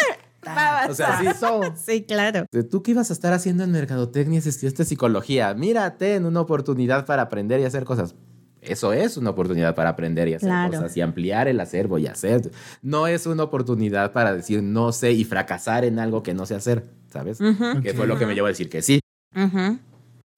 O 0.89 0.95
sea, 0.95 1.19
sí. 1.19 1.27
Sí, 1.85 2.03
claro. 2.05 2.47
tú 2.71 2.83
que 2.83 2.93
ibas 2.93 3.11
a 3.11 3.13
estar 3.13 3.33
haciendo 3.33 3.65
en 3.65 3.71
mercadotecnia 3.73 4.41
si 4.41 4.49
estudiaste 4.49 4.85
psicología, 4.85 5.53
mírate 5.55 6.15
en 6.15 6.25
una 6.27 6.41
oportunidad 6.41 7.07
para 7.07 7.23
aprender 7.23 7.61
y 7.61 7.65
hacer 7.65 7.85
cosas. 7.85 8.15
Eso 8.63 8.93
es 8.93 9.17
una 9.17 9.31
oportunidad 9.31 9.75
para 9.75 9.91
aprender 9.91 10.29
y 10.29 10.35
hacer 10.35 10.49
Claro. 10.49 10.73
cosas 10.73 10.95
y 10.97 11.01
ampliar 11.01 11.49
el 11.49 11.59
acervo 11.61 11.99
y 11.99 12.07
hacer. 12.07 12.51
No 12.83 13.07
es 13.07 13.27
una 13.27 13.43
oportunidad 13.45 14.13
para 14.13 14.35
decir 14.35 14.63
no 14.63 14.93
sé 14.93 15.13
y 15.13 15.25
fracasar 15.25 15.85
en 15.85 15.99
algo 15.99 16.23
que 16.23 16.35
no 16.35 16.45
sé 16.45 16.55
hacer, 16.57 16.85
¿sabes? 17.11 17.41
Ujú, 17.41 17.81
Que 17.83 17.95
fue 17.95 18.07
lo 18.07 18.19
que 18.19 18.27
me 18.27 18.35
llevó 18.35 18.47
a 18.47 18.51
decir 18.51 18.69
que 18.69 18.83
sí. 18.83 19.01
ujú. 19.35 19.79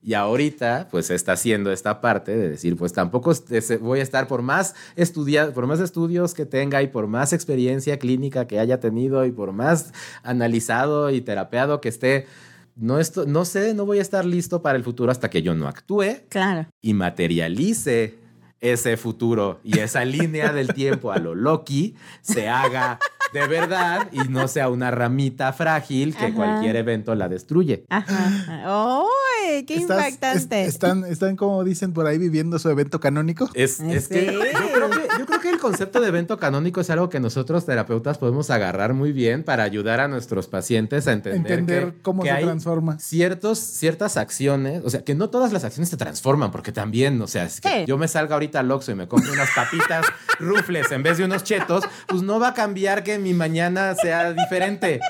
Y 0.04 0.14
ahorita, 0.14 0.88
pues 0.90 1.10
está 1.10 1.32
haciendo 1.34 1.70
esta 1.70 2.00
parte 2.00 2.36
de 2.36 2.48
decir, 2.48 2.76
pues 2.76 2.92
tampoco 2.92 3.32
voy 3.80 4.00
a 4.00 4.02
estar 4.02 4.26
por 4.26 4.42
más 4.42 4.74
estudia- 4.96 5.52
por 5.54 5.66
más 5.68 5.78
estudios 5.78 6.34
que 6.34 6.44
tenga 6.44 6.82
y 6.82 6.88
por 6.88 7.06
más 7.06 7.32
experiencia 7.32 7.98
clínica 8.00 8.46
que 8.48 8.58
haya 8.58 8.80
tenido 8.80 9.24
y 9.24 9.30
por 9.30 9.52
más 9.52 9.92
analizado 10.24 11.10
y 11.10 11.20
terapeado 11.20 11.80
que 11.80 11.88
esté, 11.88 12.26
no, 12.74 12.98
esto, 12.98 13.26
no 13.26 13.44
sé, 13.44 13.74
no 13.74 13.86
voy 13.86 13.98
a 13.98 14.02
estar 14.02 14.24
listo 14.24 14.60
para 14.60 14.76
el 14.76 14.82
futuro 14.82 15.12
hasta 15.12 15.30
que 15.30 15.42
yo 15.42 15.54
no 15.54 15.68
actúe 15.68 16.22
Claro. 16.28 16.66
y 16.80 16.94
materialice 16.94 18.18
ese 18.62 18.96
futuro 18.96 19.60
y 19.62 19.78
esa 19.80 20.04
línea 20.06 20.52
del 20.52 20.68
tiempo 20.72 21.12
a 21.12 21.18
lo 21.18 21.34
Loki 21.34 21.94
se 22.22 22.48
haga 22.48 22.98
de 23.34 23.46
verdad 23.46 24.08
y 24.12 24.28
no 24.28 24.46
sea 24.46 24.68
una 24.68 24.90
ramita 24.90 25.52
frágil 25.54 26.14
que 26.14 26.26
Ajá. 26.26 26.34
cualquier 26.34 26.76
evento 26.76 27.14
la 27.14 27.28
destruye. 27.30 27.84
Ajá. 27.88 29.00
¡Uy! 29.02 29.64
¡Qué 29.64 29.76
Estás- 29.76 30.06
impactante! 30.10 30.62
es- 30.62 30.68
están, 30.68 31.04
están, 31.06 31.36
como 31.36 31.64
dicen 31.64 31.92
por 31.94 32.06
ahí, 32.06 32.18
viviendo 32.18 32.58
su 32.58 32.68
evento 32.68 33.00
canónico. 33.00 33.48
Es, 33.54 33.78
que 33.78 34.26
yo 34.32 34.38
creo 34.72 34.90
que 34.90 35.08
yo 35.18 35.26
creo 35.26 35.40
que 35.40 35.48
el 35.50 35.58
concepto 35.58 36.00
de 36.00 36.08
evento 36.08 36.38
canónico 36.38 36.80
es 36.82 36.90
algo 36.90 37.08
que 37.08 37.20
nosotros 37.20 37.64
terapeutas 37.64 38.18
podemos 38.18 38.50
agarrar 38.50 38.92
muy 38.94 39.12
bien 39.12 39.44
para 39.44 39.62
ayudar 39.64 40.00
a 40.00 40.08
nuestros 40.08 40.46
pacientes 40.46 41.08
a 41.08 41.12
entender, 41.12 41.40
Entender 41.60 41.92
que- 41.94 42.02
cómo 42.02 42.22
que 42.22 42.28
se 42.28 42.34
hay 42.34 42.44
transforma. 42.44 42.98
Ciertos, 42.98 43.58
ciertas 43.58 44.16
acciones, 44.18 44.82
o 44.84 44.90
sea, 44.90 45.02
que 45.04 45.14
no 45.14 45.30
todas 45.30 45.52
las 45.54 45.64
acciones 45.64 45.88
se 45.88 45.96
transforman, 45.96 46.50
porque 46.50 46.70
también, 46.72 47.20
o 47.22 47.26
sea, 47.26 47.44
es 47.44 47.60
que 47.62 47.68
Sí. 47.68 47.84
yo 47.86 47.96
me 47.96 48.08
salga 48.08 48.34
ahorita 48.34 48.51
al 48.58 48.70
Oxxo 48.70 48.92
y 48.92 48.94
me 48.94 49.08
compro 49.08 49.32
unas 49.32 49.50
papitas 49.54 50.06
rufles 50.38 50.90
en 50.92 51.02
vez 51.02 51.18
de 51.18 51.24
unos 51.24 51.44
chetos, 51.44 51.84
pues 52.06 52.22
no 52.22 52.38
va 52.40 52.48
a 52.48 52.54
cambiar 52.54 53.02
que 53.04 53.18
mi 53.18 53.34
mañana 53.34 53.94
sea 53.94 54.32
diferente, 54.32 55.00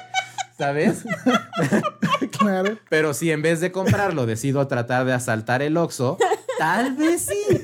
¿sabes? 0.58 1.04
Claro. 2.38 2.78
Pero 2.88 3.14
si 3.14 3.30
en 3.30 3.42
vez 3.42 3.60
de 3.60 3.70
comprarlo 3.72 4.26
decido 4.26 4.66
tratar 4.66 5.04
de 5.04 5.12
asaltar 5.12 5.60
el 5.62 5.76
Oxxo, 5.76 6.18
tal 6.58 6.94
vez 6.96 7.26
sí. 7.26 7.62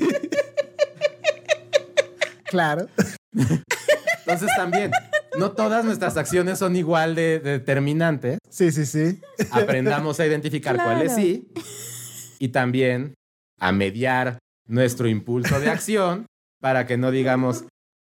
Claro. 2.45 2.89
Entonces 3.33 4.51
también, 4.57 4.91
no 5.39 5.53
todas 5.53 5.85
nuestras 5.85 6.17
acciones 6.17 6.59
son 6.59 6.77
igual 6.77 7.15
de, 7.15 7.39
de 7.41 7.53
determinantes. 7.53 8.39
Sí, 8.51 8.73
sí, 8.73 8.87
sí. 8.87 9.21
Aprendamos 9.51 10.19
a 10.21 10.27
identificar 10.27 10.75
Claro. 10.75 10.91
cuáles 10.91 11.15
sí. 11.15 11.53
Y 12.39 12.49
también 12.49 13.15
a 13.61 13.73
mediar 13.73 14.39
nuestro 14.69 15.09
impulso 15.09 15.59
de 15.61 15.71
acción 15.71 16.27
para 16.61 16.87
que 16.87 16.97
no 16.97 17.11
digamos, 17.11 17.65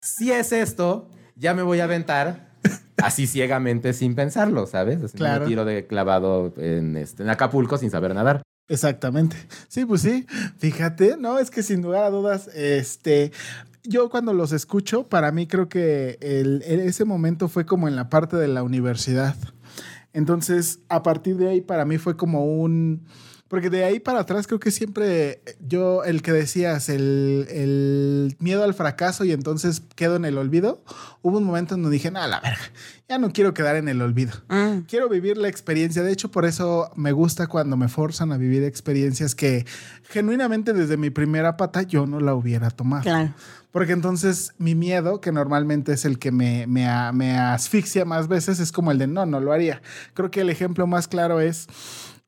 si 0.03 0.33
es 0.33 0.53
esto, 0.53 1.09
ya 1.37 1.55
me 1.55 1.63
voy 1.63 1.81
a 1.81 1.85
aventar 1.85 2.51
así 2.97 3.27
ciegamente 3.27 3.93
sin 3.93 4.15
pensarlo, 4.15 4.67
¿sabes? 4.67 5.03
Así 5.03 5.17
Claro. 5.19 5.45
Un 5.45 5.49
tiro 5.49 5.65
de 5.65 5.87
clavado 5.87 6.53
en, 6.57 6.97
este, 6.97 7.23
en 7.23 7.31
Acapulco 7.31 7.77
sin 7.79 7.91
saber 7.91 8.15
nadar. 8.15 8.43
Exactamente. 8.69 9.37
Sí, 9.69 9.85
pues 9.85 10.01
sí. 10.03 10.27
Fíjate, 10.59 11.17
no, 11.19 11.39
es 11.39 11.51
que 11.51 11.63
sin 11.63 11.83
lugar 11.83 12.03
a 12.05 12.11
dudas, 12.11 12.49
este, 12.55 13.31
yo 13.85 14.09
cuando 14.11 14.33
los 14.33 14.51
escucho, 14.53 15.09
para 15.09 15.31
mí 15.31 15.47
creo 15.47 15.69
que 15.69 16.19
el- 16.21 16.63
ese 16.63 17.05
momento 17.05 17.49
fue 17.49 17.65
como 17.67 17.87
en 17.87 17.95
la 17.95 18.09
parte 18.09 18.37
de 18.37 18.49
la 18.49 18.63
universidad. 18.65 19.37
Entonces, 20.13 20.81
a 20.89 21.03
partir 21.03 21.37
de 21.37 21.49
ahí, 21.51 21.61
para 21.61 21.85
mí 21.85 21.99
fue 21.99 22.17
como 22.17 22.45
un, 22.47 23.05
Porque 23.49 23.71
de 23.71 23.85
ahí 23.85 24.01
para 24.01 24.21
atrás 24.21 24.47
creo 24.47 24.59
que 24.59 24.73
siempre 24.73 25.41
yo, 25.61 26.03
el 26.03 26.23
que 26.23 26.33
decías, 26.33 26.89
el, 26.89 27.47
el 27.49 28.37
miedo 28.41 28.65
al 28.65 28.75
fracaso 28.75 29.25
y 29.25 29.31
entonces 29.31 29.83
quedo 29.95 30.17
en 30.17 30.25
el 30.25 30.37
olvido, 30.37 30.83
hubo 31.23 31.39
un 31.39 31.45
momento 31.45 31.77
en 31.77 31.83
donde 31.83 31.95
dije, 31.95 32.11
no, 32.11 32.27
la 32.27 32.41
verga, 32.41 32.61
ya 33.09 33.19
no 33.19 33.33
quiero 33.33 33.55
quedar 33.55 33.77
en 33.77 33.89
el 33.89 34.03
olvido. 34.03 34.33
Mm. 34.49 34.81
Quiero 34.89 35.09
vivir 35.09 35.37
la 35.37 35.47
experiencia. 35.47 36.03
De 36.03 36.11
hecho, 36.11 36.31
por 36.31 36.45
eso 36.45 36.91
me 36.97 37.13
gusta 37.13 37.47
cuando 37.47 37.77
me 37.77 37.89
forzan 37.89 38.33
a 38.33 38.37
vivir 38.37 38.65
experiencias 38.65 39.37
que 39.37 39.65
genuinamente 40.03 40.73
desde 40.73 40.97
mi 40.97 41.11
primera 41.11 41.57
pata 41.57 41.83
yo 41.83 42.07
no 42.07 42.19
la 42.19 42.35
hubiera 42.35 42.71
tomado. 42.71 43.05
Claro. 43.05 43.33
Porque 43.71 43.93
entonces 43.93 44.55
mi 44.59 44.75
miedo, 44.75 45.21
que 45.21 45.33
normalmente 45.33 45.93
es 45.93 46.05
el 46.05 46.19
que 46.19 46.33
me, 46.33 46.67
me, 46.67 46.89
me 47.13 47.39
asfixia 47.39 48.05
más 48.05 48.27
veces, 48.27 48.59
es 48.59 48.73
como 48.73 48.91
el 48.91 48.99
de 48.99 49.07
no, 49.07 49.27
no 49.27 49.39
lo 49.39 49.53
haría. 49.53 49.83
Creo 50.15 50.31
que 50.31 50.41
el 50.41 50.51
ejemplo 50.51 50.87
más 50.87 51.07
claro 51.09 51.41
es, 51.41 51.69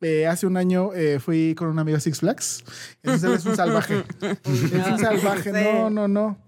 eh, 0.01 0.27
hace 0.27 0.47
un 0.47 0.57
año 0.57 0.93
eh, 0.95 1.19
fui 1.19 1.55
con 1.55 1.69
un 1.69 1.79
amigo 1.79 1.97
a 1.97 2.01
Six 2.01 2.21
Flags. 2.21 2.65
Entonces 3.03 3.29
él 3.29 3.37
es 3.37 3.47
un 3.47 3.57
salvaje. 3.57 4.05
es 4.23 4.87
un 4.87 4.99
salvaje, 4.99 5.53
no, 5.53 5.91
no, 5.91 6.09
no. 6.09 6.39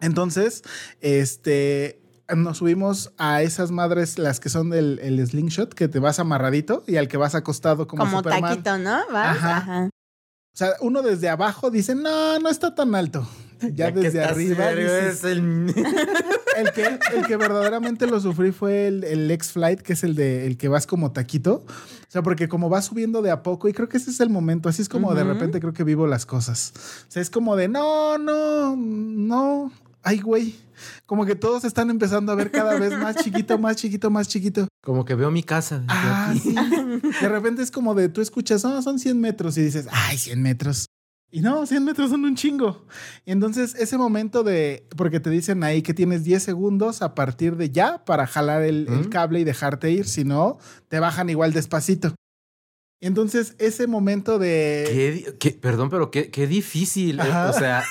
Entonces, 0.00 0.62
este, 1.00 2.00
nos 2.34 2.58
subimos 2.58 3.12
a 3.18 3.42
esas 3.42 3.70
madres, 3.70 4.18
las 4.18 4.40
que 4.40 4.48
son 4.48 4.70
del 4.70 4.98
el 5.02 5.24
slingshot, 5.26 5.74
que 5.74 5.88
te 5.88 5.98
vas 5.98 6.18
amarradito 6.18 6.84
y 6.86 6.96
al 6.96 7.08
que 7.08 7.16
vas 7.16 7.34
acostado 7.34 7.86
como, 7.86 8.04
Como, 8.04 8.18
Superman. 8.18 8.50
taquito, 8.50 8.78
¿no? 8.78 8.98
¿Vas? 9.12 9.36
Ajá. 9.36 9.56
Ajá. 9.58 9.90
O 10.52 10.56
sea, 10.56 10.72
uno 10.80 11.02
desde 11.02 11.28
abajo 11.28 11.70
dice, 11.70 11.94
no, 11.94 12.38
no 12.38 12.48
está 12.48 12.74
tan 12.74 12.94
alto. 12.94 13.26
Ya, 13.74 13.90
desde 13.90 14.22
arriba. 14.24 14.70
dices, 14.72 15.18
es 15.18 15.24
el... 15.24 15.74
el, 16.56 16.72
que, 16.72 16.98
el 17.14 17.26
que 17.26 17.36
verdaderamente 17.36 18.06
lo 18.06 18.20
sufrí 18.20 18.52
fue 18.52 18.86
el, 18.88 19.04
el 19.04 19.30
X-Flight, 19.30 19.80
que 19.80 19.92
es 19.92 20.04
el 20.04 20.14
de 20.14 20.46
el 20.46 20.56
que 20.56 20.68
vas 20.68 20.86
como 20.86 21.12
taquito. 21.12 21.64
O 21.66 22.12
sea, 22.12 22.22
porque 22.22 22.48
como 22.48 22.68
vas 22.68 22.86
subiendo 22.86 23.22
de 23.22 23.30
a 23.30 23.42
poco, 23.42 23.68
y 23.68 23.72
creo 23.72 23.88
que 23.88 23.96
ese 23.96 24.10
es 24.10 24.20
el 24.20 24.30
momento, 24.30 24.68
así 24.68 24.82
es 24.82 24.88
como 24.88 25.14
de 25.14 25.22
repente 25.22 25.60
creo 25.60 25.72
que 25.72 25.84
vivo 25.84 26.06
las 26.06 26.26
cosas. 26.26 26.72
O 27.08 27.10
sea, 27.10 27.22
es 27.22 27.30
como 27.30 27.54
de, 27.54 27.68
no, 27.68 28.18
no, 28.18 28.74
no, 28.76 29.72
ay, 30.02 30.20
güey. 30.20 30.56
Como 31.06 31.26
que 31.26 31.36
todos 31.36 31.64
están 31.64 31.90
empezando 31.90 32.32
a 32.32 32.34
ver 32.34 32.50
cada 32.50 32.78
vez 32.78 32.98
más 32.98 33.16
chiquito, 33.16 33.58
más 33.58 33.76
chiquito, 33.76 34.10
más 34.10 34.28
chiquito. 34.28 34.66
Como 34.82 35.04
que 35.04 35.14
veo 35.14 35.30
mi 35.30 35.42
casa. 35.42 35.84
Ah, 35.88 36.34
sí. 36.40 36.54
De 37.20 37.28
repente 37.28 37.62
es 37.62 37.70
como 37.70 37.94
de 37.94 38.08
tú 38.08 38.20
escuchas, 38.20 38.64
no, 38.64 38.80
son 38.82 38.98
100 38.98 39.20
metros 39.20 39.58
y 39.58 39.62
dices, 39.62 39.86
ay, 39.90 40.16
100 40.18 40.42
metros. 40.42 40.86
Y 41.32 41.42
no, 41.42 41.64
100 41.64 41.84
metros 41.84 42.10
son 42.10 42.24
un 42.24 42.34
chingo. 42.34 42.84
Y 43.24 43.30
entonces 43.32 43.74
ese 43.76 43.96
momento 43.96 44.42
de, 44.42 44.86
porque 44.96 45.20
te 45.20 45.30
dicen 45.30 45.62
ahí 45.62 45.80
que 45.82 45.94
tienes 45.94 46.24
10 46.24 46.42
segundos 46.42 47.02
a 47.02 47.14
partir 47.14 47.56
de 47.56 47.70
ya 47.70 48.04
para 48.04 48.26
jalar 48.26 48.62
el, 48.62 48.88
el 48.88 49.06
¿Mm? 49.06 49.10
cable 49.10 49.40
y 49.40 49.44
dejarte 49.44 49.90
ir, 49.92 50.06
si 50.06 50.24
no, 50.24 50.58
te 50.88 50.98
bajan 50.98 51.30
igual 51.30 51.52
despacito. 51.52 52.14
Y 53.02 53.06
entonces 53.06 53.54
ese 53.58 53.86
momento 53.86 54.38
de... 54.38 54.84
Qué 54.86 55.36
qué- 55.38 55.58
perdón, 55.58 55.88
pero 55.88 56.10
qué, 56.10 56.30
qué 56.30 56.46
difícil. 56.46 57.18
¿eh? 57.20 57.32
O 57.48 57.52
sea, 57.52 57.82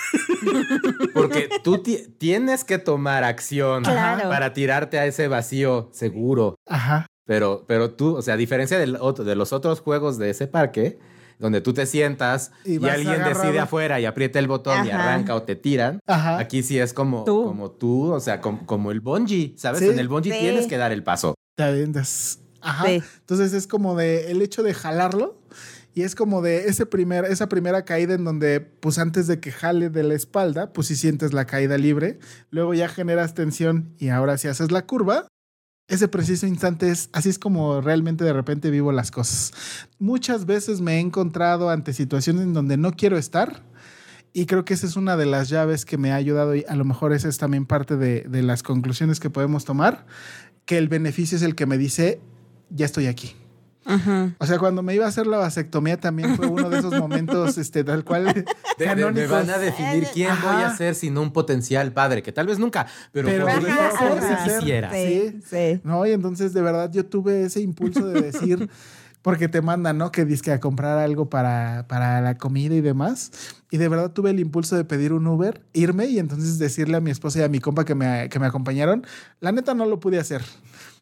porque 1.13 1.49
tú 1.63 1.79
ti- 1.79 2.07
tienes 2.17 2.63
que 2.63 2.77
tomar 2.77 3.23
acción 3.23 3.83
Claro. 3.83 4.29
para 4.29 4.53
tirarte 4.53 4.99
a 4.99 5.05
ese 5.05 5.27
vacío 5.27 5.89
seguro. 5.93 6.55
Ajá. 6.67 7.05
Pero, 7.25 7.65
pero 7.67 7.91
tú, 7.91 8.15
o 8.17 8.21
sea, 8.21 8.33
a 8.35 8.37
diferencia 8.37 8.77
del 8.79 8.97
otro, 8.99 9.23
de 9.23 9.35
los 9.35 9.53
otros 9.53 9.79
juegos 9.81 10.17
de 10.17 10.29
ese 10.31 10.47
parque, 10.47 10.99
donde 11.39 11.61
tú 11.61 11.73
te 11.73 11.85
sientas 11.87 12.51
Y 12.65 12.75
alguien 12.85 13.07
agarrado. 13.15 13.41
decide 13.43 13.59
afuera 13.59 13.99
y 13.99 14.05
aprieta 14.05 14.37
el 14.39 14.47
botón 14.47 14.85
y 14.85 14.91
arranca 14.91 15.33
o 15.35 15.41
te 15.43 15.55
tiran. 15.55 15.99
Ajá. 16.05 16.37
Aquí 16.37 16.61
sí 16.61 16.77
es 16.77 16.93
como 16.93 17.23
Tú. 17.23 17.45
como, 17.45 17.71
tú 17.71 18.11
o 18.13 18.19
sea, 18.19 18.41
com- 18.41 18.65
como, 18.65 18.91
el 18.91 18.99
bungee, 18.99 19.55
¿sabes? 19.57 19.79
Sí. 19.79 19.87
En 19.89 19.97
el 19.99 20.07
bungee 20.07 20.31
Sí. 20.33 20.39
tienes 20.39 20.67
que 20.67 20.77
dar 20.77 20.91
el 20.91 21.01
paso. 21.03 21.33
te 21.55 21.63
avientas. 21.63 22.39
Ajá. 22.61 22.85
Sí. 22.85 23.01
Entonces 23.21 23.53
es 23.53 23.65
como 23.67 23.95
de 23.95 24.31
el 24.31 24.41
hecho 24.41 24.63
de 24.63 24.73
jalarlo 24.73 25.41
y 25.93 26.03
es 26.03 26.13
como 26.15 26.41
de 26.41 26.65
ese 26.67 26.85
primer, 26.85 27.25
esa 27.25 27.49
primera 27.49 27.83
caída 27.83 28.13
en 28.13 28.23
donde, 28.23 28.59
pues 28.61 28.97
antes 28.99 29.27
de 29.27 29.39
que 29.41 29.51
jale 29.51 29.89
de 29.89 30.03
la 30.03 30.13
espalda, 30.13 30.71
pues 30.71 30.87
si 30.87 30.95
sientes 30.95 31.33
la 31.33 31.45
caída 31.45 31.77
libre, 31.77 32.19
luego 32.51 32.73
ya 32.73 32.87
generas 32.87 33.33
tensión 33.33 33.93
y 33.97 34.09
ahora 34.09 34.37
si 34.37 34.47
haces 34.47 34.71
la 34.71 34.85
curva, 34.85 35.27
ese 35.89 36.07
preciso 36.07 36.45
instante 36.45 36.89
es 36.89 37.09
así 37.13 37.29
es 37.29 37.39
como 37.39 37.81
realmente 37.81 38.23
de 38.23 38.31
repente 38.31 38.69
vivo 38.69 38.91
las 38.91 39.11
cosas. 39.11 39.51
Muchas 39.97 40.45
veces 40.45 40.81
me 40.81 40.97
he 40.97 40.99
encontrado 40.99 41.69
ante 41.69 41.93
situaciones 41.93 42.43
en 42.43 42.53
donde 42.53 42.77
no 42.77 42.93
quiero 42.93 43.17
estar. 43.17 43.63
Y 44.31 44.45
creo 44.45 44.63
que 44.63 44.75
esa 44.75 44.85
es 44.85 44.95
una 44.95 45.17
de 45.17 45.25
las 45.25 45.49
llaves 45.49 45.85
que 45.85 45.97
me 45.97 46.11
ha 46.11 46.15
ayudado 46.15 46.55
y 46.55 46.63
a 46.69 46.75
lo 46.75 46.85
mejor 46.85 47.13
esa 47.13 47.27
es 47.27 47.39
también 47.39 47.65
parte 47.65 47.97
de, 47.97 48.21
de 48.21 48.43
las 48.43 48.61
conclusiones 48.61 49.19
que 49.19 49.31
podemos 49.31 49.65
tomar, 49.65 50.05
que 50.65 50.77
el 50.77 50.87
beneficio 50.87 51.35
es 51.35 51.41
el 51.41 51.55
que 51.55 51.65
me 51.65 51.79
dice, 51.79 52.21
ya 52.69 52.85
estoy 52.85 53.07
aquí. 53.07 53.35
O 54.39 54.45
sea, 54.45 54.59
cuando 54.59 54.83
me 54.83 54.93
iba 54.93 55.05
a 55.05 55.07
hacer 55.07 55.25
la 55.25 55.37
vasectomía 55.37 55.99
también 55.99 56.35
fue 56.35 56.45
uno 56.47 56.69
de 56.69 56.79
esos 56.79 56.93
momentos, 56.99 57.57
este, 57.57 57.83
tal 57.83 58.03
cual, 58.03 58.25
De- 58.25 58.45
de- 58.95 59.11
me 59.11 59.25
van 59.27 59.49
a 59.49 59.57
definir 59.57 60.07
quién 60.13 60.29
Ajá. 60.29 60.53
voy 60.53 60.63
a 60.63 60.75
ser 60.75 60.93
sin 60.95 61.17
un 61.17 61.31
potencial 61.31 61.91
padre, 61.91 62.21
que 62.21 62.31
tal 62.31 62.45
vez 62.47 62.59
nunca, 62.59 62.85
pero, 63.11 63.27
Pero 63.29 63.47
ajá. 63.47 64.43
sí 64.45 64.49
quisiera. 64.51 64.91
Sí, 64.93 65.39
sí. 65.49 65.81
No, 65.83 66.05
y 66.05 66.11
entonces 66.11 66.53
de 66.53 66.61
verdad 66.61 66.91
yo 66.91 67.05
tuve 67.05 67.43
ese 67.45 67.61
impulso 67.61 68.05
de 68.07 68.21
decir, 68.21 68.69
porque 69.21 69.47
te 69.47 69.61
mandan, 69.61 69.97
¿no? 69.97 70.11
Que 70.11 70.25
que 70.27 70.51
a 70.51 70.59
comprar 70.59 70.97
algo 70.99 71.29
para, 71.29 71.85
para 71.87 72.21
la 72.21 72.37
comida 72.37 72.75
y 72.75 72.81
demás. 72.81 73.31
Y 73.71 73.77
de 73.77 73.87
verdad 73.89 74.11
tuve 74.11 74.29
el 74.29 74.39
impulso 74.39 74.75
de 74.75 74.85
pedir 74.85 75.13
un 75.13 75.25
Uber, 75.27 75.61
irme 75.73 76.05
y 76.05 76.19
entonces 76.19 76.57
decirle 76.59 76.97
a 76.97 77.01
mi 77.01 77.11
esposa 77.11 77.39
y 77.39 77.41
a 77.43 77.49
mi 77.49 77.59
compa 77.59 77.85
que 77.85 77.95
me, 77.95 78.29
que 78.29 78.39
me 78.39 78.45
acompañaron. 78.45 79.05
La 79.39 79.51
neta 79.51 79.73
no 79.73 79.85
lo 79.85 79.99
pude 79.99 80.19
hacer. 80.19 80.43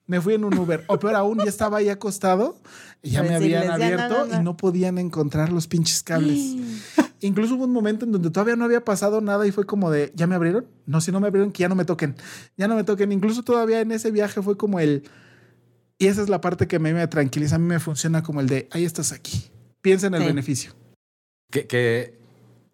Me 0.08 0.22
fui 0.22 0.34
en 0.36 0.46
un 0.46 0.58
Uber. 0.58 0.84
O 0.88 0.98
peor 0.98 1.16
aún, 1.16 1.38
ya 1.40 1.46
estaba 1.50 1.78
ahí 1.80 1.90
acostado 1.90 2.60
y 3.04 3.12
ya 3.12 3.24
me 3.24 3.36
habían 3.36 3.64
ya 3.64 3.68
no, 3.68 3.74
abierto 3.74 4.18
no, 4.20 4.26
no. 4.26 4.40
y 4.40 4.44
no 4.44 4.58
podían 4.58 4.98
encontrar 4.98 5.52
los 5.52 5.68
pinches 5.68 6.02
cables. 6.02 6.56
Incluso 7.20 7.56
hubo 7.56 7.66
un 7.66 7.74
momento 7.74 8.06
en 8.06 8.12
donde 8.12 8.30
todavía 8.30 8.56
no 8.56 8.64
había 8.66 8.86
pasado 8.86 9.22
nada 9.22 9.46
y 9.48 9.52
fue 9.52 9.66
como 9.66 9.92
de, 9.92 10.12
¿ya 10.16 10.26
me 10.28 10.36
abrieron? 10.36 10.68
No, 10.86 11.02
si 11.02 11.12
no 11.12 11.20
me 11.20 11.28
abrieron, 11.28 11.52
que 11.52 11.62
ya 11.62 11.70
no 11.70 11.76
me 11.76 11.84
toquen. 11.84 12.16
Ya 12.56 12.68
no 12.68 12.76
me 12.76 12.84
toquen. 12.84 13.12
Incluso 13.12 13.44
todavía 13.44 13.82
en 13.82 13.92
ese 13.92 14.12
viaje 14.12 14.42
fue 14.42 14.56
como 14.56 14.80
el... 14.80 15.04
Y 15.98 16.08
esa 16.08 16.22
es 16.22 16.30
la 16.30 16.42
parte 16.42 16.68
que 16.68 16.76
a 16.76 16.80
mí 16.80 16.94
me 16.94 17.08
tranquiliza, 17.08 17.56
a 17.56 17.60
mí 17.60 17.66
me 17.66 17.80
funciona 17.80 18.22
como 18.24 18.40
el 18.40 18.48
de, 18.48 18.68
ahí 18.72 18.86
estás 18.86 19.12
aquí. 19.12 19.50
Piensa 19.82 20.08
en 20.08 20.14
el 20.14 20.22
Sí. 20.22 20.28
beneficio. 20.28 20.72
Que, 21.52 21.66
que 21.66 22.17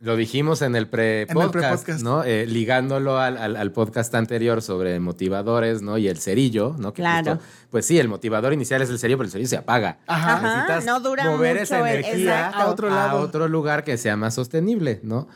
lo 0.03 0.17
dijimos 0.17 0.61
en 0.61 0.75
el 0.75 0.89
pre-podcast. 0.89 1.87
¿no? 2.01 2.25
Eh, 2.25 2.45
ligándolo 2.45 3.17
al, 3.19 3.37
al- 3.37 3.55
al 3.55 3.71
podcast 3.71 4.13
anterior 4.15 4.61
sobre 4.61 4.99
motivadores, 4.99 5.81
¿no? 5.81 5.97
Y 5.97 6.09
el 6.09 6.17
cerillo, 6.19 6.75
¿no? 6.77 6.91
Que 6.93 7.01
Claro. 7.01 7.35
justo- 7.35 7.45
pues 7.69 7.85
sí, 7.85 7.97
el 7.99 8.09
motivador 8.09 8.51
inicial 8.51 8.81
es 8.81 8.89
el 8.89 8.99
cerillo, 8.99 9.17
pero 9.17 9.27
el 9.27 9.31
cerillo 9.31 9.49
se 9.49 9.55
apaga. 9.57 9.99
Ajá. 10.07 10.33
Ajá, 10.35 10.47
Necesitas 10.67 10.85
no 10.85 10.99
dura 10.99 11.23
mover 11.31 11.53
mucho 11.53 11.63
esa 11.63 11.89
energía. 11.91 12.49
A 12.49 12.67
otro 12.67 12.89
lado. 12.89 13.21
otro 13.21 13.47
lugar 13.47 13.85
que 13.85 13.97
sea 13.97 14.17
más 14.17 14.33
sostenible, 14.33 14.99
¿no? 15.03 15.29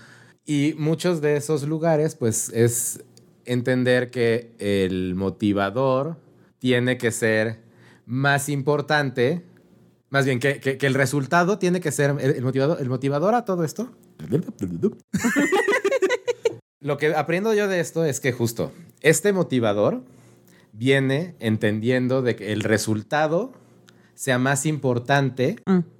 Y 0.46 0.76
muchos 0.78 1.22
de 1.22 1.38
esos 1.38 1.64
lugares, 1.64 2.16
pues, 2.16 2.50
es 2.50 3.04
entender 3.46 4.12
que 4.12 4.54
el 4.60 5.16
motivador 5.16 6.18
tiene 6.60 6.98
que 6.98 7.12
ser 7.12 7.62
más 8.06 8.50
importante, 8.50 9.46
más 10.10 10.26
bien 10.26 10.40
que, 10.40 10.60
que- 10.60 10.78
que 10.78 10.88
el 10.88 10.94
resultado 10.94 11.58
tiene 11.58 11.80
que 11.80 11.92
ser 11.94 12.10
el, 12.20 12.36
el 12.36 12.42
motivador, 12.44 12.82
el 12.82 12.90
motivador 12.90 13.34
a 13.34 13.46
todo 13.46 13.64
esto. 13.64 13.92
Lo 16.80 16.98
que 16.98 17.16
aprendo 17.16 17.54
yo 17.54 17.68
de 17.68 17.80
esto 17.80 18.06
es 18.06 18.20
que 18.20 18.32
justo 18.32 18.72
este 19.02 19.34
motivador 19.34 20.04
viene 20.74 21.36
entendiendo 21.40 22.22
de 22.22 22.36
que 22.36 22.54
el 22.54 22.62
resultado 22.62 23.52
sea 24.14 24.40
más 24.40 24.66
importante 24.66 25.58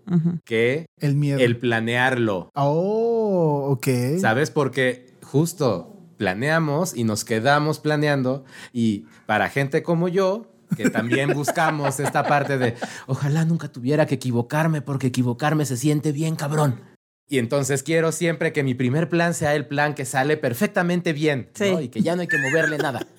Mm, 0.10 0.38
que 0.46 0.86
El 1.00 1.16
miedo. 1.16 1.40
el 1.40 1.58
planearlo. 1.58 2.50
Oh, 2.56 3.68
ok. 3.72 3.88
¿Sabes? 4.22 4.52
Porque 4.52 5.14
justo 5.22 5.94
planeamos 6.18 6.96
y 6.96 7.04
nos 7.04 7.26
quedamos 7.26 7.80
planeando 7.80 8.46
y 8.72 9.06
para 9.26 9.50
gente 9.50 9.84
como 9.84 10.08
yo, 10.08 10.48
que 10.78 10.90
también 10.90 11.34
buscamos 11.34 12.00
esta 12.00 12.24
parte 12.24 12.58
de, 12.58 12.76
ojalá 13.06 13.44
nunca 13.46 13.68
tuviera 13.70 14.06
que 14.06 14.16
equivocarme 14.16 14.82
porque 14.82 15.08
equivocarme 15.08 15.66
se 15.66 15.76
siente 15.78 16.12
bien 16.14 16.36
cabrón. 16.36 16.80
Y 17.30 17.40
entonces 17.40 17.84
quiero 17.84 18.12
siempre 18.12 18.54
que 18.54 18.64
mi 18.64 18.74
primer 18.74 19.10
plan 19.10 19.34
sea 19.34 19.54
el 19.56 19.66
plan 19.66 19.94
que 19.96 20.06
sale 20.06 20.38
perfectamente 20.38 21.12
bien 21.12 21.50
¿no? 21.60 21.82
Y 21.82 21.90
que 21.90 22.02
ya 22.02 22.16
no 22.16 22.22
hay 22.22 22.28
que 22.28 22.38
moverle 22.38 22.78
nada. 22.78 23.06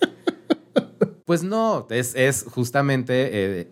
Pues 1.24 1.42
no, 1.42 1.86
es, 1.90 2.14
es 2.14 2.42
justamente, 2.48 3.60
eh, 3.60 3.68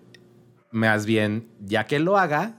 más 0.72 1.06
bien, 1.06 1.48
ya 1.64 1.86
que 1.86 1.98
lo 1.98 2.18
haga, 2.18 2.56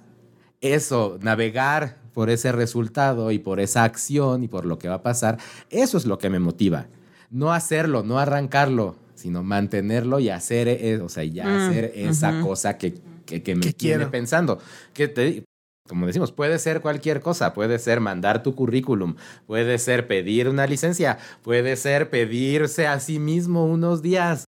eso, 0.60 1.20
navegar 1.22 2.00
por 2.14 2.32
ese 2.32 2.52
resultado 2.52 3.30
y 3.30 3.38
por 3.38 3.60
esa 3.60 3.84
acción 3.84 4.44
y 4.44 4.48
por 4.48 4.66
lo 4.66 4.80
que 4.80 4.88
va 4.88 4.96
a 4.96 5.04
pasar, 5.04 5.38
eso 5.70 6.00
es 6.00 6.08
lo 6.08 6.18
que 6.18 6.32
me 6.32 6.40
motiva. 6.40 6.88
No 7.30 7.54
hacerlo, 7.54 8.02
no 8.02 8.18
arrancarlo, 8.18 8.96
sino 9.14 9.44
mantenerlo 9.44 10.20
y 10.20 10.30
hacer, 10.30 10.68
eh, 10.68 11.00
o 11.00 11.10
sea, 11.10 11.24
ya 11.26 11.46
Mm, 11.46 11.56
hacer 11.58 11.92
esa 11.94 12.40
cosa 12.42 12.80
que, 12.80 12.96
que, 13.28 13.44
que 13.44 13.54
me 13.54 13.62
tiene 13.62 13.76
quiero. 13.76 14.10
pensando. 14.10 14.58
Que 14.96 15.08
te, 15.08 15.44
como 15.88 16.06
decimos, 16.08 16.32
puede 16.32 16.60
ser 16.60 16.82
cualquier 16.82 17.22
cosa, 17.22 17.54
puede 17.54 17.80
ser 17.80 18.00
mandar 18.00 18.44
tu 18.44 18.56
currículum, 18.56 19.16
puede 19.46 19.78
ser 19.80 20.08
pedir 20.08 20.50
una 20.50 20.68
licencia, 20.68 21.18
puede 21.44 21.76
ser 21.76 22.10
pedirse 22.10 22.88
a 22.88 23.00
sí 23.00 23.20
mismo 23.20 23.66
unos 23.66 24.02
días, 24.02 24.46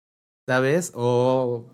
¿sabes? 0.47 0.91
O 0.95 1.65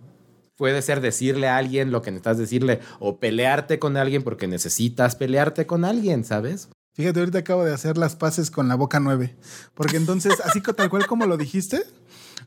Puede 0.60 0.82
ser 0.82 1.00
decirle 1.00 1.48
a 1.48 1.56
alguien 1.56 1.90
lo 1.90 2.02
que 2.02 2.12
necesitas 2.12 2.38
decirle 2.38 2.82
o 3.00 3.18
pelearte 3.18 3.80
con 3.80 3.96
alguien 3.96 4.24
porque 4.24 4.46
necesitas 4.46 5.16
pelearte 5.16 5.66
con 5.66 5.86
alguien, 5.86 6.26
¿sabes? 6.26 6.68
Fíjate, 6.96 7.22
ahorita 7.22 7.40
acabo 7.40 7.64
de 7.64 7.74
hacer 7.74 7.98
las 7.98 8.18
paces 8.18 8.52
con 8.52 8.68
la 8.68 8.76
boca 8.76 9.00
nueve. 9.00 9.38
Porque 9.74 9.96
entonces, 9.96 10.34
así 10.44 10.60
tal 10.60 10.90
cual 10.90 11.08
como 11.08 11.26
lo 11.28 11.38
dijiste, 11.38 11.84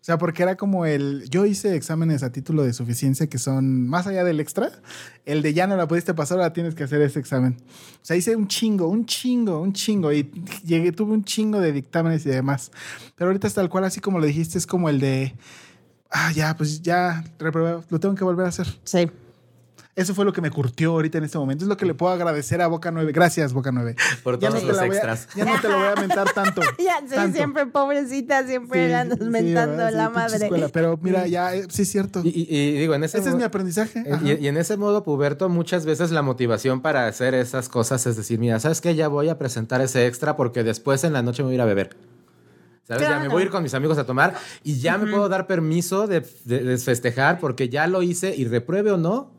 o 0.02 0.04
sea, 0.04 0.18
porque 0.18 0.42
era 0.42 0.56
como 0.56 0.84
el. 0.84 1.30
Yo 1.30 1.46
hice 1.46 1.76
exámenes 1.76 2.24
a 2.24 2.32
título 2.32 2.64
de 2.64 2.72
suficiencia 2.72 3.28
que 3.28 3.38
son 3.38 3.86
más 3.86 4.08
allá 4.08 4.24
del 4.24 4.40
extra. 4.40 4.72
El 5.26 5.42
de 5.42 5.54
ya 5.54 5.68
no 5.68 5.76
la 5.76 5.86
pudiste 5.86 6.12
pasar, 6.12 6.38
ahora 6.38 6.52
tienes 6.52 6.74
que 6.74 6.82
hacer 6.82 7.00
ese 7.02 7.20
examen. 7.20 7.56
O 7.62 8.04
sea, 8.04 8.16
hice 8.16 8.34
un 8.34 8.48
chingo, 8.48 8.88
un 8.88 9.06
chingo, 9.06 9.60
un 9.60 9.72
chingo. 9.72 10.12
Y 10.12 10.28
llegué, 10.64 10.90
tuve 10.90 11.12
un 11.12 11.22
chingo 11.22 11.60
de 11.60 11.70
dictámenes 11.70 12.26
y 12.26 12.30
demás. 12.30 12.72
Pero 13.14 13.30
ahorita 13.30 13.46
es 13.46 13.54
tal 13.54 13.68
cual, 13.68 13.84
así 13.84 14.00
como 14.00 14.18
lo 14.18 14.26
dijiste, 14.26 14.58
es 14.58 14.66
como 14.66 14.88
el 14.88 14.98
de. 14.98 15.36
Ah, 16.10 16.32
ya, 16.32 16.56
pues 16.56 16.82
ya 16.82 17.22
reprobé, 17.38 17.84
lo 17.88 18.00
tengo 18.00 18.16
que 18.16 18.24
volver 18.24 18.46
a 18.46 18.48
hacer. 18.48 18.66
Sí. 18.82 19.08
Eso 19.94 20.14
fue 20.14 20.24
lo 20.24 20.32
que 20.32 20.40
me 20.40 20.50
curtió 20.50 20.92
ahorita 20.92 21.18
en 21.18 21.24
este 21.24 21.36
momento. 21.36 21.64
Es 21.64 21.68
lo 21.68 21.76
que 21.76 21.84
le 21.84 21.92
puedo 21.92 22.10
agradecer 22.14 22.62
a 22.62 22.66
Boca 22.66 22.90
9. 22.90 23.12
Gracias, 23.12 23.52
Boca 23.52 23.70
9. 23.72 23.94
Por 24.22 24.38
Ya 24.38 24.48
todos 24.48 24.62
los 24.64 24.78
a, 24.78 24.86
extras. 24.86 25.28
ya 25.36 25.44
no 25.44 25.60
te 25.60 25.68
lo 25.68 25.76
voy 25.78 25.88
a 25.88 26.00
mentar 26.00 26.32
tanto. 26.32 26.62
Ya, 26.78 27.00
sí, 27.06 27.14
Tanto. 27.14 27.36
siempre 27.36 27.66
pobrecita, 27.66 28.46
siempre 28.46 28.86
Sí, 28.86 28.90
la 28.90 29.00
andas 29.02 29.18
sí, 29.18 29.24
mentando 29.26 29.90
la 29.90 30.08
madre. 30.08 30.36
escuela. 30.44 30.68
Pero 30.72 30.98
mira, 31.02 31.26
ya, 31.26 31.54
eh, 31.54 31.66
sí 31.68 31.82
es 31.82 31.90
cierto. 31.90 32.22
Y, 32.24 32.28
y- 32.30 32.46
y 32.58 32.78
digo, 32.78 32.94
en 32.94 33.04
ese 33.04 33.18
Ese 33.18 33.28
es 33.28 33.34
mi 33.34 33.42
aprendizaje. 33.42 34.02
Eh. 34.06 34.38
Y, 34.40 34.44
y 34.44 34.48
en 34.48 34.56
ese 34.56 34.78
modo 34.78 35.02
puberto 35.04 35.50
muchas 35.50 35.84
veces 35.84 36.10
la 36.10 36.22
motivación 36.22 36.80
para 36.80 37.06
hacer 37.06 37.34
esas 37.34 37.68
cosas 37.68 38.06
es 38.06 38.16
decir, 38.16 38.38
mira, 38.38 38.58
¿sabes 38.60 38.80
qué? 38.80 38.94
Ya 38.94 39.08
voy 39.08 39.28
a 39.28 39.36
presentar 39.38 39.82
ese 39.82 40.06
extra 40.06 40.36
porque 40.36 40.64
después 40.64 41.04
en 41.04 41.12
la 41.12 41.20
noche 41.20 41.42
me 41.42 41.48
voy 41.48 41.52
a 41.52 41.56
ir 41.56 41.60
a 41.60 41.66
beber. 41.66 41.96
¿Sabes? 42.88 43.02
Ya 43.02 43.20
me 43.20 43.28
voy 43.28 43.42
a 43.42 43.44
ir 43.44 43.50
con 43.50 43.62
mis 43.62 43.74
amigos 43.74 43.98
a 43.98 44.06
tomar 44.06 44.34
y 44.64 44.80
ya 44.80 44.96
me 44.96 45.10
puedo 45.10 45.28
dar 45.28 45.46
permiso 45.46 46.06
de, 46.06 46.26
de- 46.46 46.64
de 46.64 46.78
festejar 46.78 47.38
porque 47.40 47.68
ya 47.68 47.86
lo 47.86 48.02
hice 48.02 48.34
y 48.34 48.46
repruebe 48.46 48.90
o 48.90 48.96
no, 48.96 49.30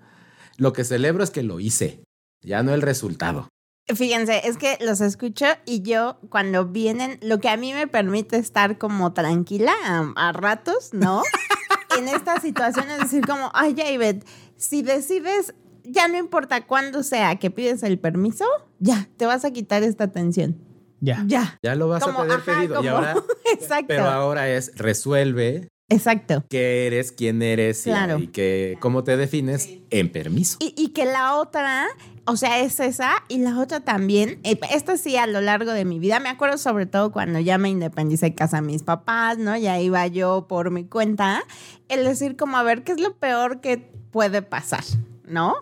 lo 0.64 0.72
que 0.72 0.86
celebro 0.86 1.26
es 1.26 1.30
que 1.30 1.43
lo 1.43 1.59
hice, 1.59 2.05
ya 2.41 2.64
no 2.64 2.74
el 2.74 2.82
resultado. 2.82 3.49
Fíjense, 3.93 4.47
es 4.47 4.55
que 4.55 4.78
los 4.80 5.01
escucho 5.01 5.45
y 5.66 5.82
yo 5.82 6.20
cuando 6.30 6.66
vienen, 6.68 7.20
lo 7.22 7.41
que 7.41 7.49
a 7.49 7.57
mí 7.57 7.74
me 7.74 7.86
permite 7.86 8.38
estar 8.38 8.78
como 8.78 9.11
tranquila 9.11 9.74
a, 9.84 10.14
a 10.16 10.32
ratos, 10.32 10.93
¿no? 10.93 11.22
en 11.97 12.07
estas 12.07 12.41
situaciones 12.41 12.97
decir 12.99 13.28
como, 13.28 13.51
ay, 13.53 13.74
ya, 13.74 13.91
Ivette, 13.91 14.26
si 14.55 14.84
decides, 14.84 15.53
ya 15.84 16.07
no 16.07 16.18
importa 16.18 16.66
cuándo 16.66 17.03
sea 17.03 17.36
que 17.39 17.51
pides 17.51 17.84
el 17.84 17.99
permiso, 17.99 18.45
ya, 18.80 19.09
te 19.18 19.26
vas 19.26 19.43
a 19.43 19.51
quitar 19.51 19.84
esta 19.84 20.14
tensión. 20.14 20.57
Ya. 21.01 21.26
Ya. 21.28 21.59
Ya 21.61 21.76
lo 21.76 21.89
vas 21.89 22.05
Como, 22.05 22.20
a 22.20 22.22
pedir 22.24 22.38
ajá, 22.38 22.45
pedido 22.45 22.82
y 22.82 22.88
ahora, 22.88 23.16
Exacto. 23.53 23.88
pero 23.88 24.05
ahora 24.05 24.47
es 24.47 24.72
resuelve 24.78 25.68
Exacto. 25.94 26.44
qué 26.50 26.88
eres, 26.88 27.12
quién 27.12 27.41
eres 27.41 27.86
y- 27.86 27.89
Claro. 27.89 28.20
y, 28.20 28.28
que, 28.28 28.78
cómo 28.80 29.04
te 29.04 29.16
defines 29.18 29.70
en 29.89 30.12
permiso. 30.12 30.58
Y, 30.60 30.74
y 30.78 30.89
que 30.89 31.06
la 31.06 31.36
otra, 31.36 31.88
o 32.26 32.36
sea, 32.36 32.60
es 32.60 32.80
esa, 32.80 33.12
y 33.28 33.38
la 33.39 33.60
otra 33.60 33.80
también, 33.82 34.39
eh, 34.44 34.60
esta 34.72 34.98
sí 34.98 35.18
a 35.18 35.28
lo 35.28 35.41
largo 35.41 35.72
de 35.72 35.86
mi 35.86 36.00
vida, 36.00 36.20
me 36.20 36.30
acuerdo 36.30 36.58
sobre 36.58 36.86
todo 36.86 37.12
cuando 37.12 37.39
ya 37.39 37.58
me 37.58 37.70
independicé 37.70 38.28
de 38.28 38.36
casa 38.36 38.58
de 38.58 38.64
mis 38.64 38.84
papás, 38.84 39.38
¿no? 39.38 39.56
Ya 39.58 39.80
iba 39.80 40.06
yo 40.08 40.46
por 40.48 40.72
mi 40.72 40.86
cuenta, 40.86 41.44
el 41.89 42.04
decir 42.06 42.36
como, 42.36 42.58
a 42.58 42.64
ver, 42.64 42.84
¿qué 42.84 42.91
es 42.94 43.00
lo 43.00 43.16
peor 43.18 43.62
que 43.62 43.78
puede 44.12 44.41
pasar? 44.41 44.84
¿No? 45.26 45.56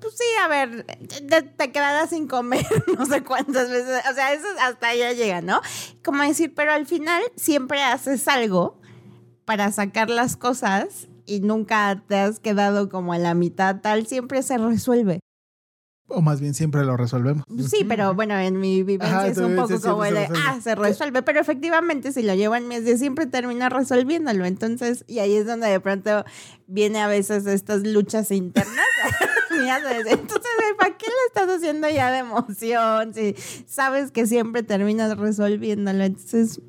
Pues 0.00 0.14
sí, 0.16 0.24
a 0.42 0.48
ver, 0.48 0.84
te, 1.28 1.42
te 1.42 1.72
quedarás 1.72 2.10
sin 2.10 2.26
comer 2.26 2.66
no 2.98 3.04
sé 3.06 3.22
cuántas 3.22 3.68
veces, 3.70 4.02
o 4.10 4.14
sea, 4.14 4.32
eso 4.32 4.46
hasta 4.62 4.88
allá 4.88 5.12
llega, 5.12 5.42
¿no? 5.42 5.60
Como 6.02 6.22
decir, 6.22 6.54
pero 6.54 6.72
al 6.72 6.86
final 6.86 7.22
siempre 7.36 7.82
haces 7.82 8.26
algo 8.26 8.79
para 9.50 9.72
sacar 9.72 10.10
las 10.10 10.36
cosas 10.36 11.08
y 11.26 11.40
nunca 11.40 12.04
te 12.06 12.14
has 12.14 12.38
quedado 12.38 12.88
como 12.88 13.12
a 13.12 13.18
la 13.18 13.34
mitad 13.34 13.80
tal, 13.80 14.06
siempre 14.06 14.44
se 14.44 14.56
resuelve. 14.58 15.18
O 16.06 16.20
más 16.22 16.40
bien 16.40 16.54
siempre 16.54 16.84
lo 16.84 16.96
resolvemos. 16.96 17.42
Sí, 17.68 17.84
pero 17.84 18.14
bueno, 18.14 18.38
en 18.38 18.60
mi 18.60 18.84
vivencia 18.84 19.18
Ajá, 19.18 19.26
es 19.26 19.38
un 19.38 19.56
poco 19.56 19.80
como 19.80 20.04
el 20.04 20.14
de, 20.14 20.28
ah, 20.46 20.60
se 20.62 20.76
resuelve, 20.76 21.22
pero 21.22 21.40
efectivamente 21.40 22.12
si 22.12 22.22
lo 22.22 22.32
llevo 22.36 22.54
en 22.54 22.68
mes 22.68 22.84
de 22.84 22.96
siempre 22.96 23.26
termina 23.26 23.68
resolviéndolo. 23.68 24.44
Entonces, 24.44 25.04
y 25.08 25.18
ahí 25.18 25.34
es 25.34 25.46
donde 25.46 25.66
de 25.66 25.80
pronto 25.80 26.24
viene 26.68 27.00
a 27.00 27.08
veces 27.08 27.44
estas 27.46 27.84
luchas 27.84 28.30
internas. 28.30 28.76
Entonces, 30.06 30.50
¿para 30.78 30.96
qué 30.96 31.06
lo 31.06 31.26
estás 31.26 31.56
haciendo 31.56 31.88
ya 31.88 32.10
de 32.10 32.18
emoción? 32.18 33.14
Si 33.14 33.34
sabes 33.66 34.10
que 34.10 34.26
siempre 34.26 34.62
terminas 34.62 35.16
resolviéndolo. 35.16 36.04
Entonces, 36.04 36.60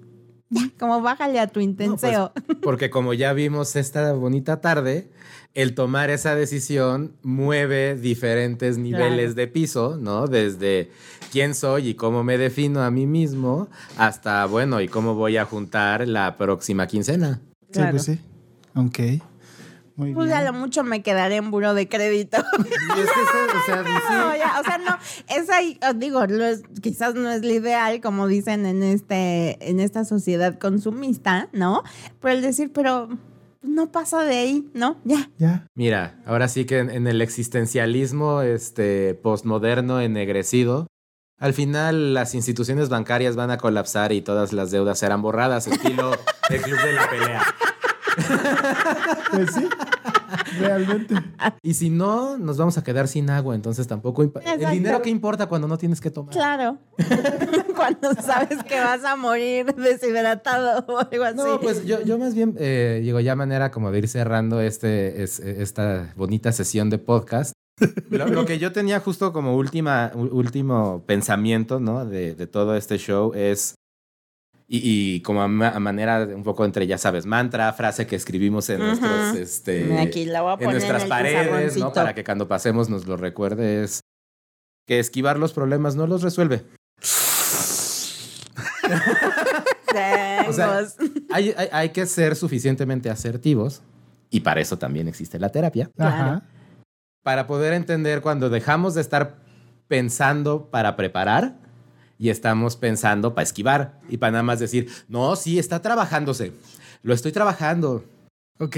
como 0.80 1.02
bájale 1.02 1.40
a 1.40 1.48
tu 1.48 1.60
No, 1.60 1.66
pues, 1.76 1.84
intenseo. 1.86 2.32
porque 2.62 2.90
como 2.90 3.14
ya 3.14 3.34
vimos 3.34 3.76
esta 3.76 4.14
bonita 4.14 4.62
tarde, 4.62 5.10
el 5.54 5.74
tomar 5.76 6.10
esa 6.10 6.36
decisión 6.36 7.14
mueve 7.24 7.96
diferentes 7.96 8.78
niveles 8.78 9.18
Claro. 9.18 9.34
de 9.34 9.48
piso, 9.48 9.98
¿no? 9.98 10.28
Desde 10.28 10.92
quién 11.32 11.56
soy 11.56 11.90
y 11.90 11.94
cómo 11.96 12.24
me 12.24 12.38
defino 12.38 12.82
a 12.84 12.92
mí 12.92 13.06
mismo, 13.06 13.68
hasta, 13.98 14.46
bueno, 14.46 14.80
y 14.82 14.88
cómo 14.88 15.16
voy 15.16 15.38
a 15.38 15.46
juntar 15.46 16.08
la 16.08 16.38
próxima 16.38 16.88
quincena. 16.88 17.42
Sí, 17.68 17.74
Claro. 17.74 17.92
pues 17.92 18.04
sí. 18.04 18.20
Ok. 18.76 19.00
Muy 20.02 20.14
Pues 20.16 20.28
bien. 20.30 20.38
a 20.40 20.44
lo 20.44 20.54
mucho 20.54 20.84
me 20.84 21.04
quedaré 21.04 21.36
en 21.36 21.52
buro 21.52 21.74
de 21.76 21.88
crédito. 21.88 22.38
Y 22.58 23.00
es 23.00 23.06
que 23.06 23.22
eso, 23.22 23.60
o 23.62 23.66
sea, 23.66 23.84
sí. 23.84 23.90
No, 24.14 24.36
ya, 24.36 24.60
o 24.60 24.64
sea, 24.64 24.78
no, 24.80 24.98
es 25.36 25.50
ahí, 25.52 25.80
os 25.88 26.00
digo, 26.00 26.26
no 26.26 26.44
es- 26.44 26.64
quizás 26.82 27.14
no 27.16 27.30
es 27.30 27.42
lo 27.44 27.52
ideal, 27.54 28.02
como 28.02 28.28
dicen 28.28 28.66
en 28.66 28.82
este, 28.84 29.58
en 29.70 29.80
esta 29.80 30.04
sociedad 30.06 30.58
consumista, 30.60 31.50
¿no? 31.54 31.84
Pero 32.20 32.34
el 32.36 32.42
decir, 32.42 32.72
pero 32.74 33.10
no 33.62 33.92
pasa 33.92 34.24
de 34.24 34.38
ahí, 34.38 34.70
¿no? 34.74 34.98
Ya. 35.04 35.30
Ya. 35.38 35.68
Mira, 35.76 36.20
ahora 36.26 36.48
sí 36.48 36.66
que 36.66 36.80
en, 36.80 36.90
en 36.90 37.06
el 37.06 37.22
existencialismo 37.22 38.42
este, 38.42 39.14
postmoderno 39.14 40.02
ennegrecido, 40.02 40.88
al 41.38 41.54
final 41.54 42.14
las 42.16 42.34
instituciones 42.36 42.90
bancarias 42.90 43.36
van 43.36 43.52
a 43.52 43.58
colapsar 43.58 44.12
y 44.12 44.22
todas 44.22 44.52
las 44.54 44.72
deudas 44.72 45.00
serán 45.00 45.22
borradas, 45.22 45.68
estilo 45.68 46.12
el 46.50 46.62
club 46.62 46.80
de 46.82 46.94
la 46.94 47.10
pelea. 47.10 47.44
Pues 49.32 49.54
sí. 49.54 49.68
Realmente. 50.60 51.16
Y 51.62 51.74
si 51.74 51.90
no, 51.90 52.38
nos 52.38 52.58
vamos 52.58 52.78
a 52.78 52.84
quedar 52.84 53.08
sin 53.08 53.30
agua, 53.30 53.56
entonces 53.56 53.88
tampoco... 53.88 54.24
impa- 54.24 54.42
El 54.42 54.54
Exacto. 54.56 54.70
dinero 54.74 55.02
que 55.02 55.10
importa 55.10 55.48
cuando 55.48 55.68
no 55.68 55.78
tienes 55.78 56.02
que 56.02 56.12
tomar. 56.12 56.34
Claro. 56.34 56.78
Cuando 57.76 58.14
sabes 58.22 58.62
que 58.64 58.80
vas 58.80 59.04
a 59.04 59.16
morir 59.16 59.74
deshidratado 59.76 60.86
o 60.88 61.00
algo 61.00 61.24
así. 61.24 61.38
No, 61.38 61.60
pues 61.60 61.84
yo, 61.86 62.02
yo 62.04 62.18
más 62.20 62.36
bien, 62.36 62.56
eh, 62.60 63.00
digo, 63.02 63.20
ya 63.22 63.36
manera 63.36 63.72
como 63.72 63.92
de 63.92 64.00
ir 64.00 64.08
cerrando 64.08 64.62
este, 64.62 65.24
es- 65.24 65.40
esta 65.40 66.14
bonita 66.16 66.52
sesión 66.52 66.90
de 66.90 66.98
podcast. 67.00 67.54
Lo, 68.10 68.28
lo 68.28 68.46
que 68.46 68.60
yo 68.60 68.72
tenía 68.72 69.00
justo 69.00 69.34
como 69.34 69.56
última, 69.56 70.12
último 70.14 71.04
pensamiento, 71.08 71.80
¿no? 71.80 72.06
De, 72.06 72.36
de 72.36 72.46
todo 72.48 72.76
este 72.76 72.98
show 73.00 73.32
es, 73.34 73.74
y, 74.74 75.16
y 75.16 75.22
como 75.22 75.42
a, 75.42 75.48
ma- 75.50 75.72
a 75.72 75.80
manera 75.80 76.26
de 76.26 76.34
un 76.34 76.44
poco 76.44 76.64
entre, 76.64 76.88
ya 76.88 76.98
sabes, 76.98 77.26
mantra, 77.26 77.72
frase 77.74 78.08
que 78.08 78.16
escribimos 78.16 78.70
en 78.70 78.78
Ujú. 78.82 78.88
nuestros, 78.88 79.36
este, 79.36 80.00
Aquí 80.00 80.26
la 80.26 80.42
voy 80.42 80.52
a 80.52 80.54
en 80.54 80.60
poner 80.60 80.74
nuestras 80.76 81.04
en 81.04 81.10
paredes, 81.10 81.78
¿no? 81.78 81.92
Para 81.92 82.16
que 82.16 82.24
cuando 82.24 82.48
pasemos 82.48 82.90
nos 82.90 83.06
lo 83.06 83.18
recuerde 83.18 83.84
es 83.84 84.00
que 84.88 85.00
esquivar 85.00 85.38
los 85.38 85.52
problemas 85.54 85.96
no 85.96 86.08
los 86.08 86.22
resuelve. 86.22 86.64
O 90.48 90.54
sea, 90.54 90.82
hay, 91.32 91.54
hay- 91.58 91.70
hay 91.72 91.90
que 91.90 92.06
ser 92.06 92.36
suficientemente 92.36 93.10
asertivos 93.10 93.82
y 94.30 94.42
para 94.42 94.62
eso 94.62 94.78
también 94.78 95.08
existe 95.08 95.40
la 95.40 95.50
terapia. 95.50 95.90
Ajá. 95.98 96.44
Para 97.24 97.48
poder 97.48 97.74
entender 97.74 98.22
cuando 98.22 98.50
dejamos 98.50 98.96
de 98.96 99.02
estar 99.02 99.38
pensando 99.88 100.70
para 100.72 100.96
preparar 100.96 101.56
y 102.22 102.30
estamos 102.30 102.78
pensando 102.78 103.34
para 103.34 103.42
esquivar 103.42 104.00
y 104.08 104.18
para 104.18 104.34
nada 104.34 104.44
más 104.44 104.60
decir, 104.60 104.92
no, 105.08 105.36
sí, 105.36 105.58
está 105.58 105.82
trabajándose. 105.82 106.54
Lo 107.02 107.16
estoy 107.16 107.32
trabajando. 107.32 108.06
Ok. 108.60 108.78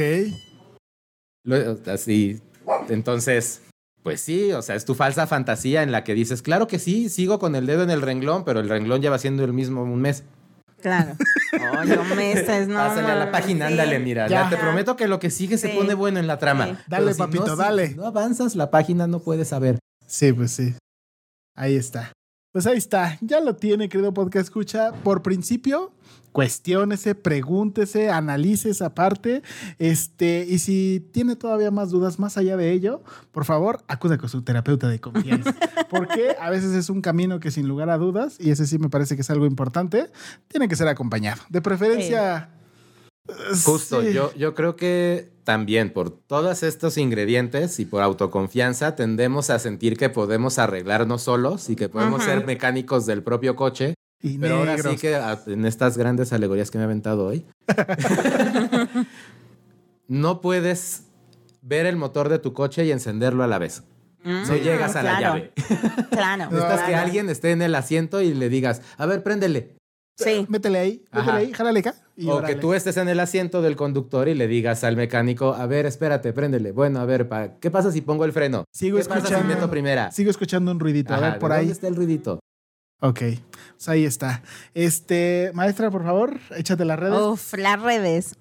Lo- 1.43 1.77
así. 1.91 2.39
Entonces, 2.87 3.61
pues 4.01 4.21
sí, 4.21 4.53
o 4.53 4.61
sea, 4.61 4.75
es 4.75 4.85
tu 4.85 4.95
falsa 4.95 5.27
fantasía 5.27 5.83
en 5.83 5.91
la 5.91 6.05
que 6.05 6.13
dices, 6.13 6.41
claro 6.41 6.69
que 6.69 6.79
sí, 6.79 7.09
sigo 7.09 7.37
con 7.37 7.57
el 7.57 7.65
dedo 7.65 7.83
en 7.83 7.89
el 7.89 8.01
renglón, 8.01 8.45
pero 8.45 8.61
el 8.61 8.69
renglón 8.69 9.01
ya 9.01 9.09
va 9.09 9.19
siendo 9.19 9.43
el 9.43 9.51
mismo 9.51 9.83
un 9.83 9.99
mes. 9.99 10.23
Claro. 10.81 11.17
Oye, 11.81 11.97
meses, 12.15 12.69
no. 12.69 12.75
Pásale 12.75 13.11
a 13.11 13.15
la 13.15 13.29
página, 13.29 13.67
sí. 13.67 13.73
ándale, 13.73 13.99
mira. 13.99 14.29
Ya. 14.29 14.43
Ya 14.43 14.49
te 14.51 14.55
prometo 14.55 14.95
que 14.95 15.09
lo 15.09 15.19
que 15.19 15.29
sigue 15.29 15.57
se 15.57 15.67
pone 15.67 15.95
bueno 15.95 16.17
en 16.17 16.27
la 16.27 16.39
trama. 16.39 16.67
Sí. 16.67 16.75
Dale, 16.87 17.11
si 17.13 17.19
papito, 17.19 17.45
no, 17.45 17.55
si 17.55 17.61
dale. 17.61 17.89
no 17.95 18.05
avanzas, 18.05 18.55
la 18.55 18.71
página 18.71 19.05
no 19.05 19.19
puede 19.19 19.43
saber. 19.43 19.79
Sí, 20.07 20.31
pues 20.31 20.51
sí. 20.51 20.75
Ahí 21.55 21.75
está. 21.75 22.13
Pues 22.53 22.67
ahí 22.67 22.77
está. 22.77 23.17
Ya 23.21 23.39
lo 23.39 23.55
tiene, 23.55 23.89
querido 23.89 24.13
podcast 24.13 24.45
escucha. 24.45 24.91
Por 25.03 25.23
principio, 25.23 25.91
cuestiónese, 26.31 27.15
pregúntese, 27.15 28.11
analice 28.11 28.69
esa 28.69 28.93
parte. 28.93 29.41
Este, 29.79 30.45
y 30.47 30.59
si 30.59 31.03
tiene 31.11 31.35
todavía 31.35 31.71
más 31.71 31.89
dudas 31.89 32.19
más 32.19 32.37
allá 32.37 32.55
de 32.55 32.71
ello, 32.71 33.01
por 33.31 33.45
favor, 33.45 33.83
acuda 33.87 34.19
con 34.19 34.29
su 34.29 34.43
terapeuta 34.43 34.87
de 34.87 35.01
confianza. 35.01 35.55
Porque 35.89 36.35
a 36.39 36.51
veces 36.51 36.73
es 36.75 36.91
un 36.91 37.01
camino 37.01 37.39
que 37.39 37.49
sin 37.49 37.67
lugar 37.67 37.89
a 37.89 37.97
dudas, 37.97 38.37
y 38.39 38.51
ese 38.51 38.67
sí 38.67 38.77
me 38.77 38.87
parece 38.87 39.15
que 39.15 39.23
es 39.23 39.31
algo 39.31 39.47
importante, 39.47 40.11
tiene 40.47 40.67
que 40.67 40.75
ser 40.75 40.87
acompañado. 40.87 41.41
De 41.49 41.59
preferencia. 41.59 42.51
Justo, 43.65 44.03
sí. 44.03 44.13
yo, 44.13 44.31
yo 44.35 44.53
creo 44.53 44.75
que 44.75 45.32
también 45.43 45.91
por 45.91 46.09
todos 46.09 46.63
estos 46.63 46.97
ingredientes 46.97 47.79
y 47.79 47.85
por 47.85 48.01
autoconfianza 48.01 48.95
tendemos 48.95 49.49
a 49.49 49.59
sentir 49.59 49.97
que 49.97 50.09
podemos 50.09 50.57
arreglarnos 50.59 51.23
solos 51.23 51.69
y 51.69 51.75
que 51.75 51.89
podemos 51.89 52.21
Ajá. 52.21 52.31
ser 52.35 52.45
mecánicos 52.45 53.05
del 53.05 53.23
propio 53.23 53.55
coche. 53.55 53.93
Y 54.21 54.37
Pero 54.37 54.57
ahora 54.59 54.77
sí 54.77 54.95
que 54.95 55.15
a- 55.15 55.37
en 55.47 55.65
estas 55.65 55.97
grandes 55.97 56.31
alegorías 56.31 56.71
que 56.71 56.77
me 56.77 56.83
he 56.83 56.85
aventado 56.85 57.25
hoy, 57.25 57.45
no 60.07 60.41
puedes 60.41 61.03
ver 61.61 61.85
el 61.85 61.95
motor 61.95 62.29
de 62.29 62.39
tu 62.39 62.53
coche 62.53 62.85
y 62.85 62.91
encenderlo 62.91 63.43
a 63.43 63.47
la 63.47 63.57
vez. 63.59 63.83
No 64.23 64.31
Mm, 64.45 64.53
llegas 64.63 64.95
a 64.95 65.03
la 65.03 65.19
llave. 65.19 65.51
Claro. 66.09 66.45
Necesitas 66.45 66.79
que 66.83 66.91
claro. 66.91 67.05
alguien 67.05 67.29
esté 67.29 67.51
en 67.51 67.61
el 67.61 67.75
asiento 67.75 68.21
y 68.21 68.33
le 68.33 68.47
digas, 68.47 68.81
a 68.97 69.05
ver, 69.05 69.21
préndele. 69.23 69.75
Sí. 70.15 70.45
Métele 70.47 70.77
ahí, 70.79 70.91
métele 71.11 71.21
Ajá. 71.21 71.35
ahí, 71.37 71.53
jálale 71.53 71.79
acá. 71.79 71.95
y 72.15 72.27
o 72.27 72.35
órale. 72.35 72.53
que 72.53 72.61
tú 72.61 72.73
estés 72.75 72.97
en 72.97 73.09
el 73.09 73.19
asiento 73.19 73.61
del 73.63 73.75
conductor 73.75 74.27
y 74.27 74.35
le 74.35 74.47
digas 74.47 74.83
al 74.83 74.95
mecánico, 74.95 75.53
a 75.55 75.65
ver, 75.65 75.85
espérate, 75.87 76.31
préndele. 76.33 76.71
Bueno, 76.71 76.99
a 76.99 77.05
ver, 77.05 77.27
pa- 77.27 77.59
¿qué 77.59 77.71
pasa 77.71 77.91
si 77.91 78.01
pongo 78.01 78.23
el 78.25 78.31
freno? 78.31 78.63
Sigo 78.71 78.97
¿Qué 78.99 79.05
pasa 79.05 79.21
si 79.21 79.33
escuchando. 79.33 79.55
meto 79.55 79.69
primera? 79.71 80.11
Sigo 80.11 80.29
escuchando 80.29 80.71
un 80.71 80.79
ruidito. 80.79 81.13
A 81.15 81.19
ver, 81.19 81.39
por 81.39 81.49
¿de 81.51 81.55
ahí. 81.57 81.61
¿Dónde 81.61 81.73
está 81.73 81.87
el 81.87 81.95
ruidito? 81.95 82.39
Ok. 83.01 83.19
Pues 83.75 83.89
ahí 83.89 84.05
está. 84.05 84.43
Este, 84.75 85.51
maestra, 85.55 85.89
por 85.89 86.03
favor, 86.03 86.39
échate 86.55 86.85
las 86.85 86.99
redes. 86.99 87.19
Uf, 87.19 87.53
las 87.57 87.81
redes. 87.81 88.35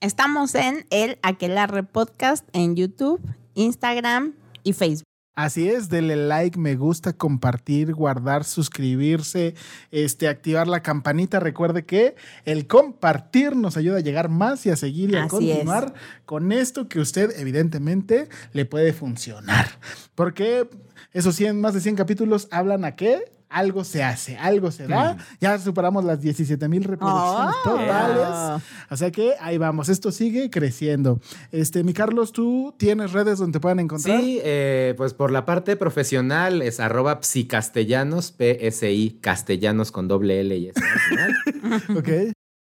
Estamos 0.00 0.54
en 0.54 0.86
el 0.90 1.18
Aquelarre 1.22 1.82
Podcast 1.82 2.48
en 2.52 2.74
YouTube, 2.76 3.20
Instagram 3.54 4.34
y 4.62 4.72
Facebook. 4.72 5.04
Así 5.36 5.68
es, 5.68 5.90
denle 5.90 6.16
like, 6.16 6.58
me 6.58 6.76
gusta, 6.76 7.12
compartir, 7.12 7.92
guardar, 7.92 8.44
suscribirse, 8.44 9.54
este, 9.90 10.28
activar 10.28 10.66
la 10.66 10.82
campanita. 10.82 11.40
Recuerde 11.40 11.84
que 11.84 12.16
el 12.46 12.66
compartir 12.66 13.54
nos 13.54 13.76
ayuda 13.76 13.98
a 13.98 14.00
llegar 14.00 14.30
más 14.30 14.64
y 14.64 14.70
a 14.70 14.76
seguir 14.76 15.10
y 15.10 15.16
a 15.16 15.24
Así 15.24 15.28
continuar 15.28 15.92
con 16.24 16.52
esto 16.52 16.88
que 16.88 17.00
usted 17.00 17.38
evidentemente 17.38 18.30
le 18.54 18.64
puede 18.64 18.94
funcionar. 18.94 19.78
Porque 20.14 20.70
esos 21.12 21.36
100, 21.36 21.60
más 21.60 21.74
de 21.74 21.82
100 21.82 21.96
capítulos 21.96 22.48
hablan 22.50 22.86
a 22.86 22.96
qué? 22.96 23.35
Algo 23.48 23.84
se 23.84 24.02
hace, 24.02 24.36
algo 24.36 24.70
se 24.72 24.88
da. 24.88 25.16
Ya 25.40 25.56
superamos 25.58 26.04
las 26.04 26.20
17 26.20 26.68
mil 26.68 26.82
reproducciones 26.82 27.54
Oh. 27.64 27.70
totales. 27.70 28.62
O 28.90 28.96
sea 28.96 29.10
que 29.12 29.34
ahí 29.40 29.56
vamos, 29.56 29.88
esto 29.88 30.10
sigue 30.10 30.50
creciendo. 30.50 31.20
Este, 31.52 31.84
mi 31.84 31.92
Carlos, 31.92 32.32
¿tú 32.32 32.74
tienes 32.76 33.12
redes 33.12 33.38
donde 33.38 33.56
te 33.58 33.60
puedan 33.60 33.78
encontrar? 33.78 34.20
Sí, 34.20 34.40
eh, 34.42 34.94
pues 34.96 35.14
por 35.14 35.30
la 35.30 35.44
parte 35.44 35.76
profesional 35.76 36.60
es 36.60 36.80
arroba 36.80 37.20
psicastellanos, 37.22 38.32
P-S-I, 38.32 39.18
castellanos 39.20 39.92
con 39.92 40.08
doble 40.08 40.40
L 40.40 40.56
y 40.56 40.68
S. 40.68 40.80
Ok. 41.96 42.08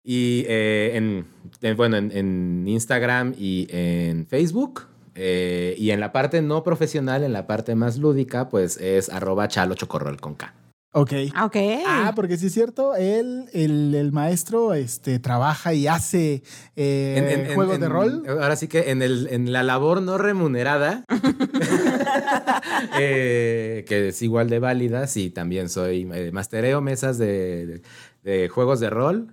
Y 0.04 0.46
eh, 0.48 0.92
en, 0.96 1.26
en- 1.62 1.78
bueno, 1.78 1.98
en, 1.98 2.12
en 2.12 2.66
Instagram 2.68 3.34
y 3.38 3.68
en 3.72 4.26
Facebook. 4.28 4.84
eh, 5.16 5.76
y 5.78 5.90
en 5.92 6.00
la 6.00 6.12
parte 6.14 6.42
no 6.42 6.64
profesional, 6.64 7.24
en 7.24 7.34
la 7.34 7.46
parte 7.48 7.76
más 7.76 7.98
lúdica, 7.98 8.48
pues 8.50 8.78
es 8.78 9.10
arroba 9.10 9.48
chalo 9.50 9.76
chocorrol 9.76 10.22
con 10.22 10.36
K. 10.36 10.54
Ok. 10.92 11.14
Ok. 11.44 11.56
Ah, 11.86 12.14
porque 12.16 12.36
sí 12.38 12.48
es 12.48 12.54
cierto, 12.54 12.96
él, 12.96 13.46
el, 13.54 13.94
el 13.94 14.12
maestro, 14.12 14.74
este, 14.74 15.20
trabaja 15.20 15.72
y 15.74 15.86
hace 15.88 16.42
eh, 16.76 17.16
En- 17.18 17.28
en- 17.30 17.46
en- 17.48 17.54
juegos 17.56 17.80
de 17.80 17.86
en- 17.86 17.92
rol. 17.92 18.24
Ahora 18.28 18.56
sí 18.56 18.68
que 18.68 18.90
en, 18.90 19.02
el, 19.04 19.28
en 19.30 19.52
la 19.52 19.62
labor 19.62 20.02
no 20.02 20.18
remunerada, 20.18 21.06
eh, 23.00 23.86
que 23.88 24.10
es 24.10 24.22
igual 24.22 24.50
de 24.50 24.60
válida, 24.60 25.08
sí, 25.08 25.30
también 25.30 25.70
soy, 25.70 26.10
eh, 26.14 26.32
mastereo 26.32 26.82
mesas 26.82 27.18
de, 27.18 27.66
de- 27.68 27.82
de 28.24 28.50
juegos 28.50 28.80
de 28.80 28.90
rol. 28.90 29.28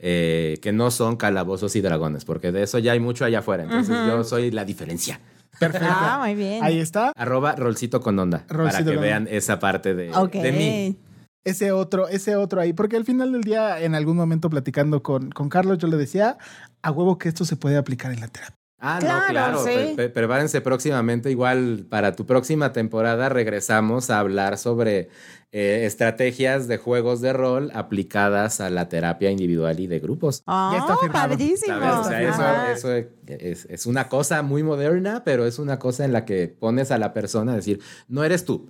eh, 0.00 0.58
que 0.62 0.70
no 0.72 0.92
son 0.92 1.16
calabozos 1.16 1.74
y 1.74 1.80
dragones, 1.80 2.24
porque 2.24 2.52
de 2.52 2.62
eso 2.62 2.78
ya 2.78 2.92
hay 2.92 3.00
mucho 3.00 3.24
allá 3.24 3.40
afuera. 3.40 3.64
Entonces 3.64 3.96
yo 4.06 4.22
soy 4.22 4.52
la 4.52 4.64
diferencia. 4.64 5.20
Perfecto. 5.58 5.86
Ah, 5.90 6.18
muy 6.20 6.34
bien. 6.34 6.62
Ahí 6.62 6.78
está. 6.78 7.12
Arroba 7.16 7.54
rolcito 7.56 8.00
con 8.00 8.18
onda, 8.18 8.44
para 8.46 8.58
Rolcito 8.58 8.90
que 8.90 8.96
con 8.96 9.02
vean 9.02 9.28
esa 9.30 9.58
parte 9.58 9.94
de, 9.94 10.10
mí. 10.52 10.96
Ese 11.44 11.72
otro, 11.72 12.08
ese 12.08 12.36
otro 12.36 12.60
ahí. 12.60 12.72
Porque 12.72 12.96
al 12.96 13.04
final 13.04 13.32
del 13.32 13.42
día, 13.42 13.80
en 13.80 13.94
algún 13.94 14.16
momento 14.16 14.50
platicando 14.50 15.02
con, 15.02 15.30
con 15.30 15.48
Carlos, 15.48 15.78
yo 15.78 15.88
le 15.88 15.96
decía, 15.96 16.36
a 16.82 16.90
huevo 16.90 17.16
que 17.18 17.28
esto 17.28 17.44
se 17.44 17.56
puede 17.56 17.76
aplicar 17.76 18.12
en 18.12 18.20
la 18.20 18.28
terapia. 18.28 18.54
Ah, 18.80 18.98
Claro, 19.00 19.20
no, 19.20 19.28
claro. 19.30 19.58
sí. 19.64 19.70
Pre- 19.72 19.94
pre- 19.96 20.08
prepárense 20.10 20.60
próximamente. 20.60 21.30
Igual 21.30 21.86
para 21.88 22.14
tu 22.14 22.26
próxima 22.26 22.72
temporada 22.72 23.28
regresamos 23.28 24.10
a 24.10 24.20
hablar 24.20 24.56
sobre 24.58 25.08
eh, 25.52 25.84
estrategias 25.86 26.68
de 26.68 26.76
juegos 26.76 27.20
de 27.20 27.32
rol 27.32 27.70
aplicadas 27.74 28.60
a 28.60 28.68
la 28.70 28.88
terapia 28.88 29.30
individual 29.30 29.80
y 29.80 29.86
de 29.86 29.98
grupos. 29.98 30.42
Oh, 30.46 30.70
Ya 30.72 30.78
está 30.78 30.96
firmado. 30.98 31.28
padrísimo. 31.30 31.76
O 31.76 32.04
sea, 32.04 32.70
eso, 32.72 32.88
eso 32.92 33.06
es, 33.26 33.66
es 33.68 33.86
una 33.86 34.08
cosa 34.08 34.42
muy 34.42 34.62
moderna, 34.62 35.22
pero 35.24 35.46
es 35.46 35.58
una 35.58 35.78
cosa 35.78 36.04
en 36.04 36.12
la 36.12 36.24
que 36.24 36.48
pones 36.48 36.90
a 36.90 36.98
la 36.98 37.12
persona 37.14 37.52
a 37.52 37.56
decir, 37.56 37.80
no 38.08 38.24
eres 38.24 38.44
tú, 38.44 38.68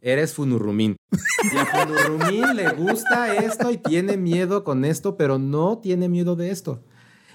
eres 0.00 0.34
Funurumín. 0.34 0.96
Y 1.52 1.56
a 1.56 1.66
Funurumín 1.66 2.56
le 2.56 2.70
gusta 2.70 3.34
esto 3.36 3.70
y 3.70 3.76
tiene 3.78 4.16
miedo 4.16 4.64
con 4.64 4.84
esto, 4.84 5.16
pero 5.16 5.38
no 5.38 5.78
tiene 5.78 6.08
miedo 6.08 6.34
de 6.36 6.50
esto. 6.50 6.82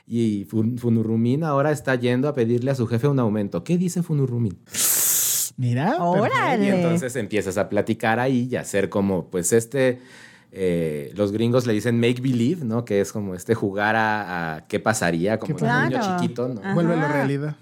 Y 0.08 0.46
Fun- 0.46 0.78
Funurumín 0.78 1.44
ahora 1.44 1.72
está 1.72 1.96
yendo 1.96 2.28
a 2.28 2.34
pedirle 2.34 2.72
a 2.72 2.76
su 2.76 2.86
jefe 2.88 3.08
un 3.08 3.20
aumento. 3.20 3.64
¿Qué 3.64 3.78
dice 3.78 4.04
Funurumín? 4.04 4.58
Mira. 5.58 5.98
Órale. 6.04 6.66
Y 6.66 6.70
entonces 6.70 7.16
empiezas 7.16 7.58
a 7.58 7.70
platicar 7.70 8.20
ahí 8.20 8.48
y 8.52 8.56
a 8.56 8.62
hacer 8.62 8.90
como, 8.90 9.30
pues 9.30 9.54
este, 9.54 10.00
eh, 10.52 11.12
los 11.16 11.32
gringos 11.32 11.66
le 11.66 11.74
dicen 11.74 12.00
make 12.00 12.22
believe, 12.22 12.66
¿no? 12.66 12.84
Que 12.86 13.00
es 13.02 13.12
como 13.12 13.36
este 13.36 13.56
jugar 13.56 13.96
a, 13.96 14.56
a 14.56 14.68
qué 14.68 14.80
pasaría, 14.80 15.40
como 15.40 15.56
¿Qué 15.58 15.64
un 15.66 15.70
niño 15.90 16.00
chiquito, 16.20 16.48
¿no? 16.50 16.60
Ajá. 16.62 16.74
Vuélvelo 16.74 17.08
realidad. 17.08 17.56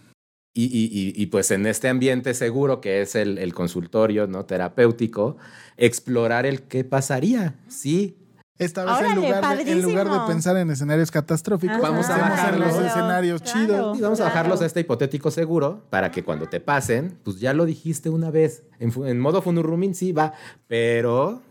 Y, 0.55 0.65
y- 0.65 0.85
y- 0.91 1.13
y, 1.19 1.25
pues 1.27 1.49
en 1.49 1.65
este 1.65 1.89
ambiente 1.89 2.35
seguro 2.35 2.79
que 2.79 3.01
es 3.01 3.15
el, 3.15 3.39
el 3.39 3.55
consultorio, 3.55 4.27
¿no? 4.27 4.45
Terapéutico, 4.45 5.37
explorar 5.77 6.45
el 6.45 6.61
qué 6.63 6.83
pasaría, 6.83 7.55
sí. 7.67 8.17
Esta 8.59 8.85
vez 8.85 9.09
en 9.09 9.15
lugar, 9.15 9.57
de, 9.57 9.71
en 9.71 9.81
lugar 9.81 10.03
de 10.05 10.09
padrísimo. 10.11 10.27
pensar 10.27 10.57
en 10.57 10.69
escenarios 10.69 11.09
catastróficos, 11.09 11.77
Ajá. 11.77 11.89
Vamos 11.89 12.09
a 12.09 12.49
en 12.49 12.59
los 12.59 12.75
escenarios 12.75 13.41
Claro. 13.41 13.59
chidos. 13.59 13.97
Y 13.97 14.01
vamos 14.01 14.19
a 14.19 14.25
bajarlos 14.25 14.61
a 14.61 14.65
este 14.67 14.81
hipotético 14.81 15.31
seguro 15.31 15.81
para 15.89 16.11
que 16.11 16.23
cuando 16.23 16.47
te 16.47 16.59
pasen, 16.59 17.17
pues 17.23 17.39
ya 17.39 17.53
lo 17.53 17.65
dijiste 17.65 18.09
una 18.09 18.29
vez. 18.29 18.63
En, 18.79 18.91
en 19.07 19.19
modo 19.19 19.41
Funurrumin 19.41 19.95
sí 19.95 20.11
va, 20.11 20.33
pero 20.67 21.41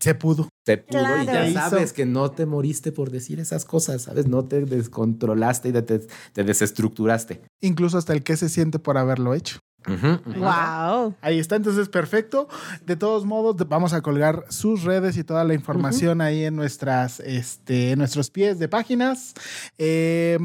Se 0.00 0.14
pudo. 0.14 0.48
te 0.64 0.78
pudo 0.78 1.22
y 1.22 1.26
ya 1.26 1.68
sabes 1.68 1.92
que 1.92 2.06
no 2.06 2.30
te 2.30 2.46
moriste 2.46 2.92
por 2.92 3.10
decir 3.10 3.40
esas 3.40 3.64
cosas, 3.66 4.02
¿sabes? 4.02 4.26
No 4.26 4.44
te 4.46 4.64
descontrolaste 4.64 5.68
y 5.68 5.72
te, 5.72 5.82
te- 5.82 6.06
te 6.32 6.44
desestructuraste. 6.44 7.42
Incluso 7.60 7.98
hasta 7.98 8.14
el 8.14 8.22
que 8.22 8.36
se 8.38 8.48
siente 8.48 8.78
por 8.78 8.96
haberlo 8.96 9.34
hecho. 9.34 9.58
Wow. 9.86 11.14
Ahí 11.20 11.38
está, 11.38 11.56
entonces 11.56 11.88
perfecto. 11.88 12.48
De 12.84 12.96
todos 12.96 13.24
modos, 13.24 13.56
vamos 13.68 13.92
a 13.92 14.02
colgar 14.02 14.44
sus 14.48 14.82
redes 14.82 15.16
y 15.16 15.24
toda 15.24 15.44
la 15.44 15.54
información 15.54 16.20
ahí 16.20 16.44
en 16.44 16.56
nuestras, 16.56 17.20
este, 17.20 17.92
en 17.92 17.98
nuestros 17.98 18.30
pies 18.30 18.58
de 18.58 18.68
páginas. 18.68 19.34
Eh, 19.78 20.38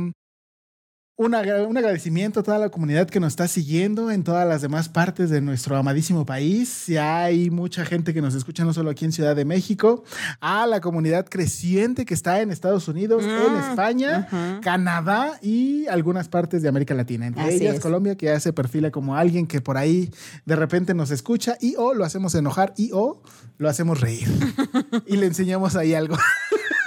un, 1.16 1.36
agra- 1.36 1.62
un 1.68 1.78
agradecimiento 1.78 2.40
a 2.40 2.44
toda 2.44 2.58
la 2.58 2.70
comunidad 2.70 3.08
que 3.08 3.20
nos 3.20 3.34
está 3.34 3.48
siguiendo 3.48 4.10
en 4.10 4.24
todas 4.24 4.48
las 4.48 4.64
demás 4.64 4.90
partes 4.90 5.30
de 5.30 5.42
nuestro 5.42 5.78
amadísimo 5.78 6.26
país. 6.26 6.88
Ya 6.88 7.24
hay 7.24 7.52
mucha 7.52 7.86
gente 7.86 8.16
que 8.16 8.22
nos 8.22 8.34
escucha 8.34 8.64
no 8.66 8.74
solo 8.74 8.90
aquí 8.90 9.06
en 9.06 9.12
Ciudad 9.12 9.36
de 9.36 9.46
México, 9.46 10.04
a 10.42 10.66
la 10.66 10.82
comunidad 10.82 11.28
creciente 11.30 12.06
que 12.06 12.16
está 12.16 12.42
en 12.42 12.50
Estados 12.50 12.88
Unidos, 12.88 13.24
en 13.24 13.30
Mm, 13.54 13.70
España. 13.70 14.60
Canadá 14.64 15.38
y 15.42 15.86
algunas 15.88 16.30
partes 16.30 16.64
de 16.64 16.70
América 16.70 16.96
Latina. 16.96 17.28
Entre 17.28 17.44
Así 17.44 17.56
ellas 17.58 17.76
es. 17.76 17.80
Colombia, 17.82 18.16
que 18.18 18.26
ya 18.26 18.40
se 18.40 18.52
perfila 18.52 18.90
como 18.90 19.16
alguien 19.16 19.46
que 19.46 19.62
por 19.62 19.78
ahí 19.78 20.10
de 20.46 20.56
repente 20.56 20.96
nos 20.96 21.12
escucha 21.12 21.58
y 21.62 21.76
o 21.78 21.94
lo 21.94 22.06
hacemos 22.06 22.34
enojar 22.34 22.74
y 22.76 22.90
o 22.92 23.22
lo 23.60 23.70
hacemos 23.70 24.02
reír. 24.02 24.28
y 25.06 25.18
le 25.18 25.28
enseñamos 25.28 25.76
ahí 25.76 25.94
algo. 25.94 26.18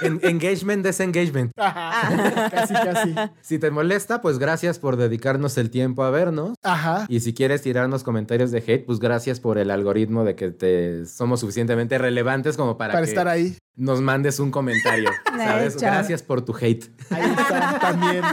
En- 0.01 0.19
engagement, 0.23 0.83
desengagement. 0.83 1.51
casi, 1.55 2.73
casi. 2.73 3.15
Si 3.41 3.59
te 3.59 3.71
molesta, 3.71 4.21
pues 4.21 4.39
gracias 4.39 4.79
por 4.79 4.95
dedicarnos 4.97 5.57
el 5.57 5.69
tiempo 5.69 6.03
a 6.03 6.11
vernos. 6.11 6.55
Ajá. 6.63 7.05
Y 7.09 7.19
si 7.21 7.33
quieres 7.33 7.61
tirarnos 7.61 8.03
comentarios 8.03 8.51
de 8.51 8.59
hate, 8.59 8.85
pues 8.85 8.99
gracias 8.99 9.39
por 9.39 9.57
el 9.57 9.71
algoritmo 9.71 10.23
de 10.23 10.35
que 10.35 10.51
te 10.51 11.05
somos 11.05 11.39
suficientemente 11.39 11.97
relevantes 11.97 12.57
como 12.57 12.77
para, 12.77 12.93
Para 12.93 13.05
que 13.05 13.09
estar 13.11 13.27
ahí. 13.27 13.57
Nos 13.77 14.01
mandes 14.01 14.39
un 14.39 14.49
comentario. 14.49 15.11
¿Sabes? 15.37 15.77
Gracias 15.77 16.23
por 16.23 16.41
tu 16.41 16.53
hate. 16.59 16.85
Ahí 17.11 17.31
está 17.37 17.79
también. 17.79 18.23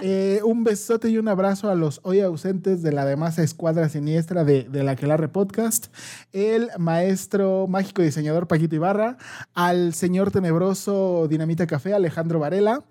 Eh, 0.00 0.40
un 0.44 0.62
besote 0.62 1.10
y 1.10 1.18
un 1.18 1.26
abrazo 1.26 1.68
a 1.68 1.74
los 1.74 2.00
hoy 2.04 2.20
ausentes 2.20 2.82
de 2.82 2.92
la 2.92 3.04
demás 3.04 3.38
escuadra 3.38 3.88
siniestra 3.88 4.44
de, 4.44 4.62
de 4.64 4.84
la 4.84 4.94
Quelarre 4.94 5.28
Podcast. 5.28 5.88
El 6.32 6.70
maestro 6.78 7.66
mágico 7.66 8.02
diseñador 8.02 8.46
Paquito 8.46 8.76
Ibarra. 8.76 9.18
Al 9.54 9.92
señor 9.92 10.30
tenebroso 10.30 11.26
Dinamita 11.28 11.66
Café 11.66 11.92
Alejandro 11.92 12.38
Varela. 12.38 12.84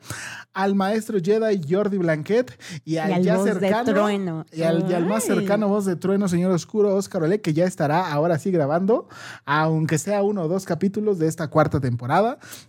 Al 0.53 0.75
maestro 0.75 1.19
Jedi 1.23 1.61
Jordi 1.67 1.97
Blanquet. 1.97 2.59
Y 2.83 2.97
al 2.97 3.13
al 3.13 3.23
ya 3.23 3.37
voz 3.37 3.45
de 3.45 3.53
cercano. 3.53 3.93
trueno. 3.93 4.45
Y 4.51 4.63
al, 4.63 4.89
y 4.89 4.93
al 4.93 5.05
más 5.05 5.23
cercano 5.23 5.69
voz 5.69 5.85
de 5.85 5.95
trueno, 5.95 6.27
señor 6.27 6.51
oscuro 6.51 6.93
Oscar 6.93 7.23
Olé, 7.23 7.39
que 7.39 7.53
ya 7.53 7.65
estará 7.65 8.11
ahora 8.11 8.37
sí 8.37 8.51
grabando, 8.51 9.07
aunque 9.45 9.97
sea 9.97 10.21
uno 10.23 10.43
o 10.43 10.47
dos 10.49 10.65
capítulos 10.65 11.19
de 11.19 11.27
esta 11.27 11.49
cuarta 11.49 11.79
temporada, 11.79 11.84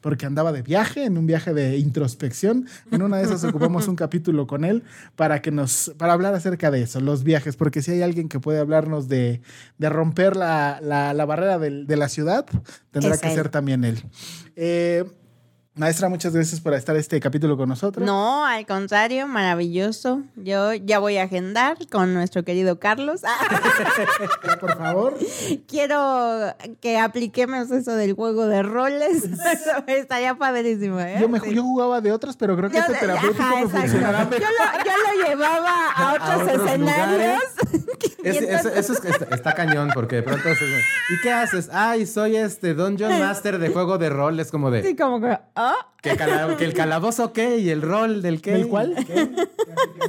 porque 0.01 0.27
andaba 0.27 0.53
de 0.53 0.63
viaje, 0.63 1.05
en 1.05 1.17
un 1.19 1.27
viaje 1.27 1.55
de 1.55 1.79
introspección. 1.79 2.67
En 2.91 3.03
una 3.03 3.19
de 3.19 3.25
esas 3.25 3.43
ocupamos 3.45 3.89
un 3.89 3.97
capítulo 3.97 4.47
con 4.47 4.65
él 4.65 4.83
para 5.17 5.43
que 5.43 5.51
nos, 5.51 5.93
para 5.99 6.13
hablar 6.13 6.35
acerca 6.35 6.71
de 6.71 6.83
eso, 6.83 7.01
los 7.01 7.25
viajes, 7.25 7.57
porque 7.57 7.83
si 7.83 7.91
hay 7.93 8.03
alguien 8.03 8.29
que 8.29 8.41
puede 8.41 8.59
hablarnos 8.59 9.09
de, 9.09 9.41
de 9.79 9.89
romper 9.89 10.37
la, 10.37 10.81
la- 10.83 11.15
la 11.15 11.25
barrera 11.25 11.59
del- 11.59 11.87
de, 11.87 11.97
la 11.97 12.09
ciudad, 12.09 12.47
tendrá 12.91 13.15
Es 13.15 13.21
que 13.21 13.29
él. 13.29 13.35
ser 13.35 13.49
también 13.49 13.85
él. 13.85 14.03
Eh, 14.57 15.05
maestra, 15.77 16.09
muchas 16.09 16.33
gracias 16.35 16.61
por 16.61 16.73
estar 16.75 16.97
este 16.97 17.21
capítulo 17.21 17.57
con 17.57 17.69
nosotros. 17.69 18.05
No, 18.05 18.45
al 18.47 18.67
contrario, 18.67 19.27
maravilloso. 19.27 20.23
Yo 20.37 20.73
ya 20.75 20.99
voy 20.99 21.19
a 21.19 21.25
agendar 21.25 21.77
con 21.91 22.15
nuestro 22.15 22.43
querido 22.45 22.79
Carlos. 22.81 23.21
Por 24.61 24.77
favor. 24.79 25.15
Quiero 25.69 26.55
que 26.81 26.99
apliquemos 26.99 27.71
eso 27.71 27.95
del 27.95 28.15
juego 28.15 28.47
de 28.47 28.63
roles. 28.63 29.25
Eso 29.25 29.73
estaría 29.87 30.35
padrísimo. 30.35 30.99
¿eh? 31.01 31.19
Yo, 31.21 31.29
me, 31.29 31.41
Sí. 31.41 31.55
yo 31.55 31.63
jugaba 31.63 32.01
de 32.01 32.11
otras, 32.13 32.37
pero 32.37 32.57
creo 32.57 32.71
que 32.71 32.77
Yo- 32.79 32.83
este 32.83 32.95
terapéutico 32.95 33.43
ajá, 33.43 33.55
me 33.57 33.69
funcionará 33.69 34.25
Yo 34.25 34.31
mejor. 34.31 34.41
lo, 34.41 34.85
yo 34.85 34.93
lo 35.23 35.29
llevaba 35.29 35.91
a 35.95 36.15
otros, 36.15 36.43
otros 36.53 36.67
escenarios. 36.67 37.43
Es- 38.25 38.41
eso 38.43 38.93
es 38.95 39.05
está, 39.05 39.35
está 39.35 39.55
cañón, 39.55 39.91
porque 39.95 40.17
de 40.17 40.23
pronto 40.23 40.43
se- 40.55 40.65
¿Y 41.15 41.21
qué 41.23 41.33
haces? 41.33 41.69
Ay, 41.73 42.07
soy 42.07 42.37
este 42.37 42.75
Dungeon 42.75 43.21
Master 43.21 43.59
de 43.59 43.69
juego 43.69 43.99
de 43.99 44.09
rol. 44.09 44.41
Es 44.41 44.51
como 44.51 44.71
de. 44.71 44.83
Sí, 44.83 44.97
como 44.97 45.21
que, 45.21 45.39
¿ah? 45.67 45.93
¿Que, 46.03 46.65
el 46.65 46.73
calabozo 46.75 47.33
qué? 47.33 47.59
¿Y 47.59 47.71
el 47.71 47.83
rol 47.83 48.23
del 48.23 48.41
qué? 48.41 48.53
¿Del 48.53 48.69
cuál? 48.69 48.95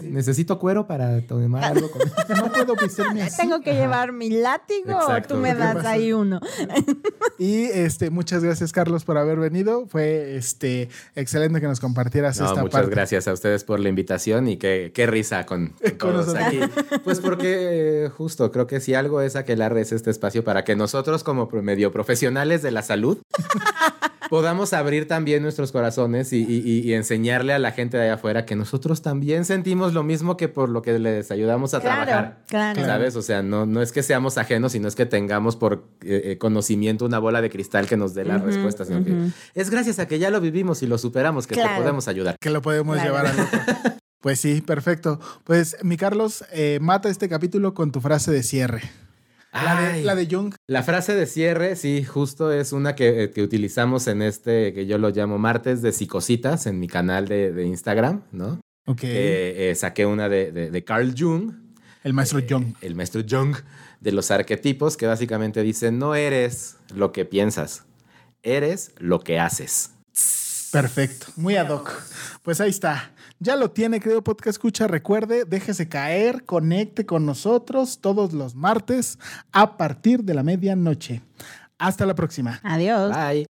Necesito 0.03 0.59
cuero 0.59 0.85
para 0.85 1.25
tomar 1.25 1.63
algo 1.63 1.89
con. 1.89 2.01
No 2.37 2.51
puedo 2.51 2.75
pisarme 2.75 3.23
así. 3.23 3.41
¿Tengo 3.41 3.61
que 3.61 3.73
llevar 3.73 4.11
mi 4.11 4.29
látigo 4.29 4.91
Exacto. 4.91 5.33
o 5.33 5.37
tú 5.37 5.41
me 5.41 5.53
¿Qué 5.53 5.59
das 5.59 5.85
ahí 5.85 6.13
uno? 6.13 6.39
Y 7.39 7.65
este, 7.65 8.09
muchas 8.09 8.43
gracias, 8.43 8.71
Carlos, 8.71 9.05
por 9.05 9.17
haber 9.17 9.39
venido. 9.39 9.85
Fue 9.87 10.35
este 10.37 10.89
excelente 11.15 11.61
que 11.61 11.67
nos 11.67 11.79
compartieras 11.79 12.39
No, 12.39 12.47
esta 12.47 12.61
muchas 12.61 12.81
parte. 12.81 12.95
gracias 12.95 13.27
a 13.27 13.33
ustedes 13.33 13.63
por 13.63 13.79
la 13.79 13.89
invitación 13.89 14.47
y 14.47 14.57
qué, 14.57 14.91
qué 14.93 15.05
risa 15.05 15.45
con, 15.45 15.69
con 15.81 15.97
todos 15.97 16.27
nosotros. 16.27 16.43
aquí. 16.45 16.59
Pues 17.03 17.19
porque 17.19 18.05
eh, 18.05 18.09
justo 18.09 18.51
creo 18.51 18.65
que 18.65 18.79
si 18.79 18.93
algo 18.95 19.21
es 19.21 19.35
Aquelarre 19.35 19.81
es 19.81 19.91
este 19.91 20.09
espacio 20.09 20.43
para 20.43 20.63
que 20.63 20.75
nosotros 20.75 21.23
como 21.23 21.47
medio 21.61 21.91
profesionales 21.91 22.61
de 22.61 22.71
la 22.71 22.81
salud 22.81 23.19
podamos 24.29 24.73
abrir 24.73 25.07
también 25.07 25.41
nuestros 25.43 25.71
corazones 25.71 26.33
y, 26.33 26.37
y- 26.43 26.61
y- 26.65 26.79
y 26.81 26.93
enseñarle 26.93 27.53
a 27.53 27.59
la 27.59 27.71
gente 27.71 27.97
de 27.97 28.03
allá 28.03 28.13
afuera 28.15 28.45
que 28.45 28.55
nosotros 28.55 29.01
también 29.01 29.45
sentimos 29.45 29.93
lo 29.93 30.03
mismo 30.03 30.37
que 30.37 30.47
por 30.47 30.69
lo 30.69 30.81
que 30.81 30.97
les 30.99 31.31
ayudamos 31.31 31.73
a 31.73 31.79
Claro, 31.81 32.05
trabajar. 32.05 32.43
claro. 32.47 32.85
¿Sabes? 32.85 33.15
O 33.15 33.21
sea, 33.21 33.41
no, 33.43 33.65
no 33.65 33.81
es 33.81 33.91
que 33.91 34.03
seamos 34.03 34.37
ajenos, 34.37 34.71
sino 34.73 34.87
es 34.87 34.95
que 34.95 35.05
tengamos 35.05 35.55
por 35.55 35.85
eh, 36.03 36.21
eh, 36.25 36.37
conocimiento 36.37 37.05
una 37.05 37.19
bola 37.19 37.41
de 37.41 37.49
cristal 37.49 37.87
que 37.87 37.97
nos 37.97 38.13
dé 38.13 38.25
la 38.25 38.37
Ujú, 38.37 38.45
respuesta, 38.47 38.85
sino 38.85 39.03
que 39.03 39.11
ujú. 39.11 39.31
es 39.55 39.69
gracias 39.69 39.99
a 39.99 40.07
que 40.07 40.19
ya 40.19 40.29
lo 40.29 40.41
vivimos 40.41 40.83
y 40.83 40.87
lo 40.87 40.97
superamos 40.97 41.47
que 41.47 41.55
te 41.55 41.61
Claro. 41.61 41.81
podemos 41.81 42.07
ayudar. 42.07 42.35
Que 42.39 42.49
lo 42.49 42.61
podemos 42.61 42.95
Claro. 42.95 43.09
llevar 43.11 43.25
al 43.27 43.39
otro. 43.39 43.59
Pues 44.19 44.39
sí, 44.39 44.61
perfecto. 44.61 45.19
Pues 45.43 45.77
mi 45.83 45.95
Carlos, 45.95 46.43
eh, 46.51 46.79
mata 46.81 47.07
este 47.07 47.29
capítulo 47.29 47.75
con 47.75 47.91
tu 47.91 48.01
frase 48.01 48.31
de 48.31 48.41
cierre. 48.41 48.81
La 49.53 49.81
de, 49.81 49.87
Ay. 49.87 50.03
la 50.03 50.15
de 50.15 50.27
Jung. 50.29 50.53
La 50.67 50.83
frase 50.83 51.15
de 51.15 51.25
cierre, 51.25 51.75
sí, 51.75 52.03
justo 52.03 52.51
es 52.51 52.73
una 52.73 52.95
que, 52.95 53.23
eh, 53.23 53.31
que 53.31 53.41
utilizamos 53.41 54.07
en 54.07 54.21
este, 54.21 54.73
que 54.73 54.85
yo 54.85 54.97
lo 54.97 55.09
llamo 55.09 55.37
martes 55.39 55.81
de 55.81 55.91
psicositas 55.93 56.67
en 56.67 56.79
mi 56.79 56.87
canal 56.87 57.27
de, 57.27 57.51
de 57.53 57.63
Instagram, 57.65 58.23
¿no? 58.31 58.59
Ok. 58.85 58.99
Eh, 59.03 59.73
saqué 59.75 60.05
una 60.05 60.29
de, 60.29 60.51
de- 60.51 60.69
de 60.71 60.83
Carl 60.83 61.13
Jung, 61.17 61.53
el 62.03 62.13
maestro 62.13 62.39
eh, 62.39 62.47
Jung. 62.49 62.73
el 62.81 62.95
maestro 62.95 63.21
Jung, 63.27 63.55
de 63.99 64.11
los 64.11 64.29
arquetipos, 64.31 64.95
que 64.95 65.07
básicamente 65.07 65.63
dice, 65.63 65.91
no 65.91 66.13
eres 66.13 66.77
lo 66.93 67.11
que 67.11 67.25
piensas, 67.25 67.83
eres 68.43 68.91
lo 68.99 69.19
que 69.21 69.39
haces. 69.39 69.91
Perfecto. 70.71 71.27
Muy 71.37 71.55
ad 71.55 71.69
hoc. 71.69 71.91
Pues 72.43 72.61
ahí 72.61 72.69
está. 72.69 73.11
Ya 73.39 73.55
lo 73.55 73.69
tiene, 73.71 73.99
querido 73.99 74.23
podcast 74.23 74.47
escucha. 74.55 74.87
Recuerde, 74.87 75.45
déjese 75.45 75.87
caer, 75.87 76.43
conecte 76.45 77.05
con 77.05 77.25
nosotros 77.25 77.99
todos 78.01 78.33
los 78.33 78.55
martes 78.55 79.19
a 79.51 79.77
partir 79.77 80.23
de 80.23 80.33
la 80.33 80.43
medianoche. 80.43 81.21
Hasta 81.77 82.05
la 82.05 82.15
próxima. 82.15 82.59
Adiós. 82.63 83.15
Bye. 83.15 83.47